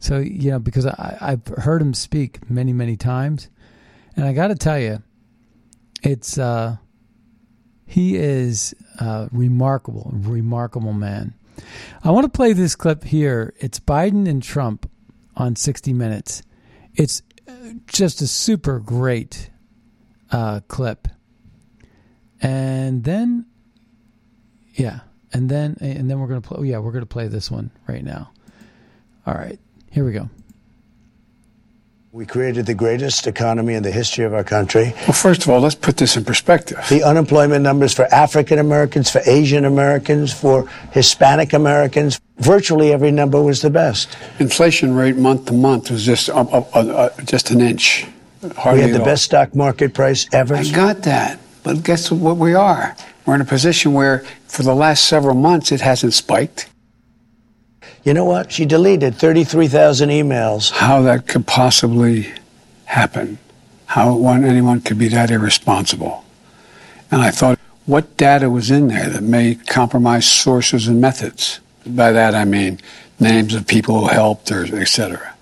so 0.00 0.18
you 0.18 0.50
know 0.50 0.58
because 0.58 0.86
I, 0.86 1.18
I've 1.20 1.46
heard 1.58 1.80
him 1.80 1.94
speak 1.94 2.50
many 2.50 2.72
many 2.72 2.96
times, 2.96 3.48
and 4.16 4.26
I 4.26 4.32
got 4.32 4.48
to 4.48 4.56
tell 4.56 4.80
you, 4.80 5.04
it's 6.02 6.36
uh, 6.36 6.78
he 7.86 8.16
is 8.16 8.74
a 8.98 9.28
remarkable, 9.30 10.10
remarkable 10.14 10.94
man. 10.94 11.34
I 12.02 12.10
want 12.10 12.24
to 12.24 12.36
play 12.36 12.54
this 12.54 12.74
clip 12.74 13.04
here. 13.04 13.54
It's 13.60 13.78
Biden 13.78 14.28
and 14.28 14.42
Trump 14.42 14.90
on 15.36 15.54
60 15.54 15.92
Minutes. 15.92 16.42
It's 16.96 17.20
uh, 17.20 17.29
just 17.86 18.20
a 18.20 18.26
super 18.26 18.78
great 18.78 19.50
uh, 20.30 20.60
clip. 20.68 21.08
And 22.42 23.04
then, 23.04 23.46
yeah, 24.74 25.00
and 25.32 25.50
then 25.50 25.76
and 25.80 26.10
then 26.10 26.18
we're 26.18 26.28
gonna 26.28 26.40
play. 26.40 26.68
Yeah, 26.68 26.78
we're 26.78 26.92
gonna 26.92 27.06
play 27.06 27.28
this 27.28 27.50
one 27.50 27.70
right 27.86 28.02
now. 28.02 28.32
All 29.26 29.34
right, 29.34 29.58
here 29.90 30.04
we 30.04 30.12
go. 30.12 30.30
We 32.12 32.26
created 32.26 32.66
the 32.66 32.74
greatest 32.74 33.28
economy 33.28 33.74
in 33.74 33.84
the 33.84 33.92
history 33.92 34.24
of 34.24 34.34
our 34.34 34.42
country. 34.42 34.94
Well, 35.02 35.12
first 35.12 35.44
of 35.44 35.48
all, 35.50 35.60
let's 35.60 35.76
put 35.76 35.96
this 35.96 36.16
in 36.16 36.24
perspective. 36.24 36.84
The 36.88 37.04
unemployment 37.04 37.62
numbers 37.62 37.94
for 37.94 38.12
African 38.12 38.58
Americans, 38.58 39.08
for 39.08 39.20
Asian 39.26 39.64
Americans, 39.64 40.32
for 40.32 40.68
Hispanic 40.90 41.52
Americans, 41.52 42.20
virtually 42.38 42.92
every 42.92 43.12
number 43.12 43.40
was 43.40 43.62
the 43.62 43.70
best. 43.70 44.16
Inflation 44.40 44.92
rate 44.92 45.14
month 45.14 45.46
to 45.46 45.52
month 45.52 45.92
was 45.92 46.04
just 46.04 46.28
uh, 46.30 46.40
uh, 46.40 46.64
uh, 46.74 47.20
just 47.22 47.52
an 47.52 47.60
inch. 47.60 48.08
Hardly 48.56 48.82
we 48.82 48.90
had 48.90 49.00
the 49.00 49.04
best 49.04 49.22
stock 49.26 49.54
market 49.54 49.94
price 49.94 50.26
ever. 50.32 50.56
I 50.56 50.68
got 50.68 51.02
that, 51.02 51.38
but 51.62 51.84
guess 51.84 52.10
what 52.10 52.38
we 52.38 52.54
are? 52.54 52.96
We're 53.24 53.36
in 53.36 53.40
a 53.40 53.44
position 53.44 53.92
where, 53.92 54.24
for 54.48 54.64
the 54.64 54.74
last 54.74 55.04
several 55.04 55.36
months, 55.36 55.70
it 55.70 55.80
hasn't 55.80 56.14
spiked. 56.14 56.68
You 58.02 58.14
know 58.14 58.24
what? 58.24 58.50
She 58.50 58.64
deleted 58.64 59.14
33,000 59.16 60.08
emails. 60.08 60.70
How 60.70 61.02
that 61.02 61.26
could 61.26 61.46
possibly 61.46 62.32
happen. 62.86 63.38
How 63.86 64.14
one, 64.14 64.44
anyone 64.44 64.80
could 64.80 64.98
be 64.98 65.08
that 65.08 65.30
irresponsible. 65.30 66.24
And 67.10 67.20
I 67.20 67.30
thought, 67.30 67.58
what 67.86 68.16
data 68.16 68.48
was 68.48 68.70
in 68.70 68.88
there 68.88 69.08
that 69.08 69.22
may 69.22 69.54
compromise 69.54 70.26
sources 70.26 70.86
and 70.86 71.00
methods? 71.00 71.60
By 71.86 72.12
that 72.12 72.34
I 72.34 72.44
mean 72.44 72.78
names 73.18 73.54
of 73.54 73.66
people 73.66 74.00
who 74.00 74.06
helped 74.08 74.50
or 74.50 74.64
etc. 74.64 75.34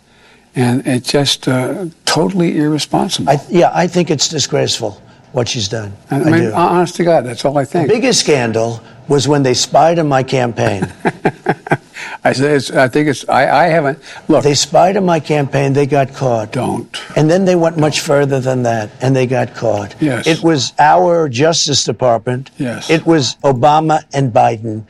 And 0.56 0.86
it's 0.86 1.10
just 1.10 1.46
uh, 1.46 1.86
totally 2.04 2.58
irresponsible. 2.58 3.30
I, 3.30 3.38
yeah, 3.48 3.70
I 3.74 3.86
think 3.86 4.10
it's 4.10 4.28
disgraceful 4.28 5.00
what 5.32 5.48
she's 5.48 5.68
done. 5.68 5.92
I, 6.10 6.20
I 6.20 6.30
mean, 6.30 6.52
honest 6.52 6.96
to 6.96 7.04
God, 7.04 7.26
that's 7.26 7.44
all 7.44 7.58
I 7.58 7.64
think. 7.64 7.88
The 7.88 7.94
biggest 7.94 8.20
scandal 8.20 8.80
was 9.08 9.26
when 9.26 9.42
they 9.42 9.54
spied 9.54 9.98
on 9.98 10.08
my 10.08 10.22
campaign. 10.22 10.92
I 12.24 12.30
I 12.30 12.88
think 12.88 13.08
it's. 13.08 13.28
I, 13.28 13.64
I 13.64 13.68
haven't 13.68 13.98
look. 14.28 14.44
They 14.44 14.54
spied 14.54 14.96
on 14.96 15.04
my 15.04 15.20
campaign. 15.20 15.72
They 15.72 15.86
got 15.86 16.14
caught. 16.14 16.52
Don't. 16.52 16.88
And 17.16 17.30
then 17.30 17.44
they 17.44 17.56
went 17.56 17.78
much 17.78 18.00
further 18.00 18.40
than 18.40 18.64
that, 18.64 18.90
and 19.00 19.14
they 19.14 19.26
got 19.26 19.54
caught. 19.54 19.94
Yes. 20.00 20.26
It 20.26 20.42
was 20.42 20.72
our 20.78 21.28
Justice 21.28 21.84
Department. 21.84 22.50
Yes. 22.58 22.90
It 22.90 23.06
was 23.06 23.36
Obama 23.36 24.04
and 24.12 24.32
Biden. 24.32 24.86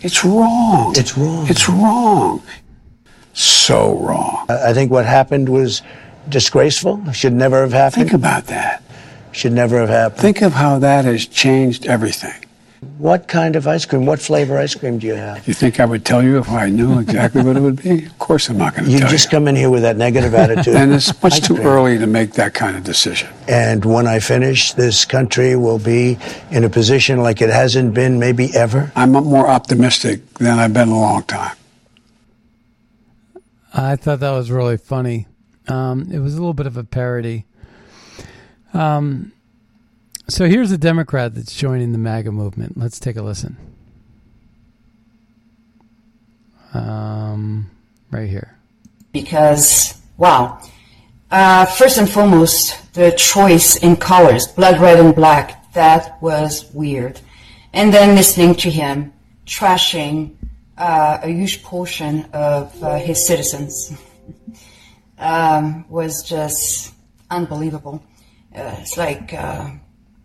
It's 0.00 0.24
wrong. 0.24 0.94
It's 0.96 1.16
wrong. 1.16 1.46
It's 1.48 1.68
wrong. 1.68 2.42
So 3.32 3.98
wrong. 3.98 4.46
I 4.48 4.72
think 4.74 4.90
what 4.90 5.06
happened 5.06 5.48
was 5.48 5.82
disgraceful. 6.28 7.12
Should 7.12 7.32
never 7.32 7.62
have 7.62 7.72
happened. 7.72 8.10
Think 8.10 8.12
about 8.12 8.46
that. 8.46 8.83
Should 9.34 9.52
never 9.52 9.80
have 9.80 9.88
happened. 9.88 10.20
Think 10.20 10.42
of 10.42 10.52
how 10.52 10.78
that 10.78 11.04
has 11.04 11.26
changed 11.26 11.86
everything. 11.86 12.44
What 12.98 13.26
kind 13.26 13.56
of 13.56 13.66
ice 13.66 13.84
cream? 13.84 14.06
What 14.06 14.20
flavor 14.20 14.56
ice 14.58 14.74
cream 14.74 14.98
do 14.98 15.06
you 15.06 15.14
have? 15.14 15.46
You 15.48 15.54
think 15.54 15.80
I 15.80 15.84
would 15.84 16.04
tell 16.04 16.22
you 16.22 16.38
if 16.38 16.48
I 16.50 16.68
knew 16.68 17.00
exactly 17.00 17.42
what 17.42 17.56
it 17.56 17.60
would 17.60 17.82
be? 17.82 18.04
Of 18.04 18.18
course, 18.18 18.48
I'm 18.48 18.58
not 18.58 18.74
going 18.74 18.84
to 18.84 18.90
you 18.90 18.98
tell 18.98 19.08
you. 19.08 19.12
You 19.12 19.18
just 19.18 19.30
come 19.30 19.48
in 19.48 19.56
here 19.56 19.70
with 19.70 19.82
that 19.82 19.96
negative 19.96 20.34
attitude. 20.34 20.76
and 20.76 20.92
it's 20.92 21.20
much 21.22 21.40
too 21.40 21.56
early 21.56 21.98
to 21.98 22.06
make 22.06 22.34
that 22.34 22.54
kind 22.54 22.76
of 22.76 22.84
decision. 22.84 23.28
And 23.48 23.84
when 23.84 24.06
I 24.06 24.20
finish, 24.20 24.72
this 24.74 25.04
country 25.04 25.56
will 25.56 25.78
be 25.78 26.18
in 26.50 26.62
a 26.62 26.68
position 26.68 27.20
like 27.20 27.42
it 27.42 27.50
hasn't 27.50 27.94
been 27.94 28.20
maybe 28.20 28.54
ever. 28.54 28.92
I'm 28.94 29.12
more 29.12 29.48
optimistic 29.48 30.26
than 30.34 30.58
I've 30.60 30.72
been 30.72 30.88
in 30.88 30.94
a 30.94 31.00
long 31.00 31.24
time. 31.24 31.56
I 33.72 33.96
thought 33.96 34.20
that 34.20 34.30
was 34.30 34.50
really 34.50 34.76
funny. 34.76 35.26
Um, 35.66 36.08
it 36.12 36.20
was 36.20 36.34
a 36.34 36.36
little 36.36 36.54
bit 36.54 36.66
of 36.66 36.76
a 36.76 36.84
parody. 36.84 37.46
Um, 38.74 39.32
so 40.28 40.46
here's 40.46 40.72
a 40.72 40.78
Democrat 40.78 41.34
that's 41.34 41.54
joining 41.54 41.92
the 41.92 41.98
MAGA 41.98 42.32
movement. 42.32 42.76
Let's 42.76 42.98
take 42.98 43.16
a 43.16 43.22
listen. 43.22 43.56
Um, 46.72 47.70
right 48.10 48.28
here. 48.28 48.56
Because, 49.12 50.00
wow. 50.16 50.60
Uh, 51.30 51.66
first 51.66 51.98
and 51.98 52.10
foremost, 52.10 52.92
the 52.94 53.12
choice 53.12 53.76
in 53.76 53.96
colors, 53.96 54.48
blood 54.48 54.80
red 54.80 54.98
and 54.98 55.14
black, 55.14 55.72
that 55.72 56.20
was 56.20 56.70
weird. 56.72 57.20
And 57.72 57.92
then 57.92 58.16
listening 58.16 58.54
to 58.56 58.70
him 58.70 59.12
trashing 59.46 60.34
uh, 60.78 61.18
a 61.22 61.28
huge 61.28 61.62
portion 61.62 62.24
of 62.32 62.82
uh, 62.82 62.98
his 62.98 63.24
citizens 63.24 63.92
um, 65.18 65.84
was 65.88 66.22
just 66.22 66.92
unbelievable. 67.30 68.02
Uh, 68.54 68.76
it's 68.78 68.96
like 68.96 69.32
uh, 69.34 69.70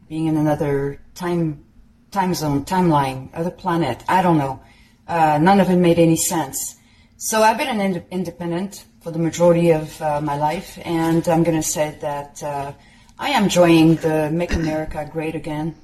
being 0.08 0.28
in 0.28 0.38
another 0.38 1.02
time 1.16 1.66
time 2.12 2.34
zone, 2.34 2.66
timeline, 2.66 3.30
other 3.34 3.52
planet. 3.52 4.04
I 4.08 4.22
don't 4.22 4.38
know. 4.38 4.60
Uh, 5.08 5.40
none 5.42 5.60
of 5.60 5.70
it 5.70 5.76
made 5.78 6.00
any 6.00 6.16
sense. 6.16 6.76
So 7.18 7.42
I've 7.42 7.58
been 7.58 7.68
an 7.68 7.82
ind- 7.82 8.06
independent 8.12 8.86
for 9.02 9.12
the 9.12 9.20
majority 9.20 9.72
of 9.72 10.02
uh, 10.02 10.22
my 10.22 10.38
life, 10.38 10.80
and 10.86 11.28
I'm 11.28 11.44
going 11.44 11.58
to 11.58 11.68
say 11.68 11.98
that 12.02 12.42
uh, 12.44 12.74
I 13.18 13.30
am 13.30 13.50
joining 13.50 13.96
the 13.96 14.30
Make 14.32 14.54
America 14.54 15.08
Great 15.12 15.36
Again 15.36 15.76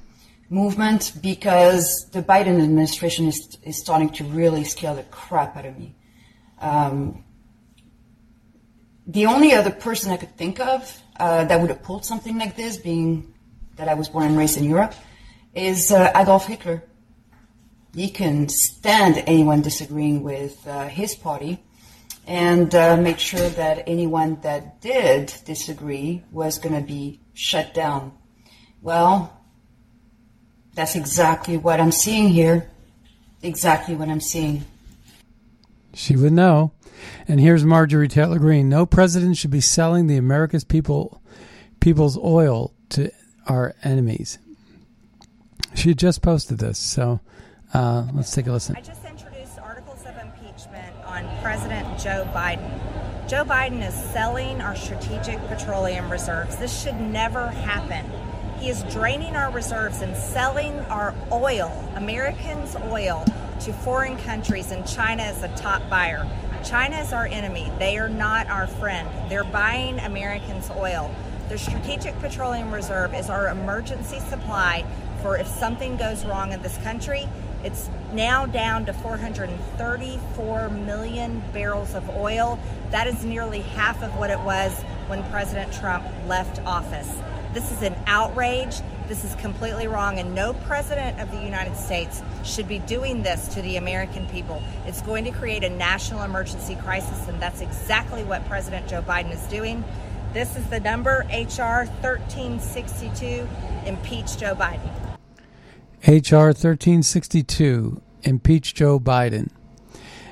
movement 0.48 1.12
because 1.22 2.08
the 2.12 2.22
Biden 2.22 2.62
administration 2.62 3.26
is, 3.26 3.58
is 3.62 3.78
starting 3.78 4.10
to 4.10 4.24
really 4.24 4.64
scare 4.64 4.94
the 4.94 5.02
crap 5.04 5.56
out 5.56 5.66
of 5.66 5.78
me. 5.78 5.94
Um, 6.60 7.24
the 9.06 9.26
only 9.26 9.52
other 9.52 9.70
person 9.70 10.10
I 10.10 10.16
could 10.16 10.36
think 10.36 10.60
of 10.60 11.00
uh, 11.18 11.44
that 11.44 11.60
would 11.60 11.70
have 11.70 11.82
pulled 11.82 12.04
something 12.04 12.38
like 12.38 12.56
this, 12.56 12.76
being 12.76 13.34
that 13.76 13.88
I 13.88 13.94
was 13.94 14.08
born 14.08 14.26
and 14.26 14.36
raised 14.36 14.56
in 14.56 14.64
Europe, 14.64 14.94
is 15.54 15.92
uh, 15.92 16.10
Adolf 16.14 16.46
Hitler. 16.46 16.82
He 17.94 18.10
can 18.10 18.48
stand 18.48 19.22
anyone 19.26 19.62
disagreeing 19.62 20.22
with 20.22 20.66
uh, 20.66 20.88
his 20.88 21.14
party 21.14 21.62
and 22.26 22.74
uh, 22.74 22.96
make 22.96 23.18
sure 23.18 23.48
that 23.50 23.84
anyone 23.86 24.38
that 24.42 24.80
did 24.80 25.32
disagree 25.44 26.22
was 26.32 26.58
going 26.58 26.74
to 26.74 26.86
be 26.86 27.20
shut 27.34 27.72
down. 27.72 28.12
Well, 28.82 29.32
that's 30.74 30.96
exactly 30.96 31.56
what 31.56 31.80
I'm 31.80 31.92
seeing 31.92 32.28
here. 32.28 32.70
Exactly 33.42 33.94
what 33.94 34.08
I'm 34.08 34.20
seeing. 34.20 34.64
She 35.94 36.16
would 36.16 36.32
know. 36.32 36.72
And 37.28 37.40
here's 37.40 37.64
Marjorie 37.64 38.08
Taylor 38.08 38.38
Greene. 38.38 38.68
No 38.68 38.86
president 38.86 39.36
should 39.36 39.50
be 39.50 39.60
selling 39.60 40.06
the 40.06 40.16
America's 40.16 40.64
people 40.64 41.22
people's 41.80 42.18
oil 42.18 42.72
to 42.90 43.10
our 43.46 43.74
enemies. 43.82 44.38
She 45.74 45.94
just 45.94 46.22
posted 46.22 46.58
this, 46.58 46.78
so 46.78 47.20
uh, 47.74 48.06
let's 48.14 48.32
take 48.32 48.46
a 48.46 48.52
listen. 48.52 48.76
I 48.76 48.80
just 48.80 49.04
introduced 49.04 49.58
articles 49.58 50.00
of 50.06 50.16
impeachment 50.16 50.96
on 51.04 51.28
President 51.42 51.98
Joe 51.98 52.28
Biden. 52.34 52.68
Joe 53.28 53.44
Biden 53.44 53.86
is 53.86 53.94
selling 53.94 54.60
our 54.60 54.76
strategic 54.76 55.38
petroleum 55.48 56.10
reserves. 56.10 56.56
This 56.56 56.82
should 56.82 57.00
never 57.00 57.48
happen. 57.48 58.10
He 58.58 58.70
is 58.70 58.82
draining 58.84 59.36
our 59.36 59.52
reserves 59.52 60.00
and 60.00 60.16
selling 60.16 60.78
our 60.86 61.14
oil, 61.30 61.70
Americans' 61.94 62.74
oil, 62.90 63.24
to 63.60 63.72
foreign 63.72 64.16
countries, 64.18 64.70
and 64.70 64.86
China 64.86 65.24
is 65.24 65.42
a 65.42 65.48
top 65.56 65.88
buyer. 65.90 66.26
China 66.66 66.96
is 66.98 67.12
our 67.12 67.26
enemy. 67.26 67.70
They 67.78 67.96
are 67.96 68.08
not 68.08 68.48
our 68.48 68.66
friend. 68.66 69.08
They're 69.30 69.44
buying 69.44 70.00
Americans' 70.00 70.68
oil. 70.76 71.14
The 71.48 71.58
Strategic 71.58 72.18
Petroleum 72.18 72.74
Reserve 72.74 73.14
is 73.14 73.30
our 73.30 73.48
emergency 73.50 74.18
supply 74.18 74.84
for 75.22 75.36
if 75.36 75.46
something 75.46 75.96
goes 75.96 76.24
wrong 76.24 76.50
in 76.50 76.60
this 76.62 76.76
country. 76.78 77.28
It's 77.62 77.88
now 78.12 78.46
down 78.46 78.84
to 78.86 78.92
434 78.92 80.68
million 80.70 81.40
barrels 81.52 81.94
of 81.94 82.08
oil. 82.10 82.58
That 82.90 83.06
is 83.06 83.24
nearly 83.24 83.60
half 83.60 84.02
of 84.02 84.16
what 84.16 84.30
it 84.30 84.40
was 84.40 84.82
when 85.06 85.22
President 85.30 85.72
Trump 85.72 86.04
left 86.26 86.60
office. 86.66 87.12
This 87.52 87.70
is 87.70 87.82
an 87.82 87.94
outrage. 88.08 88.74
This 89.08 89.22
is 89.22 89.36
completely 89.36 89.86
wrong, 89.86 90.18
and 90.18 90.34
no 90.34 90.52
president 90.52 91.20
of 91.20 91.30
the 91.30 91.40
United 91.40 91.76
States 91.76 92.22
should 92.42 92.66
be 92.66 92.80
doing 92.80 93.22
this 93.22 93.46
to 93.54 93.62
the 93.62 93.76
American 93.76 94.26
people. 94.26 94.60
It's 94.84 95.00
going 95.00 95.22
to 95.24 95.30
create 95.30 95.62
a 95.62 95.70
national 95.70 96.22
emergency 96.22 96.74
crisis, 96.74 97.28
and 97.28 97.40
that's 97.40 97.60
exactly 97.60 98.24
what 98.24 98.44
President 98.48 98.88
Joe 98.88 99.02
Biden 99.02 99.32
is 99.32 99.42
doing. 99.44 99.84
This 100.32 100.56
is 100.56 100.66
the 100.66 100.80
number 100.80 101.24
HR 101.30 101.86
1362 102.02 103.48
impeach 103.86 104.38
Joe 104.38 104.56
Biden. 104.56 104.90
HR 106.06 106.52
1362 106.52 108.02
impeach 108.24 108.74
Joe 108.74 108.98
Biden. 108.98 109.50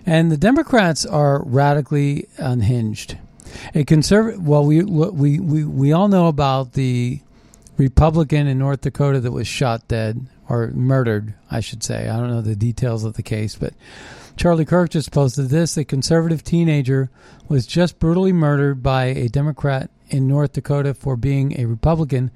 And 0.05 0.33
the 0.33 0.37
Democrats 0.37 1.07
are 1.07 1.45
radically 1.45 2.27
unhinged. 2.39 3.18
A 3.75 3.85
conservative. 3.85 4.47
Well, 4.47 4.64
we 4.64 4.83
we 4.83 5.39
we 5.39 5.64
we 5.64 5.93
all 5.93 6.09
know 6.09 6.27
about 6.27 6.72
the 6.72 7.20
Republican 7.77 8.47
in 8.47 8.59
North 8.59 8.83
Dakota 8.83 9.20
that 9.20 9.33
was 9.33 9.47
shot 9.47 9.89
dead 9.89 10.27
or 10.49 10.68
murdered, 10.68 11.35
I 11.51 11.61
should 11.61 11.83
say. 11.83 12.09
I 12.09 12.16
don't 12.16 12.31
know 12.31 12.41
the 12.41 12.57
details 12.57 13.05
of 13.05 13.14
the 13.14 13.22
case, 13.22 13.57
but 13.57 13.75
Charlie 14.37 14.64
Kirk 14.64 14.91
just 14.91 15.12
posted 15.12 15.49
this. 15.49 15.77
A 15.77 15.85
conservative 15.85 16.45
teenager 16.45 17.11
was 17.49 17.66
just 17.66 17.99
brutally 17.99 18.33
murdered 18.33 18.83
by 18.83 19.07
a 19.07 19.29
Democrat 19.29 19.91
in 20.09 20.29
North 20.29 20.53
Dakota 20.53 20.95
for 20.95 21.16
being 21.16 21.59
a 21.59 21.66
Republican, 21.66 22.31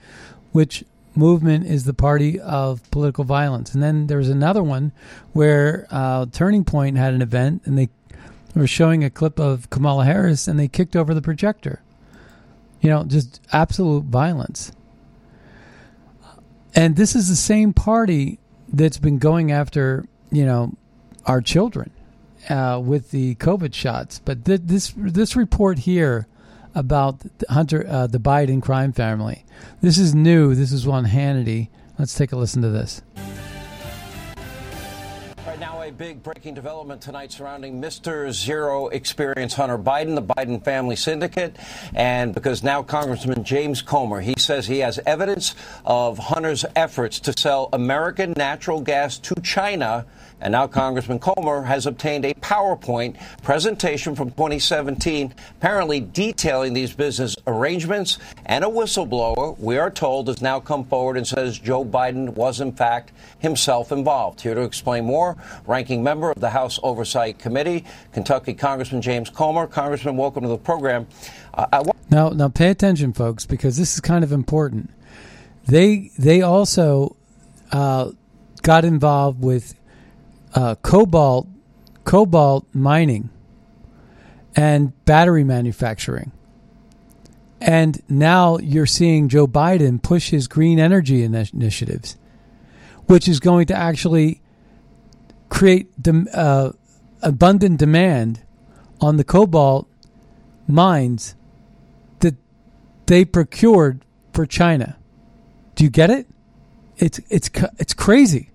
which 0.52 0.84
movement 1.14 1.66
is 1.66 1.84
the 1.84 1.94
party 1.94 2.38
of 2.40 2.88
political 2.90 3.24
violence. 3.24 3.74
And 3.74 3.82
then 3.82 4.06
there 4.06 4.18
was 4.18 4.28
another 4.28 4.62
one 4.62 4.92
where 5.32 5.86
uh, 5.90 6.26
Turning 6.32 6.64
Point 6.64 6.96
had 6.96 7.14
an 7.14 7.22
event 7.22 7.62
and 7.64 7.76
they 7.76 7.88
were 8.54 8.66
showing 8.66 9.04
a 9.04 9.10
clip 9.10 9.38
of 9.38 9.68
Kamala 9.70 10.04
Harris 10.04 10.48
and 10.48 10.58
they 10.58 10.68
kicked 10.68 10.96
over 10.96 11.14
the 11.14 11.22
projector. 11.22 11.82
You 12.80 12.90
know, 12.90 13.04
just 13.04 13.40
absolute 13.52 14.04
violence. 14.04 14.72
And 16.74 16.96
this 16.96 17.14
is 17.14 17.28
the 17.28 17.36
same 17.36 17.72
party 17.72 18.38
that's 18.72 18.98
been 18.98 19.18
going 19.18 19.50
after, 19.50 20.06
you 20.30 20.44
know, 20.44 20.74
our 21.26 21.40
children 21.40 21.90
uh, 22.48 22.80
with 22.84 23.10
the 23.10 23.34
COVID 23.36 23.74
shots. 23.74 24.20
But 24.24 24.44
th- 24.44 24.62
this 24.64 24.94
this 24.96 25.36
report 25.36 25.80
here 25.80 26.26
about 26.74 27.20
Hunter, 27.48 27.86
uh, 27.88 28.06
the 28.06 28.18
Biden 28.18 28.62
crime 28.62 28.92
family, 28.92 29.44
this 29.80 29.98
is 29.98 30.14
new. 30.14 30.54
This 30.54 30.72
is 30.72 30.86
on 30.86 31.06
Hannity. 31.06 31.68
Let's 31.98 32.14
take 32.14 32.32
a 32.32 32.36
listen 32.36 32.62
to 32.62 32.68
this. 32.68 33.02
Big 35.96 36.22
breaking 36.22 36.54
development 36.54 37.00
tonight 37.00 37.32
surrounding 37.32 37.80
Mr. 37.80 38.30
Zero 38.30 38.88
Experience 38.88 39.54
Hunter 39.54 39.78
Biden, 39.78 40.14
the 40.14 40.22
Biden 40.22 40.62
family 40.62 40.96
syndicate, 40.96 41.56
and 41.94 42.34
because 42.34 42.62
now 42.62 42.82
Congressman 42.82 43.42
James 43.42 43.80
Comer, 43.80 44.20
he 44.20 44.34
says 44.36 44.66
he 44.66 44.80
has 44.80 45.00
evidence 45.06 45.54
of 45.86 46.18
Hunter's 46.18 46.66
efforts 46.76 47.18
to 47.20 47.36
sell 47.36 47.70
American 47.72 48.34
natural 48.36 48.80
gas 48.80 49.18
to 49.18 49.34
China 49.36 50.04
and 50.40 50.52
now 50.52 50.66
Congressman 50.66 51.18
Comer 51.18 51.62
has 51.62 51.86
obtained 51.86 52.24
a 52.24 52.34
PowerPoint 52.34 53.16
presentation 53.42 54.14
from 54.14 54.30
2017, 54.30 55.34
apparently 55.56 56.00
detailing 56.00 56.74
these 56.74 56.92
business 56.92 57.36
arrangements. 57.46 58.18
And 58.46 58.64
a 58.64 58.68
whistleblower, 58.68 59.58
we 59.58 59.78
are 59.78 59.90
told, 59.90 60.28
has 60.28 60.40
now 60.40 60.60
come 60.60 60.84
forward 60.84 61.16
and 61.16 61.26
says 61.26 61.58
Joe 61.58 61.84
Biden 61.84 62.30
was, 62.30 62.60
in 62.60 62.72
fact, 62.72 63.12
himself 63.38 63.92
involved. 63.92 64.40
Here 64.40 64.54
to 64.54 64.62
explain 64.62 65.04
more, 65.04 65.36
ranking 65.66 66.02
member 66.02 66.30
of 66.30 66.40
the 66.40 66.50
House 66.50 66.78
Oversight 66.82 67.38
Committee, 67.38 67.84
Kentucky 68.12 68.54
Congressman 68.54 69.02
James 69.02 69.30
Comer. 69.30 69.66
Congressman, 69.66 70.16
welcome 70.16 70.42
to 70.42 70.48
the 70.48 70.58
program. 70.58 71.06
Uh, 71.54 71.82
now, 72.10 72.30
now, 72.30 72.48
pay 72.48 72.70
attention, 72.70 73.12
folks, 73.12 73.44
because 73.44 73.76
this 73.76 73.94
is 73.94 74.00
kind 74.00 74.24
of 74.24 74.32
important. 74.32 74.90
They 75.66 76.10
they 76.18 76.40
also 76.40 77.16
uh, 77.72 78.12
got 78.62 78.84
involved 78.84 79.42
with 79.42 79.77
uh, 80.54 80.74
cobalt 80.76 81.48
cobalt 82.04 82.66
mining 82.72 83.28
and 84.56 85.04
battery 85.04 85.44
manufacturing. 85.44 86.32
And 87.60 88.02
now 88.08 88.58
you're 88.58 88.86
seeing 88.86 89.28
Joe 89.28 89.46
Biden 89.46 90.02
push 90.02 90.30
his 90.30 90.48
green 90.48 90.78
energy 90.78 91.22
initiatives, 91.22 92.16
which 93.06 93.28
is 93.28 93.40
going 93.40 93.66
to 93.66 93.74
actually 93.74 94.40
create 95.48 95.90
uh, 96.32 96.72
abundant 97.22 97.78
demand 97.78 98.42
on 99.00 99.16
the 99.16 99.24
cobalt 99.24 99.88
mines 100.66 101.34
that 102.20 102.36
they 103.06 103.24
procured 103.24 104.04
for 104.32 104.46
China. 104.46 104.96
Do 105.74 105.84
you 105.84 105.90
get 105.90 106.10
it? 106.10 106.26
It's 106.96 107.20
it's 107.28 107.50
it's 107.78 107.94
crazy. 107.94 108.50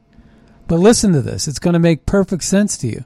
But 0.74 0.80
listen 0.80 1.14
to 1.14 1.22
this. 1.22 1.48
It's 1.48 1.60
going 1.60 1.74
to 1.74 1.80
make 1.80 2.08
perfect 2.08 2.44
sense 2.44 2.78
to 2.78 2.88
you. 2.88 3.06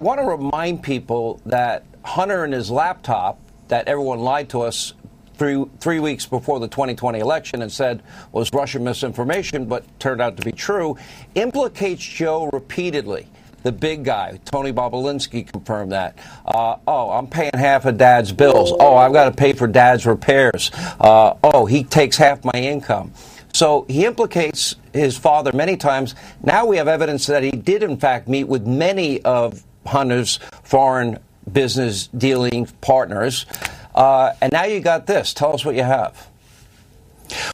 I 0.00 0.04
want 0.04 0.18
to 0.18 0.24
remind 0.24 0.82
people 0.82 1.42
that 1.44 1.84
Hunter 2.02 2.42
and 2.42 2.54
his 2.54 2.70
laptop 2.70 3.38
that 3.68 3.86
everyone 3.86 4.20
lied 4.20 4.48
to 4.48 4.62
us 4.62 4.94
three, 5.34 5.62
three 5.78 6.00
weeks 6.00 6.24
before 6.24 6.58
the 6.58 6.68
2020 6.68 7.18
election 7.18 7.60
and 7.60 7.70
said 7.70 8.02
was 8.32 8.48
Russian 8.54 8.82
misinformation, 8.82 9.66
but 9.66 9.84
turned 10.00 10.22
out 10.22 10.38
to 10.38 10.42
be 10.42 10.52
true, 10.52 10.96
implicates 11.34 12.02
Joe 12.02 12.48
repeatedly. 12.50 13.28
The 13.62 13.72
big 13.72 14.02
guy, 14.02 14.40
Tony 14.46 14.72
Bobulinski, 14.72 15.46
confirmed 15.52 15.92
that. 15.92 16.16
Uh, 16.46 16.76
oh, 16.88 17.10
I'm 17.10 17.26
paying 17.26 17.50
half 17.52 17.84
of 17.84 17.98
dad's 17.98 18.32
bills. 18.32 18.72
Oh, 18.72 18.96
I've 18.96 19.12
got 19.12 19.26
to 19.26 19.32
pay 19.32 19.52
for 19.52 19.66
dad's 19.66 20.06
repairs. 20.06 20.70
Uh, 20.98 21.34
oh, 21.44 21.66
he 21.66 21.84
takes 21.84 22.16
half 22.16 22.42
my 22.42 22.58
income. 22.58 23.12
So 23.56 23.86
he 23.88 24.04
implicates 24.04 24.76
his 24.92 25.16
father 25.16 25.50
many 25.50 25.78
times. 25.78 26.14
Now 26.42 26.66
we 26.66 26.76
have 26.76 26.88
evidence 26.88 27.24
that 27.28 27.42
he 27.42 27.50
did, 27.50 27.82
in 27.82 27.96
fact, 27.96 28.28
meet 28.28 28.44
with 28.44 28.66
many 28.66 29.22
of 29.22 29.64
Hunter's 29.86 30.38
foreign 30.62 31.18
business 31.50 32.08
dealing 32.08 32.66
partners. 32.82 33.46
Uh, 33.94 34.34
and 34.42 34.52
now 34.52 34.64
you 34.64 34.80
got 34.80 35.06
this. 35.06 35.32
Tell 35.32 35.54
us 35.54 35.64
what 35.64 35.74
you 35.74 35.84
have. 35.84 36.28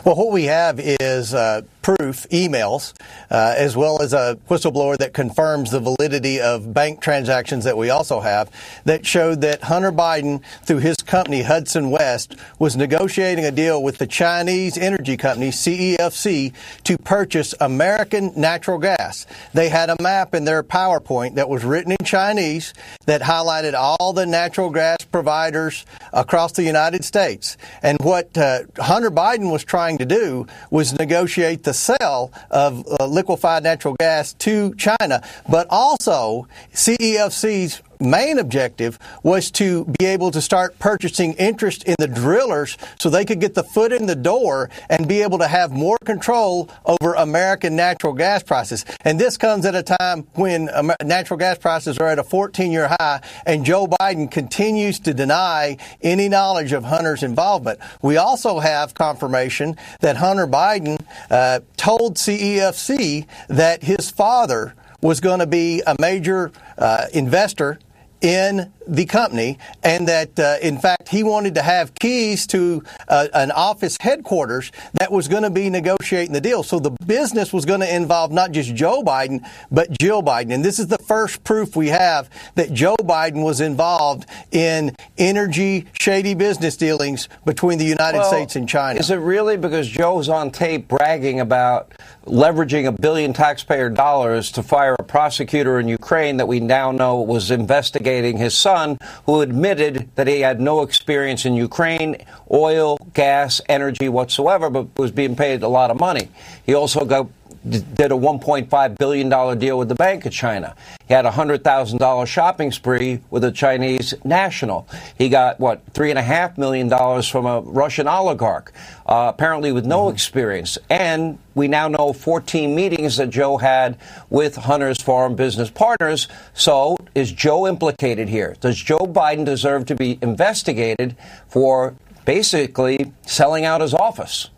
Well, 0.04 0.16
what 0.16 0.32
we 0.32 0.46
have 0.46 0.80
is 0.80 1.34
uh, 1.34 1.62
proof, 1.82 2.26
emails, 2.30 2.94
uh, 3.30 3.54
as 3.56 3.76
well 3.76 4.00
as 4.00 4.12
a 4.12 4.38
whistleblower 4.48 4.96
that 4.98 5.12
confirms 5.12 5.70
the 5.70 5.80
validity 5.80 6.40
of 6.40 6.72
bank 6.72 7.00
transactions 7.00 7.64
that 7.64 7.76
we 7.76 7.90
also 7.90 8.20
have 8.20 8.50
that 8.84 9.04
showed 9.04 9.40
that 9.40 9.62
Hunter 9.62 9.92
Biden, 9.92 10.42
through 10.64 10.78
his 10.78 10.96
company 10.96 11.42
Hudson 11.42 11.90
West, 11.90 12.36
was 12.58 12.76
negotiating 12.76 13.44
a 13.44 13.50
deal 13.50 13.82
with 13.82 13.98
the 13.98 14.06
Chinese 14.06 14.78
energy 14.78 15.16
company 15.16 15.50
CEFC 15.50 16.52
to 16.84 16.96
purchase 16.98 17.54
American 17.60 18.32
natural 18.36 18.78
gas. 18.78 19.26
They 19.52 19.68
had 19.68 19.90
a 19.90 19.96
map 20.00 20.34
in 20.34 20.44
their 20.44 20.62
PowerPoint 20.62 21.34
that 21.34 21.48
was 21.48 21.64
written 21.64 21.92
in 21.92 22.04
Chinese 22.04 22.72
that 23.06 23.22
highlighted 23.22 23.74
all 23.74 24.12
the 24.12 24.26
natural 24.26 24.70
gas 24.70 24.98
providers 25.10 25.84
across 26.12 26.52
the 26.52 26.62
United 26.62 27.04
States. 27.04 27.56
And 27.82 27.98
what 28.00 28.36
uh, 28.38 28.60
Hunter 28.78 29.10
Biden 29.10 29.50
was 29.50 29.64
trying 29.64 29.98
to 29.98 30.06
do 30.06 30.46
was 30.70 30.92
negotiate 30.98 31.64
the 31.64 31.71
the 31.72 31.96
sale 31.98 32.30
of 32.50 32.86
uh, 33.00 33.06
liquefied 33.06 33.62
natural 33.62 33.94
gas 33.98 34.34
to 34.34 34.74
China, 34.74 35.22
but 35.48 35.66
also 35.70 36.46
CEFC's 36.74 37.80
main 38.02 38.38
objective 38.38 38.98
was 39.22 39.50
to 39.52 39.84
be 39.98 40.06
able 40.06 40.30
to 40.30 40.40
start 40.40 40.78
purchasing 40.78 41.34
interest 41.34 41.84
in 41.84 41.94
the 41.98 42.08
drillers 42.08 42.76
so 42.98 43.08
they 43.08 43.24
could 43.24 43.40
get 43.40 43.54
the 43.54 43.64
foot 43.64 43.92
in 43.92 44.06
the 44.06 44.14
door 44.16 44.70
and 44.90 45.08
be 45.08 45.22
able 45.22 45.38
to 45.38 45.48
have 45.48 45.70
more 45.70 45.98
control 46.04 46.68
over 46.86 47.14
American 47.14 47.76
natural 47.76 48.12
gas 48.12 48.42
prices. 48.42 48.84
And 49.02 49.18
this 49.18 49.36
comes 49.36 49.64
at 49.66 49.74
a 49.74 49.82
time 49.82 50.26
when 50.34 50.68
natural 51.04 51.38
gas 51.38 51.58
prices 51.58 51.98
are 51.98 52.08
at 52.08 52.18
a 52.18 52.24
14 52.24 52.70
year 52.70 52.88
high 52.88 53.20
and 53.46 53.64
Joe 53.64 53.86
Biden 53.86 54.30
continues 54.30 54.98
to 55.00 55.14
deny 55.14 55.76
any 56.02 56.28
knowledge 56.28 56.72
of 56.72 56.84
Hunter's 56.84 57.22
involvement. 57.22 57.78
We 58.00 58.16
also 58.16 58.58
have 58.58 58.94
confirmation 58.94 59.76
that 60.00 60.16
Hunter 60.16 60.46
Biden 60.46 61.00
uh, 61.30 61.60
told 61.76 62.16
CEFC 62.16 63.26
that 63.48 63.82
his 63.82 64.10
father 64.10 64.74
was 65.00 65.20
going 65.20 65.40
to 65.40 65.46
be 65.46 65.82
a 65.86 65.96
major 66.00 66.52
uh, 66.78 67.06
investor 67.12 67.78
in 68.22 68.72
the 68.86 69.04
company, 69.04 69.58
and 69.82 70.08
that 70.08 70.38
uh, 70.38 70.56
in 70.62 70.78
fact 70.78 71.08
he 71.08 71.22
wanted 71.22 71.54
to 71.54 71.62
have 71.62 71.94
keys 71.94 72.46
to 72.48 72.82
uh, 73.08 73.28
an 73.34 73.50
office 73.50 73.96
headquarters 74.00 74.72
that 74.94 75.12
was 75.12 75.28
going 75.28 75.42
to 75.42 75.50
be 75.50 75.68
negotiating 75.70 76.32
the 76.32 76.40
deal. 76.40 76.62
So 76.62 76.78
the 76.78 76.90
business 77.06 77.52
was 77.52 77.64
going 77.64 77.80
to 77.80 77.94
involve 77.94 78.32
not 78.32 78.52
just 78.52 78.74
Joe 78.74 79.02
Biden, 79.02 79.46
but 79.70 79.90
Jill 79.98 80.22
Biden. 80.22 80.52
And 80.52 80.64
this 80.64 80.78
is 80.78 80.88
the 80.88 80.98
first 80.98 81.44
proof 81.44 81.76
we 81.76 81.88
have 81.88 82.30
that 82.54 82.72
Joe 82.72 82.96
Biden 83.00 83.44
was 83.44 83.60
involved 83.60 84.28
in 84.50 84.94
energy 85.18 85.86
shady 85.98 86.34
business 86.34 86.76
dealings 86.76 87.28
between 87.44 87.78
the 87.78 87.84
United 87.84 88.18
well, 88.18 88.30
States 88.30 88.56
and 88.56 88.68
China. 88.68 88.98
Is 88.98 89.10
it 89.10 89.16
really 89.16 89.56
because 89.56 89.88
Joe's 89.88 90.28
on 90.28 90.50
tape 90.50 90.88
bragging 90.88 91.40
about 91.40 91.92
leveraging 92.24 92.86
a 92.86 92.92
billion 92.92 93.32
taxpayer 93.32 93.90
dollars 93.90 94.50
to 94.52 94.62
fire 94.62 94.94
a 94.98 95.02
prosecutor 95.02 95.78
in 95.80 95.88
Ukraine 95.88 96.36
that 96.38 96.46
we 96.46 96.60
now 96.60 96.90
know 96.92 97.20
was 97.20 97.50
investigating 97.50 98.38
his 98.38 98.54
son? 98.54 98.98
who 99.26 99.40
admitted 99.40 100.08
that 100.16 100.26
he 100.26 100.40
had 100.40 100.60
no 100.60 100.82
experience 100.82 101.44
in 101.44 101.54
Ukraine, 101.54 102.16
oil, 102.50 102.96
gas, 103.14 103.60
energy 103.68 104.08
whatsoever, 104.08 104.70
but 104.70 104.86
was 104.98 105.10
being 105.10 105.36
paid 105.36 105.62
a 105.62 105.68
lot 105.68 105.90
of 105.90 105.98
money. 105.98 106.28
He 106.64 106.74
also 106.74 107.04
got 107.04 107.28
did 107.68 108.10
a 108.10 108.14
$1.5 108.14 108.98
billion 108.98 109.58
deal 109.58 109.78
with 109.78 109.88
the 109.88 109.94
Bank 109.94 110.26
of 110.26 110.32
China. 110.32 110.74
He 111.06 111.14
had 111.14 111.26
a 111.26 111.30
$100,000 111.30 112.26
shopping 112.26 112.72
spree 112.72 113.20
with 113.30 113.44
a 113.44 113.52
Chinese 113.52 114.14
national. 114.24 114.88
He 115.16 115.28
got, 115.28 115.60
what, 115.60 115.84
$3.5 115.92 116.58
million 116.58 116.90
from 117.22 117.46
a 117.46 117.60
Russian 117.60 118.08
oligarch, 118.08 118.72
uh, 119.06 119.30
apparently 119.32 119.72
with 119.72 119.86
no 119.86 120.08
experience. 120.08 120.76
And 120.90 121.38
we 121.54 121.68
now 121.68 121.88
know 121.88 122.12
14 122.12 122.74
meetings 122.74 123.16
that 123.18 123.30
Joe 123.30 123.58
had 123.58 123.96
with 124.30 124.56
Hunter's 124.56 125.00
foreign 125.00 125.36
business 125.36 125.70
partners. 125.70 126.28
So 126.54 126.96
is 127.14 127.30
Joe 127.30 127.66
implicated 127.66 128.28
here? 128.28 128.56
Does 128.60 128.76
Joe 128.76 129.06
Biden 129.06 129.44
deserve 129.44 129.86
to 129.86 129.94
be 129.94 130.18
investigated 130.22 131.16
for 131.48 131.94
basically 132.24 133.12
selling 133.26 133.64
out 133.64 133.80
his 133.80 133.94
office? 133.94 134.50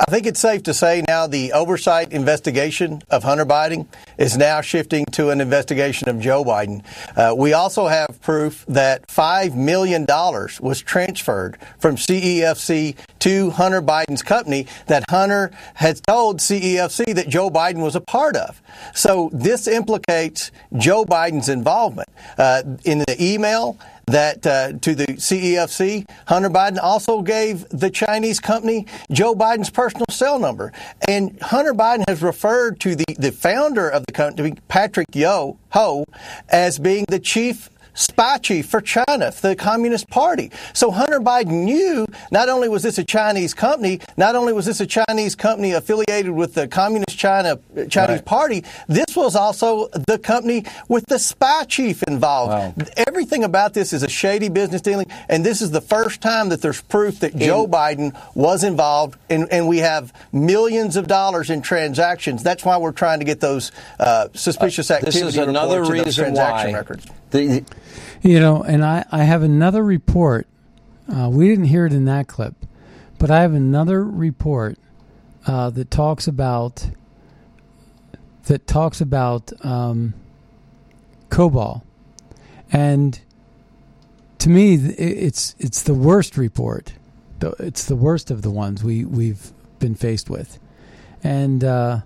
I 0.00 0.10
think 0.10 0.26
it's 0.26 0.40
safe 0.40 0.62
to 0.62 0.72
say 0.72 1.02
now 1.06 1.26
the 1.26 1.52
oversight 1.52 2.12
investigation 2.12 3.02
of 3.10 3.22
Hunter 3.22 3.44
Biden 3.44 3.86
is 4.16 4.34
now 4.34 4.62
shifting 4.62 5.04
to 5.12 5.28
an 5.28 5.42
investigation 5.42 6.08
of 6.08 6.18
Joe 6.18 6.42
Biden. 6.42 6.82
Uh, 7.14 7.34
we 7.36 7.52
also 7.52 7.86
have 7.86 8.18
proof 8.22 8.64
that 8.66 9.06
$5 9.08 9.54
million 9.54 10.06
was 10.08 10.80
transferred 10.80 11.58
from 11.78 11.96
CEFC 11.96 12.96
to 13.18 13.50
Hunter 13.50 13.82
Biden's 13.82 14.22
company 14.22 14.66
that 14.86 15.04
Hunter 15.10 15.50
had 15.74 16.00
told 16.06 16.38
CEFC 16.38 17.14
that 17.14 17.28
Joe 17.28 17.50
Biden 17.50 17.82
was 17.82 17.94
a 17.94 18.00
part 18.00 18.36
of. 18.36 18.62
So 18.94 19.28
this 19.34 19.68
implicates 19.68 20.50
Joe 20.78 21.04
Biden's 21.04 21.50
involvement. 21.50 22.08
Uh, 22.38 22.62
in 22.84 23.00
the 23.00 23.16
email, 23.20 23.78
that 24.12 24.46
uh, 24.46 24.72
to 24.80 24.94
the 24.94 25.06
CEFC, 25.06 26.08
Hunter 26.26 26.50
Biden 26.50 26.78
also 26.82 27.22
gave 27.22 27.68
the 27.70 27.90
Chinese 27.90 28.40
company 28.40 28.86
Joe 29.10 29.34
Biden's 29.34 29.70
personal 29.70 30.06
cell 30.10 30.38
number. 30.38 30.72
And 31.08 31.40
Hunter 31.40 31.74
Biden 31.74 32.08
has 32.08 32.22
referred 32.22 32.80
to 32.80 32.94
the, 32.94 33.04
the 33.18 33.32
founder 33.32 33.88
of 33.88 34.04
the 34.06 34.12
company, 34.12 34.54
Patrick 34.68 35.06
Yo 35.14 35.58
Ho, 35.70 36.04
as 36.48 36.78
being 36.78 37.04
the 37.08 37.18
chief 37.18 37.70
spy 38.00 38.38
chief 38.38 38.66
for 38.66 38.80
China, 38.80 39.30
for 39.30 39.48
the 39.48 39.56
Communist 39.56 40.08
Party. 40.08 40.50
So 40.72 40.90
Hunter 40.90 41.20
Biden 41.20 41.64
knew 41.64 42.06
not 42.30 42.48
only 42.48 42.68
was 42.68 42.82
this 42.82 42.98
a 42.98 43.04
Chinese 43.04 43.54
company, 43.54 44.00
not 44.16 44.34
only 44.34 44.52
was 44.52 44.66
this 44.66 44.80
a 44.80 44.86
Chinese 44.86 45.34
company 45.34 45.72
affiliated 45.72 46.30
with 46.30 46.54
the 46.54 46.66
Communist 46.66 47.18
China 47.18 47.58
Chinese 47.88 47.96
right. 47.96 48.24
Party, 48.24 48.64
this 48.88 49.14
was 49.14 49.36
also 49.36 49.88
the 50.06 50.18
company 50.18 50.64
with 50.88 51.04
the 51.06 51.18
spy 51.18 51.64
chief 51.64 52.02
involved. 52.04 52.52
Wow. 52.78 52.86
Everything 53.06 53.44
about 53.44 53.74
this 53.74 53.92
is 53.92 54.02
a 54.02 54.08
shady 54.08 54.48
business 54.48 54.80
dealing, 54.80 55.06
and 55.28 55.44
this 55.44 55.60
is 55.60 55.70
the 55.70 55.80
first 55.80 56.20
time 56.20 56.48
that 56.48 56.62
there's 56.62 56.80
proof 56.80 57.20
that 57.20 57.34
in, 57.34 57.40
Joe 57.40 57.66
Biden 57.66 58.16
was 58.34 58.64
involved, 58.64 59.16
and, 59.28 59.46
and, 59.52 59.70
we 59.70 59.78
have 59.78 60.12
millions 60.32 60.96
of 60.96 61.06
dollars 61.06 61.48
in 61.48 61.62
transactions. 61.62 62.42
That's 62.42 62.64
why 62.64 62.76
we're 62.76 62.90
trying 62.90 63.20
to 63.20 63.24
get 63.24 63.38
those 63.40 63.70
uh, 64.00 64.28
suspicious 64.34 64.90
activity 64.90 65.20
uh, 65.20 65.24
this 65.26 65.36
is 65.36 65.38
another 65.38 65.84
reason 65.84 66.34
why 66.34 66.72
records. 66.72 67.06
The, 67.30 67.64
you 68.22 68.40
know, 68.40 68.62
and 68.62 68.84
I, 68.84 69.04
I 69.10 69.24
have 69.24 69.42
another 69.42 69.82
report. 69.82 70.46
Uh, 71.12 71.28
we 71.30 71.48
didn't 71.48 71.66
hear 71.66 71.86
it 71.86 71.92
in 71.92 72.04
that 72.06 72.28
clip, 72.28 72.54
but 73.18 73.30
I 73.30 73.42
have 73.42 73.54
another 73.54 74.04
report 74.04 74.78
uh, 75.46 75.70
that 75.70 75.90
talks 75.90 76.26
about 76.26 76.90
that 78.44 78.66
talks 78.66 79.00
about 79.00 79.52
um, 79.64 80.14
cobalt, 81.28 81.82
and 82.72 83.20
to 84.38 84.48
me, 84.48 84.74
it's 84.74 85.54
it's 85.58 85.82
the 85.82 85.94
worst 85.94 86.36
report. 86.36 86.94
It's 87.58 87.84
the 87.84 87.96
worst 87.96 88.30
of 88.30 88.42
the 88.42 88.50
ones 88.50 88.82
we 88.82 89.04
we've 89.04 89.52
been 89.78 89.94
faced 89.94 90.28
with, 90.28 90.58
and 91.22 91.62
uh, 91.62 92.00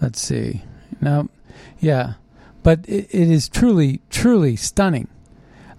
let's 0.00 0.20
see 0.20 0.62
now 1.00 1.28
yeah, 1.78 2.14
but 2.62 2.80
it, 2.88 3.06
it 3.10 3.30
is 3.30 3.48
truly, 3.48 4.00
truly 4.10 4.56
stunning 4.56 5.08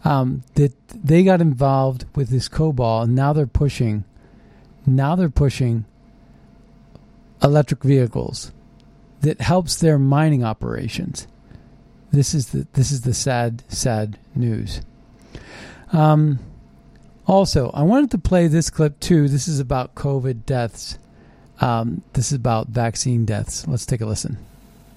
um, 0.03 0.43
that 0.55 0.73
they 0.89 1.23
got 1.23 1.41
involved 1.41 2.05
with 2.15 2.29
this 2.29 2.47
cobalt, 2.47 3.07
and 3.07 3.15
now 3.15 3.33
they're 3.33 3.47
pushing. 3.47 4.05
Now 4.85 5.15
they're 5.15 5.29
pushing 5.29 5.85
electric 7.43 7.83
vehicles 7.83 8.51
that 9.21 9.41
helps 9.41 9.75
their 9.75 9.99
mining 9.99 10.43
operations. 10.43 11.27
This 12.11 12.33
is 12.33 12.49
the 12.49 12.67
this 12.73 12.91
is 12.91 13.01
the 13.01 13.13
sad, 13.13 13.63
sad 13.67 14.17
news. 14.35 14.81
Um, 15.91 16.39
also, 17.27 17.69
I 17.71 17.83
wanted 17.83 18.11
to 18.11 18.17
play 18.17 18.47
this 18.47 18.69
clip 18.69 18.99
too. 18.99 19.27
This 19.27 19.47
is 19.47 19.59
about 19.59 19.95
COVID 19.95 20.45
deaths. 20.45 20.97
Um, 21.61 22.01
this 22.13 22.31
is 22.31 22.33
about 22.33 22.69
vaccine 22.69 23.25
deaths. 23.25 23.67
Let's 23.67 23.85
take 23.85 24.01
a 24.01 24.05
listen. 24.05 24.37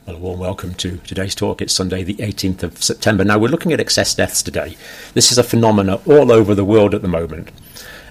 Well, 0.05 0.17
a 0.17 0.19
warm 0.19 0.41
welcome 0.41 0.75
to 0.75 0.97
today's 1.07 1.37
talk. 1.37 1.63
It's 1.63 1.73
Sunday, 1.73 2.03
the 2.03 2.17
18th 2.17 2.65
of 2.65 2.83
September. 2.83 3.23
Now, 3.23 3.39
we're 3.39 3.47
looking 3.47 3.73
at 3.73 3.79
excess 3.79 4.17
deaths 4.17 4.43
today. 4.43 4.77
This 5.15 5.31
is 5.31 5.39
a 5.39 5.45
phenomenon 5.45 6.01
all 6.07 6.33
over 6.33 6.57
the 6.57 6.65
world 6.65 6.93
at 6.93 7.03
the 7.03 7.09
moment. 7.09 7.53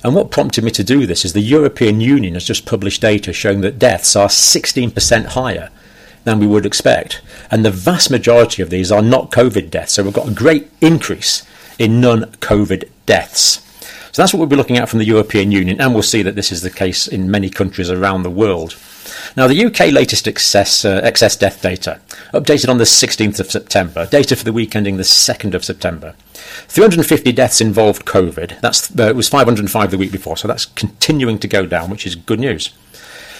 And 0.01 0.15
what 0.15 0.31
prompted 0.31 0.63
me 0.63 0.71
to 0.71 0.85
do 0.85 1.05
this 1.05 1.25
is 1.25 1.33
the 1.33 1.41
European 1.41 1.99
Union 1.99 2.35
has 2.35 2.45
just 2.45 2.65
published 2.65 3.01
data 3.01 3.33
showing 3.33 3.59
that 3.61 3.77
deaths 3.77 4.15
are 4.15 4.29
16% 4.29 5.25
higher 5.25 5.69
than 6.23 6.39
we 6.39 6.47
would 6.47 6.65
expect. 6.65 7.21
And 7.51 7.65
the 7.65 7.71
vast 7.71 8.09
majority 8.09 8.61
of 8.61 8.69
these 8.69 8.89
are 8.89 9.01
not 9.01 9.29
COVID 9.29 9.69
deaths. 9.69 9.91
So 9.91 10.03
we've 10.03 10.13
got 10.13 10.29
a 10.29 10.33
great 10.33 10.69
increase 10.79 11.45
in 11.77 11.99
non 11.99 12.23
COVID 12.39 12.87
deaths. 13.05 13.59
So 14.11 14.21
that's 14.21 14.33
what 14.33 14.39
we'll 14.39 14.49
be 14.49 14.55
looking 14.55 14.77
at 14.77 14.89
from 14.89 14.99
the 14.99 15.05
European 15.05 15.51
Union. 15.51 15.79
And 15.79 15.93
we'll 15.93 16.03
see 16.03 16.21
that 16.23 16.35
this 16.35 16.51
is 16.51 16.61
the 16.61 16.69
case 16.69 17.07
in 17.07 17.31
many 17.31 17.49
countries 17.49 17.89
around 17.89 18.23
the 18.23 18.29
world. 18.29 18.75
Now, 19.37 19.47
the 19.47 19.65
UK 19.65 19.91
latest 19.91 20.27
excess, 20.27 20.83
uh, 20.83 20.99
excess 21.03 21.35
death 21.35 21.61
data, 21.61 21.99
updated 22.33 22.69
on 22.69 22.77
the 22.77 22.83
16th 22.83 23.39
of 23.39 23.51
September, 23.51 24.05
data 24.07 24.35
for 24.35 24.43
the 24.43 24.53
week 24.53 24.75
ending 24.75 24.97
the 24.97 25.03
2nd 25.03 25.53
of 25.53 25.63
September. 25.63 26.15
350 26.33 27.31
deaths 27.31 27.61
involved 27.61 28.05
COVID. 28.05 28.59
That's 28.61 28.93
uh, 28.99 29.03
it 29.03 29.15
was 29.15 29.29
505 29.29 29.91
the 29.91 29.97
week 29.97 30.11
before, 30.11 30.37
so 30.37 30.47
that's 30.47 30.65
continuing 30.65 31.39
to 31.39 31.47
go 31.47 31.65
down, 31.65 31.89
which 31.89 32.05
is 32.05 32.15
good 32.15 32.39
news. 32.39 32.71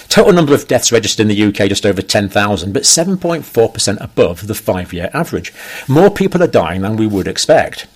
Total 0.08 0.34
number 0.34 0.54
of 0.54 0.68
deaths 0.68 0.92
registered 0.92 1.22
in 1.22 1.30
the 1.30 1.44
UK 1.44 1.70
just 1.70 1.86
over 1.86 2.02
10,000, 2.02 2.74
but 2.74 2.84
7.4% 2.84 4.02
above 4.02 4.48
the 4.48 4.56
five-year 4.56 5.10
average. 5.14 5.54
More 5.88 6.10
people 6.10 6.44
are 6.44 6.48
dying 6.48 6.82
than 6.82 6.98
we 6.98 7.08
would 7.08 7.30
expect. 7.30 7.88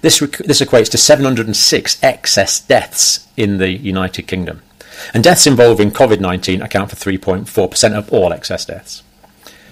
This, 0.00 0.18
this 0.18 0.60
equates 0.60 0.90
to 0.90 0.98
706 0.98 2.02
excess 2.02 2.60
deaths 2.60 3.26
in 3.36 3.58
the 3.58 3.70
United 3.70 4.26
Kingdom. 4.26 4.62
And 5.14 5.24
deaths 5.24 5.46
involving 5.46 5.90
COVID 5.90 6.20
19 6.20 6.62
account 6.62 6.90
for 6.90 6.96
3.4% 6.96 7.94
of 7.94 8.12
all 8.12 8.32
excess 8.32 8.64
deaths. 8.64 9.02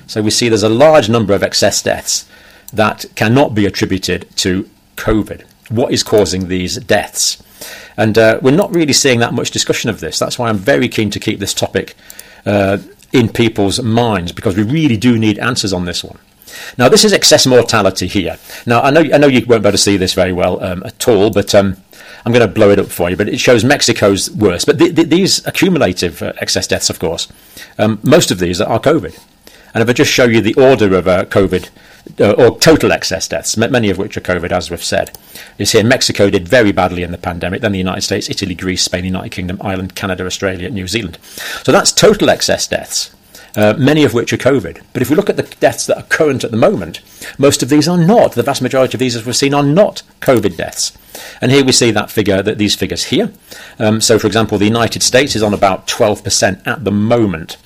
So 0.06 0.22
we 0.22 0.30
see 0.30 0.48
there's 0.48 0.62
a 0.62 0.70
large 0.70 1.08
number 1.08 1.34
of 1.34 1.42
excess 1.42 1.82
deaths 1.82 2.26
that 2.72 3.04
cannot 3.14 3.54
be 3.54 3.66
attributed 3.66 4.34
to 4.36 4.68
COVID. 4.96 5.44
What 5.70 5.92
is 5.92 6.02
causing 6.02 6.48
these 6.48 6.76
deaths? 6.76 7.42
And 7.96 8.16
uh, 8.16 8.38
we're 8.40 8.52
not 8.52 8.74
really 8.74 8.92
seeing 8.92 9.18
that 9.20 9.34
much 9.34 9.50
discussion 9.50 9.90
of 9.90 10.00
this. 10.00 10.18
That's 10.18 10.38
why 10.38 10.48
I'm 10.48 10.56
very 10.56 10.88
keen 10.88 11.10
to 11.10 11.20
keep 11.20 11.40
this 11.40 11.52
topic 11.52 11.94
uh, 12.46 12.78
in 13.12 13.28
people's 13.28 13.82
minds 13.82 14.32
because 14.32 14.56
we 14.56 14.62
really 14.62 14.96
do 14.96 15.18
need 15.18 15.38
answers 15.38 15.72
on 15.72 15.84
this 15.84 16.04
one. 16.04 16.18
Now, 16.76 16.88
this 16.88 17.04
is 17.04 17.12
excess 17.12 17.46
mortality 17.46 18.06
here. 18.06 18.38
Now, 18.66 18.80
I 18.82 18.90
know 18.90 19.00
I 19.00 19.18
know 19.18 19.26
you 19.26 19.44
won't 19.46 19.62
be 19.62 19.68
able 19.68 19.72
to 19.72 19.78
see 19.78 19.96
this 19.96 20.14
very 20.14 20.32
well 20.32 20.62
um, 20.62 20.82
at 20.84 21.08
all, 21.08 21.30
but 21.30 21.54
um, 21.54 21.76
I'm 22.24 22.32
going 22.32 22.46
to 22.46 22.52
blow 22.52 22.70
it 22.70 22.78
up 22.78 22.88
for 22.88 23.10
you, 23.10 23.16
but 23.16 23.28
it 23.28 23.40
shows 23.40 23.64
Mexico's 23.64 24.30
worse. 24.30 24.64
But 24.64 24.78
th- 24.78 24.94
th- 24.94 25.08
these 25.08 25.46
accumulative 25.46 26.22
uh, 26.22 26.32
excess 26.38 26.66
deaths, 26.66 26.90
of 26.90 26.98
course, 26.98 27.28
um, 27.78 28.00
most 28.02 28.30
of 28.30 28.38
these 28.38 28.60
are 28.60 28.80
COVID. 28.80 29.18
And 29.74 29.82
if 29.82 29.88
I 29.88 29.92
just 29.92 30.10
show 30.10 30.24
you 30.24 30.40
the 30.40 30.54
order 30.54 30.94
of 30.96 31.06
uh, 31.06 31.24
COVID 31.26 31.68
uh, 32.20 32.32
or 32.32 32.58
total 32.58 32.90
excess 32.92 33.28
deaths, 33.28 33.56
many 33.56 33.90
of 33.90 33.98
which 33.98 34.16
are 34.16 34.20
COVID, 34.20 34.50
as 34.50 34.70
we've 34.70 34.82
said, 34.82 35.16
is 35.58 35.72
here. 35.72 35.84
Mexico 35.84 36.30
did 36.30 36.48
very 36.48 36.72
badly 36.72 37.02
in 37.02 37.12
the 37.12 37.18
pandemic, 37.18 37.60
then 37.60 37.72
the 37.72 37.78
United 37.78 38.00
States, 38.02 38.30
Italy, 38.30 38.54
Greece, 38.54 38.82
Spain, 38.82 39.04
United 39.04 39.30
Kingdom, 39.30 39.58
Ireland, 39.60 39.94
Canada, 39.94 40.24
Australia, 40.24 40.70
New 40.70 40.88
Zealand. 40.88 41.18
So 41.62 41.72
that's 41.72 41.92
total 41.92 42.30
excess 42.30 42.66
deaths. 42.66 43.14
Uh, 43.58 43.74
many 43.76 44.04
of 44.04 44.14
which 44.14 44.32
are 44.32 44.36
COVID. 44.36 44.80
But 44.92 45.02
if 45.02 45.10
we 45.10 45.16
look 45.16 45.28
at 45.28 45.36
the 45.36 45.42
deaths 45.42 45.84
that 45.86 45.96
are 45.96 46.04
current 46.04 46.44
at 46.44 46.52
the 46.52 46.56
moment, 46.56 47.00
most 47.38 47.60
of 47.60 47.68
these 47.68 47.88
are 47.88 47.98
not. 47.98 48.34
The 48.34 48.44
vast 48.44 48.62
majority 48.62 48.94
of 48.94 49.00
these, 49.00 49.16
as 49.16 49.26
we've 49.26 49.34
seen, 49.34 49.52
are 49.52 49.64
not 49.64 50.04
COVID 50.20 50.56
deaths. 50.56 50.96
And 51.40 51.50
here 51.50 51.64
we 51.64 51.72
see 51.72 51.90
that 51.90 52.08
figure, 52.08 52.40
that 52.40 52.58
these 52.58 52.76
figures 52.76 53.06
here. 53.06 53.32
Um, 53.80 54.00
so, 54.00 54.16
for 54.16 54.28
example, 54.28 54.58
the 54.58 54.64
United 54.64 55.02
States 55.02 55.34
is 55.34 55.42
on 55.42 55.52
about 55.52 55.88
12% 55.88 56.64
at 56.68 56.84
the 56.84 56.92
moment. 56.92 57.56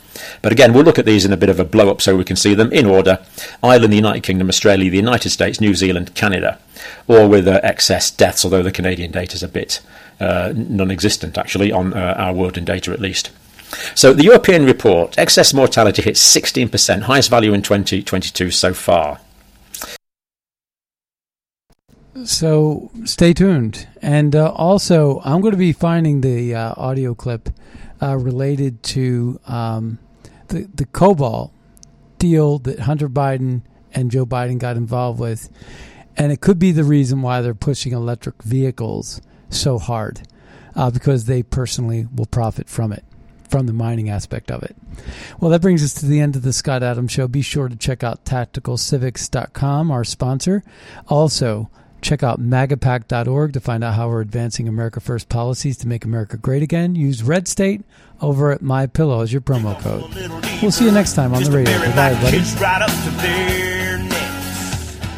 But 0.40 0.50
again, 0.50 0.72
we'll 0.72 0.84
look 0.84 0.98
at 0.98 1.04
these 1.04 1.26
in 1.26 1.32
a 1.34 1.36
bit 1.36 1.50
of 1.50 1.60
a 1.60 1.64
blow 1.64 1.90
up 1.90 2.00
so 2.00 2.16
we 2.16 2.24
can 2.24 2.36
see 2.36 2.54
them 2.54 2.72
in 2.72 2.86
order 2.86 3.18
Ireland, 3.62 3.92
the 3.92 3.96
United 3.98 4.22
Kingdom, 4.22 4.48
Australia, 4.48 4.90
the 4.90 4.96
United 4.96 5.28
States, 5.28 5.60
New 5.60 5.74
Zealand, 5.74 6.14
Canada, 6.14 6.58
all 7.06 7.28
with 7.28 7.46
uh, 7.46 7.60
excess 7.62 8.10
deaths, 8.10 8.46
although 8.46 8.62
the 8.62 8.72
Canadian 8.72 9.10
data 9.10 9.34
is 9.34 9.42
a 9.42 9.48
bit 9.48 9.82
uh, 10.20 10.54
non 10.56 10.90
existent 10.90 11.36
actually 11.36 11.70
on 11.70 11.92
uh, 11.92 12.14
our 12.16 12.32
world 12.32 12.56
in 12.56 12.64
data 12.64 12.92
at 12.92 13.00
least. 13.00 13.30
So 13.94 14.12
the 14.12 14.24
European 14.24 14.64
report, 14.64 15.18
excess 15.18 15.54
mortality 15.54 16.02
hits 16.02 16.20
16%, 16.34 17.02
highest 17.02 17.30
value 17.30 17.52
in 17.52 17.62
2022 17.62 18.50
so 18.50 18.74
far. 18.74 19.20
So 22.24 22.90
stay 23.04 23.32
tuned. 23.32 23.88
And 24.00 24.36
uh, 24.36 24.52
also, 24.52 25.20
I'm 25.24 25.40
going 25.40 25.52
to 25.52 25.58
be 25.58 25.72
finding 25.72 26.20
the 26.20 26.54
uh, 26.54 26.74
audio 26.76 27.14
clip 27.14 27.48
uh, 28.00 28.16
related 28.16 28.82
to 28.82 29.40
um, 29.46 29.98
the 30.48 30.68
the 30.74 30.84
cobalt 30.86 31.52
deal 32.18 32.58
that 32.60 32.80
Hunter 32.80 33.08
Biden 33.08 33.62
and 33.92 34.10
Joe 34.10 34.26
Biden 34.26 34.58
got 34.58 34.76
involved 34.76 35.20
with, 35.20 35.48
and 36.16 36.30
it 36.32 36.40
could 36.40 36.58
be 36.58 36.72
the 36.72 36.84
reason 36.84 37.22
why 37.22 37.40
they're 37.40 37.54
pushing 37.54 37.92
electric 37.92 38.42
vehicles 38.42 39.20
so 39.50 39.78
hard, 39.78 40.22
uh, 40.74 40.90
because 40.90 41.24
they 41.24 41.42
personally 41.42 42.06
will 42.14 42.26
profit 42.26 42.68
from 42.68 42.92
it 42.92 43.04
from 43.52 43.66
the 43.66 43.72
mining 43.74 44.08
aspect 44.08 44.50
of 44.50 44.62
it. 44.62 44.74
Well, 45.38 45.50
that 45.50 45.60
brings 45.60 45.84
us 45.84 45.92
to 46.00 46.06
the 46.06 46.20
end 46.20 46.36
of 46.36 46.42
the 46.42 46.54
Scott 46.54 46.82
Adams 46.82 47.12
Show. 47.12 47.28
Be 47.28 47.42
sure 47.42 47.68
to 47.68 47.76
check 47.76 48.02
out 48.02 48.24
tacticalcivics.com, 48.24 49.90
our 49.90 50.04
sponsor. 50.04 50.64
Also, 51.06 51.70
check 52.00 52.22
out 52.22 52.40
magapack.org 52.40 53.52
to 53.52 53.60
find 53.60 53.84
out 53.84 53.92
how 53.94 54.08
we're 54.08 54.22
advancing 54.22 54.68
America 54.68 55.00
First 55.00 55.28
policies 55.28 55.76
to 55.78 55.86
make 55.86 56.06
America 56.06 56.38
great 56.38 56.62
again. 56.62 56.94
Use 56.94 57.22
Red 57.22 57.46
State 57.46 57.82
over 58.22 58.50
at 58.52 58.62
My 58.62 58.86
Pillow 58.86 59.20
as 59.20 59.34
your 59.34 59.42
promo 59.42 59.78
code. 59.82 60.02
We'll 60.62 60.72
see 60.72 60.86
you 60.86 60.90
next 60.90 61.14
time 61.14 61.34
on 61.34 61.44
the 61.44 61.50
radio. 61.50 61.78
Goodbye, 61.78 62.12
everybody. 62.12 63.71